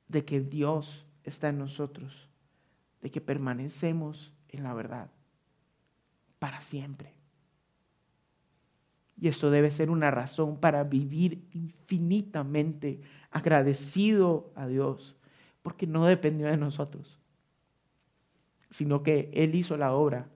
de 0.08 0.24
que 0.24 0.40
Dios 0.40 1.06
está 1.26 1.50
en 1.50 1.58
nosotros, 1.58 2.30
de 3.02 3.12
que 3.12 3.20
permanecemos 3.20 4.32
en 4.48 4.64
la 4.64 4.74
verdad 4.74 5.12
para 6.40 6.62
siempre. 6.62 7.12
Y 9.20 9.28
esto 9.28 9.52
debe 9.52 9.70
ser 9.70 9.90
una 9.90 10.12
razón 10.12 10.58
para 10.58 10.86
vivir 10.86 11.46
infinitamente 11.52 13.02
agradecido 13.32 14.50
a 14.56 14.66
Dios, 14.66 15.18
porque 15.62 15.88
no 15.88 16.06
dependió 16.06 16.48
de 16.48 16.56
nosotros, 16.56 17.20
sino 18.72 19.04
que 19.04 19.30
Él 19.34 19.56
hizo 19.56 19.76
la 19.76 19.92
obra. 19.92 20.30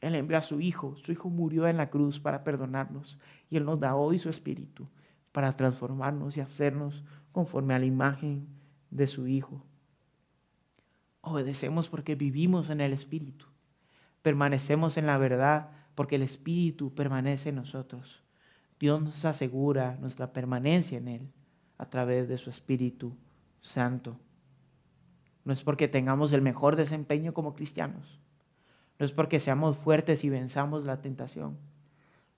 Él 0.00 0.14
envió 0.14 0.38
a 0.38 0.42
su 0.42 0.60
Hijo, 0.60 0.96
su 0.96 1.12
Hijo 1.12 1.28
murió 1.28 1.68
en 1.68 1.76
la 1.76 1.90
cruz 1.90 2.20
para 2.20 2.42
perdonarnos 2.42 3.18
y 3.50 3.56
Él 3.56 3.64
nos 3.64 3.80
da 3.80 3.94
hoy 3.94 4.18
su 4.18 4.30
Espíritu 4.30 4.86
para 5.32 5.56
transformarnos 5.56 6.36
y 6.36 6.40
hacernos 6.40 7.04
conforme 7.32 7.74
a 7.74 7.78
la 7.78 7.84
imagen 7.84 8.48
de 8.90 9.06
su 9.06 9.26
Hijo. 9.26 9.62
Obedecemos 11.20 11.88
porque 11.88 12.14
vivimos 12.14 12.70
en 12.70 12.80
el 12.80 12.92
Espíritu, 12.92 13.46
permanecemos 14.22 14.96
en 14.96 15.06
la 15.06 15.18
verdad 15.18 15.70
porque 15.94 16.16
el 16.16 16.22
Espíritu 16.22 16.94
permanece 16.94 17.50
en 17.50 17.56
nosotros. 17.56 18.22
Dios 18.78 19.02
nos 19.02 19.24
asegura 19.26 19.98
nuestra 20.00 20.32
permanencia 20.32 20.96
en 20.96 21.08
Él 21.08 21.32
a 21.76 21.90
través 21.90 22.26
de 22.28 22.38
su 22.38 22.48
Espíritu 22.48 23.14
Santo. 23.60 24.16
No 25.44 25.52
es 25.52 25.62
porque 25.62 25.88
tengamos 25.88 26.32
el 26.32 26.40
mejor 26.40 26.76
desempeño 26.76 27.34
como 27.34 27.54
cristianos. 27.54 28.18
No 29.00 29.06
es 29.06 29.12
porque 29.12 29.40
seamos 29.40 29.78
fuertes 29.78 30.24
y 30.24 30.28
venzamos 30.28 30.84
la 30.84 31.00
tentación. 31.00 31.56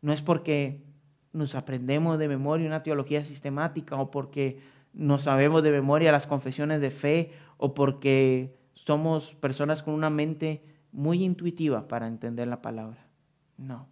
No 0.00 0.12
es 0.12 0.22
porque 0.22 0.84
nos 1.32 1.56
aprendemos 1.56 2.20
de 2.20 2.28
memoria 2.28 2.68
una 2.68 2.84
teología 2.84 3.24
sistemática 3.24 3.96
o 3.96 4.12
porque 4.12 4.60
nos 4.92 5.22
sabemos 5.22 5.64
de 5.64 5.72
memoria 5.72 6.12
las 6.12 6.28
confesiones 6.28 6.80
de 6.80 6.92
fe 6.92 7.32
o 7.56 7.74
porque 7.74 8.56
somos 8.74 9.34
personas 9.34 9.82
con 9.82 9.92
una 9.92 10.08
mente 10.08 10.62
muy 10.92 11.24
intuitiva 11.24 11.88
para 11.88 12.06
entender 12.06 12.46
la 12.46 12.62
palabra. 12.62 13.08
No, 13.56 13.88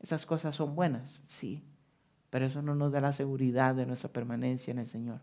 esas 0.00 0.24
cosas 0.24 0.56
son 0.56 0.74
buenas, 0.74 1.20
sí, 1.28 1.62
pero 2.30 2.46
eso 2.46 2.62
no 2.62 2.74
nos 2.74 2.90
da 2.90 3.02
la 3.02 3.12
seguridad 3.12 3.74
de 3.74 3.84
nuestra 3.84 4.10
permanencia 4.10 4.70
en 4.70 4.78
el 4.78 4.88
Señor. 4.88 5.20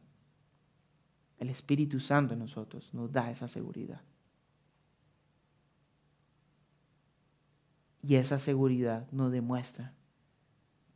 El 1.39 1.49
Espíritu 1.49 1.99
Santo 1.99 2.33
en 2.33 2.39
nosotros 2.41 2.93
nos 2.93 3.11
da 3.11 3.31
esa 3.31 3.47
seguridad. 3.47 4.01
Y 8.01 8.15
esa 8.15 8.39
seguridad 8.39 9.07
nos 9.11 9.31
demuestra 9.31 9.93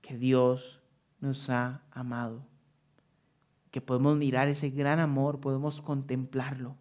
que 0.02 0.18
Dios 0.18 0.82
nos 1.20 1.50
ha 1.50 1.82
amado, 1.92 2.46
que 3.72 3.82
podemos 3.82 4.18
mirar 4.18 4.48
ese 4.48 4.70
gran 4.70 5.00
amor, 5.00 5.40
podemos 5.40 5.82
contemplarlo 5.82 6.76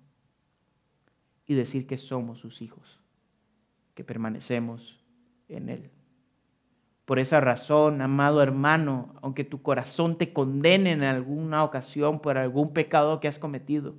y 1.46 1.54
decir 1.54 1.86
que 1.86 1.98
somos 1.98 2.38
sus 2.38 2.62
hijos, 2.62 3.00
que 3.94 4.04
permanecemos 4.04 5.00
en 5.48 5.68
Él. 5.68 5.90
Por 7.04 7.18
esa 7.18 7.40
razón, 7.40 8.00
amado 8.00 8.42
hermano, 8.42 9.14
aunque 9.20 9.44
tu 9.44 9.60
corazón 9.60 10.14
te 10.14 10.32
condene 10.32 10.92
en 10.92 11.02
alguna 11.02 11.62
ocasión 11.62 12.20
por 12.20 12.38
algún 12.38 12.72
pecado 12.72 13.20
que 13.20 13.28
has 13.28 13.38
cometido, 13.38 13.94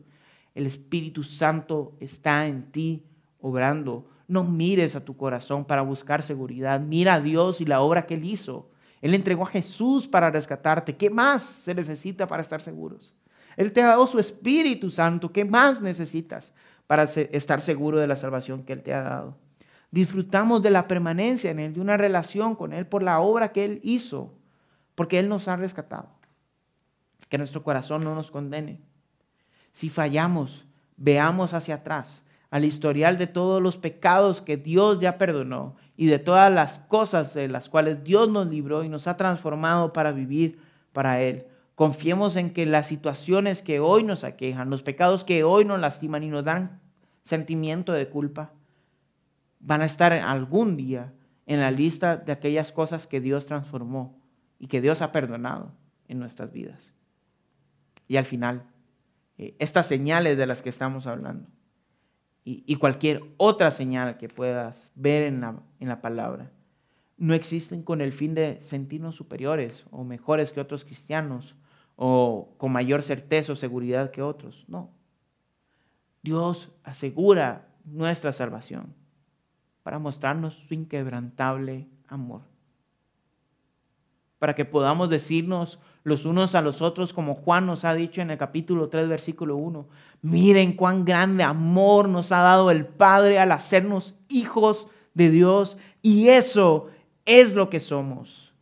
el 0.55 0.65
Espíritu 0.65 1.23
Santo 1.23 1.95
está 1.99 2.47
en 2.47 2.71
ti 2.71 3.03
obrando. 3.39 4.09
No 4.27 4.43
mires 4.43 4.95
a 4.95 5.05
tu 5.05 5.15
corazón 5.15 5.65
para 5.65 5.81
buscar 5.81 6.23
seguridad. 6.23 6.79
Mira 6.79 7.15
a 7.15 7.21
Dios 7.21 7.61
y 7.61 7.65
la 7.65 7.81
obra 7.81 8.05
que 8.05 8.15
Él 8.15 8.25
hizo. 8.25 8.69
Él 9.01 9.13
entregó 9.13 9.43
a 9.43 9.47
Jesús 9.47 10.07
para 10.07 10.31
rescatarte. 10.31 10.95
¿Qué 10.95 11.09
más 11.09 11.43
se 11.43 11.75
necesita 11.75 12.27
para 12.27 12.41
estar 12.41 12.61
seguros? 12.61 13.13
Él 13.55 13.71
te 13.71 13.81
ha 13.81 13.87
dado 13.87 14.07
su 14.07 14.19
Espíritu 14.19 14.89
Santo. 14.89 15.31
¿Qué 15.31 15.45
más 15.45 15.81
necesitas 15.81 16.53
para 16.87 17.03
estar 17.03 17.61
seguro 17.61 17.99
de 17.99 18.07
la 18.07 18.15
salvación 18.15 18.63
que 18.63 18.73
Él 18.73 18.81
te 18.81 18.93
ha 18.93 19.01
dado? 19.01 19.37
Disfrutamos 19.91 20.61
de 20.61 20.71
la 20.71 20.87
permanencia 20.87 21.51
en 21.51 21.59
Él, 21.59 21.73
de 21.73 21.81
una 21.81 21.97
relación 21.97 22.55
con 22.55 22.73
Él 22.73 22.85
por 22.87 23.03
la 23.03 23.19
obra 23.19 23.51
que 23.51 23.63
Él 23.63 23.79
hizo, 23.83 24.33
porque 24.95 25.19
Él 25.19 25.29
nos 25.29 25.47
ha 25.47 25.55
rescatado. 25.55 26.09
Que 27.29 27.37
nuestro 27.37 27.63
corazón 27.63 28.03
no 28.03 28.13
nos 28.13 28.31
condene. 28.31 28.81
Si 29.71 29.89
fallamos, 29.89 30.65
veamos 30.97 31.53
hacia 31.53 31.75
atrás, 31.75 32.23
al 32.55 32.63
historial 32.63 33.17
de 33.17 33.27
todos 33.27 33.61
los 33.61 33.75
pecados 33.75 34.41
que 34.41 34.55
Dios 34.55 35.01
ya 35.01 35.17
perdonó 35.17 35.75
y 35.97 36.05
de 36.05 36.19
todas 36.19 36.49
las 36.49 36.79
cosas 36.79 37.33
de 37.33 37.49
las 37.49 37.67
cuales 37.67 38.05
Dios 38.05 38.31
nos 38.31 38.47
libró 38.47 38.85
y 38.85 38.87
nos 38.87 39.07
ha 39.07 39.17
transformado 39.17 39.91
para 39.91 40.13
vivir 40.13 40.57
para 40.93 41.21
Él. 41.21 41.47
Confiemos 41.75 42.37
en 42.37 42.51
que 42.51 42.65
las 42.65 42.87
situaciones 42.87 43.61
que 43.61 43.81
hoy 43.81 44.05
nos 44.05 44.23
aquejan, 44.23 44.69
los 44.69 44.83
pecados 44.83 45.25
que 45.25 45.43
hoy 45.43 45.65
nos 45.65 45.81
lastiman 45.81 46.23
y 46.23 46.29
nos 46.29 46.45
dan 46.45 46.79
sentimiento 47.25 47.91
de 47.91 48.07
culpa, 48.07 48.53
van 49.59 49.81
a 49.81 49.85
estar 49.85 50.13
algún 50.13 50.77
día 50.77 51.11
en 51.47 51.59
la 51.59 51.71
lista 51.71 52.15
de 52.15 52.31
aquellas 52.31 52.71
cosas 52.71 53.05
que 53.05 53.19
Dios 53.19 53.45
transformó 53.47 54.17
y 54.59 54.67
que 54.67 54.79
Dios 54.79 55.01
ha 55.01 55.11
perdonado 55.11 55.73
en 56.07 56.19
nuestras 56.19 56.53
vidas. 56.53 56.81
Y 58.07 58.15
al 58.15 58.25
final, 58.25 58.63
eh, 59.37 59.57
estas 59.59 59.87
señales 59.87 60.37
de 60.37 60.45
las 60.45 60.61
que 60.61 60.69
estamos 60.69 61.05
hablando, 61.05 61.49
y, 62.47 62.75
cualquier 62.75 63.23
otra 63.37 63.71
señal 63.71 64.17
que 64.17 64.29
puedas 64.29 64.91
ver 64.93 65.23
en 65.23 65.41
la, 65.41 65.59
en 65.79 65.87
la 65.87 65.99
palabra 65.99 66.51
no 67.17 67.33
existen 67.33 67.81
con 67.81 68.01
el 68.01 68.13
fin 68.13 68.35
de 68.35 68.61
sentirnos 68.61 69.15
superiores 69.15 69.85
o 69.89 70.03
mejores 70.03 70.51
que 70.51 70.59
otros 70.59 70.83
cristianos 70.83 71.55
o 71.95 72.53
con 72.57 72.71
mayor 72.71 73.01
certeza 73.01 73.53
o 73.53 73.55
seguridad 73.55 74.11
que 74.11 74.21
otros. 74.21 74.65
No. 74.67 74.91
Dios 76.21 76.71
asegura 76.83 77.67
nuestra 77.85 78.33
salvación 78.33 78.93
para 79.83 79.99
mostrarnos 79.99 80.55
su 80.55 80.73
inquebrantable 80.73 81.87
amor. 82.07 82.41
Para 84.39 84.55
que 84.55 84.65
podamos 84.65 85.09
decirnos 85.09 85.79
los 86.05 86.25
unos 86.25 86.53
a 86.53 86.61
los 86.61 86.83
otros, 86.83 87.13
como 87.13 87.33
Juan 87.33 87.65
nos 87.65 87.83
ha 87.83 87.95
dicho 87.95 88.21
en 88.21 88.29
el 88.29 88.37
capítulo 88.37 88.89
3, 88.89 89.09
versículo 89.09 89.57
1. 89.57 89.87
Miren 90.21 90.73
cuán 90.73 91.03
grande 91.03 91.43
amor 91.43 92.07
nos 92.07 92.31
ha 92.31 92.41
dado 92.41 92.69
el 92.69 92.85
Padre 92.85 93.39
al 93.39 93.51
hacernos 93.51 94.13
hijos 94.29 94.87
de 95.15 95.31
Dios. 95.31 95.77
Y 96.03 96.27
eso 96.27 96.89
es 97.25 97.55
lo 97.55 97.71
que 97.71 97.79
somos. 97.79 98.53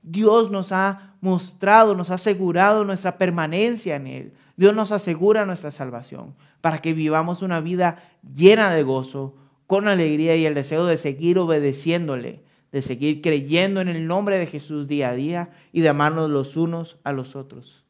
Dios 0.00 0.50
nos 0.50 0.72
ha 0.72 1.14
mostrado, 1.20 1.94
nos 1.94 2.10
ha 2.10 2.14
asegurado 2.14 2.84
nuestra 2.84 3.18
permanencia 3.18 3.96
en 3.96 4.06
Él. 4.06 4.32
Dios 4.56 4.74
nos 4.74 4.92
asegura 4.92 5.44
nuestra 5.44 5.70
salvación 5.70 6.34
para 6.62 6.80
que 6.80 6.94
vivamos 6.94 7.42
una 7.42 7.60
vida 7.60 8.02
llena 8.34 8.70
de 8.70 8.82
gozo, 8.82 9.34
con 9.66 9.88
alegría 9.88 10.36
y 10.36 10.46
el 10.46 10.54
deseo 10.54 10.86
de 10.86 10.96
seguir 10.96 11.38
obedeciéndole, 11.38 12.45
de 12.76 12.82
seguir 12.82 13.22
creyendo 13.22 13.80
en 13.80 13.88
el 13.88 14.06
nombre 14.06 14.36
de 14.36 14.44
Jesús 14.44 14.86
día 14.86 15.08
a 15.08 15.14
día 15.14 15.48
y 15.72 15.80
de 15.80 15.88
amarnos 15.88 16.28
los 16.28 16.58
unos 16.58 16.98
a 17.04 17.12
los 17.12 17.34
otros. 17.34 17.86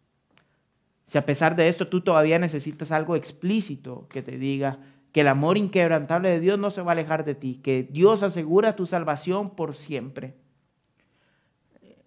Si 1.09 1.19
a 1.19 1.27
pesar 1.27 1.57
de 1.57 1.67
esto 1.67 1.89
tú 1.89 2.03
todavía 2.03 2.39
necesitas 2.39 2.93
algo 2.93 3.17
explícito 3.17 4.07
que 4.09 4.23
te 4.23 4.39
diga, 4.39 4.79
que 5.11 5.23
el 5.23 5.27
amor 5.27 5.59
inquebrantable 5.59 6.29
de 6.29 6.39
Dios 6.39 6.57
no 6.61 6.71
se 6.71 6.83
va 6.83 6.93
a 6.93 6.95
alejar 6.95 7.25
de 7.25 7.35
ti, 7.35 7.59
que 7.65 7.83
Dios 7.91 8.23
asegura 8.23 8.77
tu 8.77 8.87
salvación 8.87 9.57
por 9.57 9.75
siempre. 9.75 10.37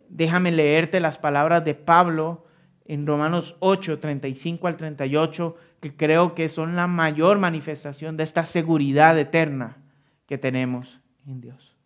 Déjame 0.07 0.53
leerte 0.53 1.01
las 1.01 1.17
palabras 1.17 1.65
de 1.65 1.75
Pablo 1.75 2.45
en 2.85 3.05
Romanos 3.05 3.57
8, 3.59 3.99
35 3.99 4.67
al 4.67 4.77
38, 4.77 5.57
que 5.81 5.97
creo 5.97 6.33
que 6.33 6.47
son 6.47 6.77
la 6.77 6.87
mayor 6.87 7.39
manifestación 7.39 8.15
de 8.15 8.23
esta 8.23 8.45
seguridad 8.45 9.19
eterna 9.19 9.79
que 10.27 10.37
tenemos 10.37 11.01
en 11.27 11.41
Dios. 11.41 11.78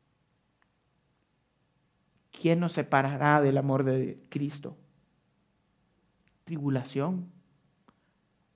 ¿Quién 2.43 2.59
nos 2.59 2.73
separará 2.73 3.39
del 3.39 3.57
amor 3.57 3.85
de 3.85 4.21
Cristo? 4.27 4.75
¿Tribulación 6.43 7.31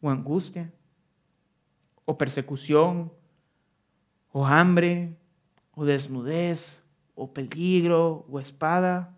o 0.02 0.10
angustia? 0.10 0.74
o 2.10 2.18
persecución, 2.18 3.12
o 4.32 4.46
hambre, 4.46 5.18
o 5.76 5.84
desnudez, 5.84 6.82
o 7.16 7.34
peligro, 7.34 8.26
o 8.32 8.40
espada. 8.40 9.14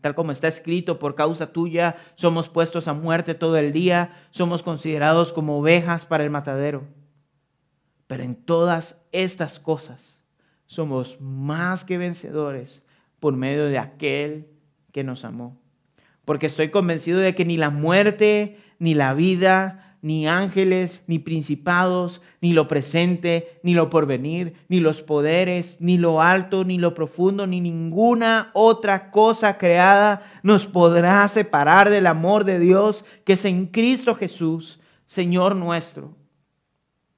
Tal 0.00 0.14
como 0.14 0.30
está 0.30 0.46
escrito, 0.46 1.00
por 1.00 1.16
causa 1.16 1.52
tuya 1.52 1.96
somos 2.14 2.48
puestos 2.48 2.86
a 2.86 2.94
muerte 2.94 3.34
todo 3.34 3.56
el 3.56 3.72
día, 3.72 4.12
somos 4.30 4.62
considerados 4.62 5.32
como 5.32 5.58
ovejas 5.58 6.06
para 6.06 6.22
el 6.22 6.30
matadero. 6.30 6.84
Pero 8.06 8.22
en 8.22 8.36
todas 8.36 8.96
estas 9.10 9.58
cosas 9.58 10.20
somos 10.66 11.20
más 11.20 11.84
que 11.84 11.98
vencedores 11.98 12.83
por 13.24 13.36
medio 13.36 13.64
de 13.64 13.78
aquel 13.78 14.48
que 14.92 15.02
nos 15.02 15.24
amó. 15.24 15.58
Porque 16.26 16.44
estoy 16.44 16.68
convencido 16.68 17.20
de 17.20 17.34
que 17.34 17.46
ni 17.46 17.56
la 17.56 17.70
muerte, 17.70 18.58
ni 18.78 18.92
la 18.92 19.14
vida, 19.14 19.96
ni 20.02 20.28
ángeles, 20.28 21.02
ni 21.06 21.18
principados, 21.20 22.20
ni 22.42 22.52
lo 22.52 22.68
presente, 22.68 23.58
ni 23.62 23.72
lo 23.72 23.88
porvenir, 23.88 24.56
ni 24.68 24.78
los 24.78 25.00
poderes, 25.00 25.78
ni 25.80 25.96
lo 25.96 26.20
alto, 26.20 26.64
ni 26.64 26.76
lo 26.76 26.92
profundo, 26.92 27.46
ni 27.46 27.62
ninguna 27.62 28.50
otra 28.52 29.10
cosa 29.10 29.56
creada 29.56 30.20
nos 30.42 30.66
podrá 30.66 31.26
separar 31.28 31.88
del 31.88 32.06
amor 32.06 32.44
de 32.44 32.58
Dios 32.58 33.06
que 33.24 33.32
es 33.32 33.46
en 33.46 33.68
Cristo 33.68 34.14
Jesús, 34.14 34.80
Señor 35.06 35.56
nuestro. 35.56 36.14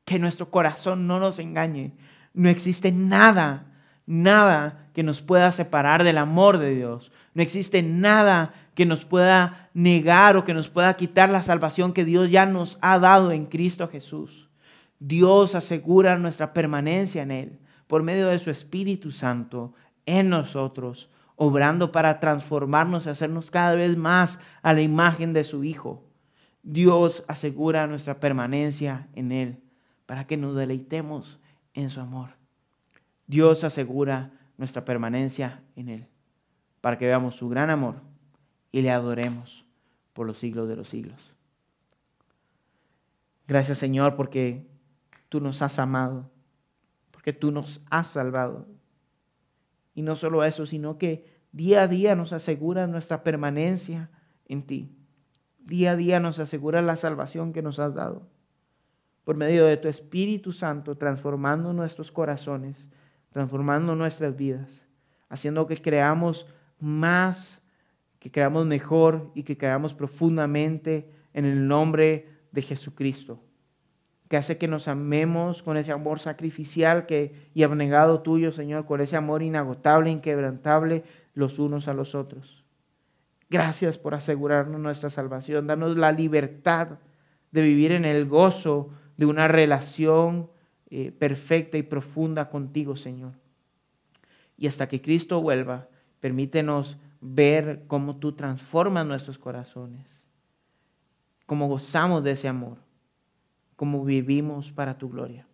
Que 0.05 0.21
nuestro 0.21 0.53
corazón 0.53 1.09
no 1.09 1.19
nos 1.19 1.41
engañe. 1.41 1.97
No 2.33 2.49
existe 2.49 2.93
nada, 2.93 3.66
nada 4.07 4.89
que 4.95 5.03
nos 5.03 5.21
pueda 5.21 5.53
separar 5.53 6.05
del 6.05 6.19
amor 6.19 6.59
de 6.59 6.75
Dios. 6.75 7.13
No 7.35 7.43
existe 7.43 7.83
nada 7.83 8.55
que 8.75 8.87
nos 8.87 9.05
pueda 9.05 9.69
negar 9.75 10.37
o 10.37 10.45
que 10.45 10.55
nos 10.55 10.69
pueda 10.69 10.95
quitar 10.95 11.29
la 11.29 11.43
salvación 11.43 11.93
que 11.93 12.05
Dios 12.05 12.31
ya 12.31 12.47
nos 12.47 12.79
ha 12.81 12.99
dado 12.99 13.33
en 13.33 13.47
Cristo 13.47 13.89
Jesús. 13.89 14.49
Dios 14.99 15.55
asegura 15.55 16.17
nuestra 16.17 16.53
permanencia 16.53 17.23
en 17.23 17.31
Él 17.31 17.59
por 17.87 18.03
medio 18.03 18.29
de 18.29 18.39
su 18.39 18.51
Espíritu 18.51 19.11
Santo 19.11 19.75
en 20.07 20.31
nosotros, 20.31 21.11
obrando 21.35 21.93
para 21.93 22.19
transformarnos 22.21 23.07
y 23.07 23.11
hacernos 23.11 23.51
cada 23.51 23.75
vez 23.75 23.97
más 23.97 24.39
a 24.63 24.73
la 24.73 24.81
imagen 24.81 25.33
de 25.33 25.45
su 25.45 25.65
Hijo. 25.65 26.05
Dios 26.63 27.23
asegura 27.29 27.87
nuestra 27.87 28.19
permanencia 28.19 29.09
en 29.15 29.33
Él 29.33 29.61
para 30.07 30.27
que 30.27 30.37
nos 30.37 30.57
deleitemos 30.57 31.39
en 31.75 31.91
su 31.91 32.01
amor. 32.01 32.31
Dios 33.27 33.65
asegura 33.65 34.33
nuestra 34.57 34.85
permanencia 34.85 35.63
en 35.75 35.89
Él 35.89 36.07
para 36.81 36.99
que 36.99 37.07
veamos 37.07 37.37
su 37.37 37.49
gran 37.49 37.71
amor 37.71 37.97
y 38.71 38.83
le 38.83 38.91
adoremos 38.91 39.65
por 40.13 40.27
los 40.27 40.39
siglos 40.39 40.69
de 40.69 40.77
los 40.77 40.89
siglos. 40.89 41.35
Gracias 43.49 43.79
Señor 43.79 44.17
porque 44.17 44.67
tú 45.29 45.41
nos 45.41 45.63
has 45.63 45.79
amado, 45.79 46.31
porque 47.11 47.33
tú 47.33 47.51
nos 47.51 47.81
has 47.91 48.09
salvado. 48.09 48.67
Y 49.95 50.03
no 50.03 50.15
solo 50.15 50.45
eso, 50.45 50.67
sino 50.67 50.99
que 50.99 51.27
día 51.53 51.83
a 51.83 51.89
día 51.89 52.15
nos 52.15 52.33
asegura 52.33 52.87
nuestra 52.87 53.25
permanencia 53.25 54.11
en 54.47 54.63
ti. 54.63 54.93
Día 55.59 55.93
a 55.93 55.97
día 55.97 56.21
nos 56.21 56.39
asegura 56.39 56.83
la 56.83 56.97
salvación 56.97 57.53
que 57.53 57.63
nos 57.63 57.79
has 57.79 57.95
dado. 57.95 58.29
Por 59.25 59.37
medio 59.37 59.65
de 59.65 59.77
tu 59.77 59.89
Espíritu 59.89 60.53
Santo, 60.53 60.97
transformando 60.97 61.73
nuestros 61.73 62.13
corazones, 62.13 62.87
transformando 63.37 63.95
nuestras 63.95 64.35
vidas, 64.35 64.87
haciendo 65.29 65.67
que 65.67 65.77
creamos 65.77 66.47
más 66.81 67.61
que 68.19 68.31
creamos 68.31 68.65
mejor 68.65 69.31
y 69.35 69.43
que 69.43 69.59
creamos 69.59 69.93
profundamente 69.93 71.13
en 71.35 71.45
el 71.45 71.69
nombre 71.69 72.31
de 72.51 72.63
Jesucristo, 72.63 73.39
que 74.31 74.39
hace 74.39 74.57
que 74.57 74.69
nos 74.69 74.89
amemos 74.89 75.63
con 75.63 75.77
ese 75.77 75.93
amor 75.93 76.19
sacrificial 76.19 77.05
que, 77.05 77.51
y 77.53 77.63
abnegado 77.63 78.23
tuyo, 78.23 78.53
Señor, 78.53 78.87
con 78.87 79.03
ese 79.03 79.19
amor 79.19 79.43
inagotable, 79.43 80.09
inquebrantable 80.09 81.05
los 81.35 81.59
unos 81.59 81.89
a 81.89 81.93
los 81.93 82.15
otros. 82.15 82.65
Gracias 83.51 83.99
por 83.99 84.15
asegurarnos 84.15 84.81
nuestra 84.81 85.11
salvación, 85.11 85.67
danos 85.67 85.99
la 85.99 86.11
libertad 86.11 87.01
de 87.51 87.61
vivir 87.61 87.93
en 87.93 88.07
el 88.07 88.25
gozo 88.25 88.89
de 89.19 89.27
una 89.27 89.47
relación 89.47 90.49
eh, 90.99 91.13
perfecta 91.13 91.77
y 91.77 91.83
profunda 91.83 92.49
contigo, 92.49 92.97
Señor. 92.97 93.35
Y 94.57 94.67
hasta 94.67 94.89
que 94.89 95.03
Cristo 95.03 95.43
vuelva, 95.43 95.91
permítenos 96.21 96.97
ver 97.21 97.85
cómo 97.87 98.17
tú 98.17 98.33
transformas 98.33 99.07
nuestros 99.07 99.37
corazones, 99.37 100.25
cómo 101.45 101.69
gozamos 101.69 102.25
de 102.25 102.31
ese 102.31 102.49
amor, 102.49 102.79
cómo 103.77 104.07
vivimos 104.07 104.73
para 104.73 104.97
tu 104.97 105.11
gloria. 105.11 105.47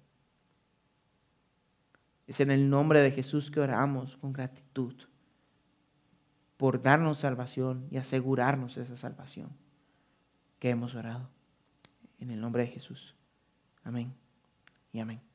Es 2.28 2.38
en 2.38 2.52
el 2.52 2.70
nombre 2.70 3.00
de 3.00 3.10
Jesús 3.10 3.50
que 3.50 3.58
oramos 3.58 4.16
con 4.18 4.32
gratitud 4.32 4.94
por 6.56 6.80
darnos 6.80 7.18
salvación 7.18 7.88
y 7.90 7.96
asegurarnos 7.96 8.76
esa 8.76 8.96
salvación 8.96 9.48
que 10.60 10.70
hemos 10.70 10.94
orado. 10.94 11.28
En 12.20 12.30
el 12.30 12.40
nombre 12.40 12.62
de 12.62 12.68
Jesús. 12.68 13.16
Amén 13.82 14.14
y 14.92 15.00
amén. 15.00 15.31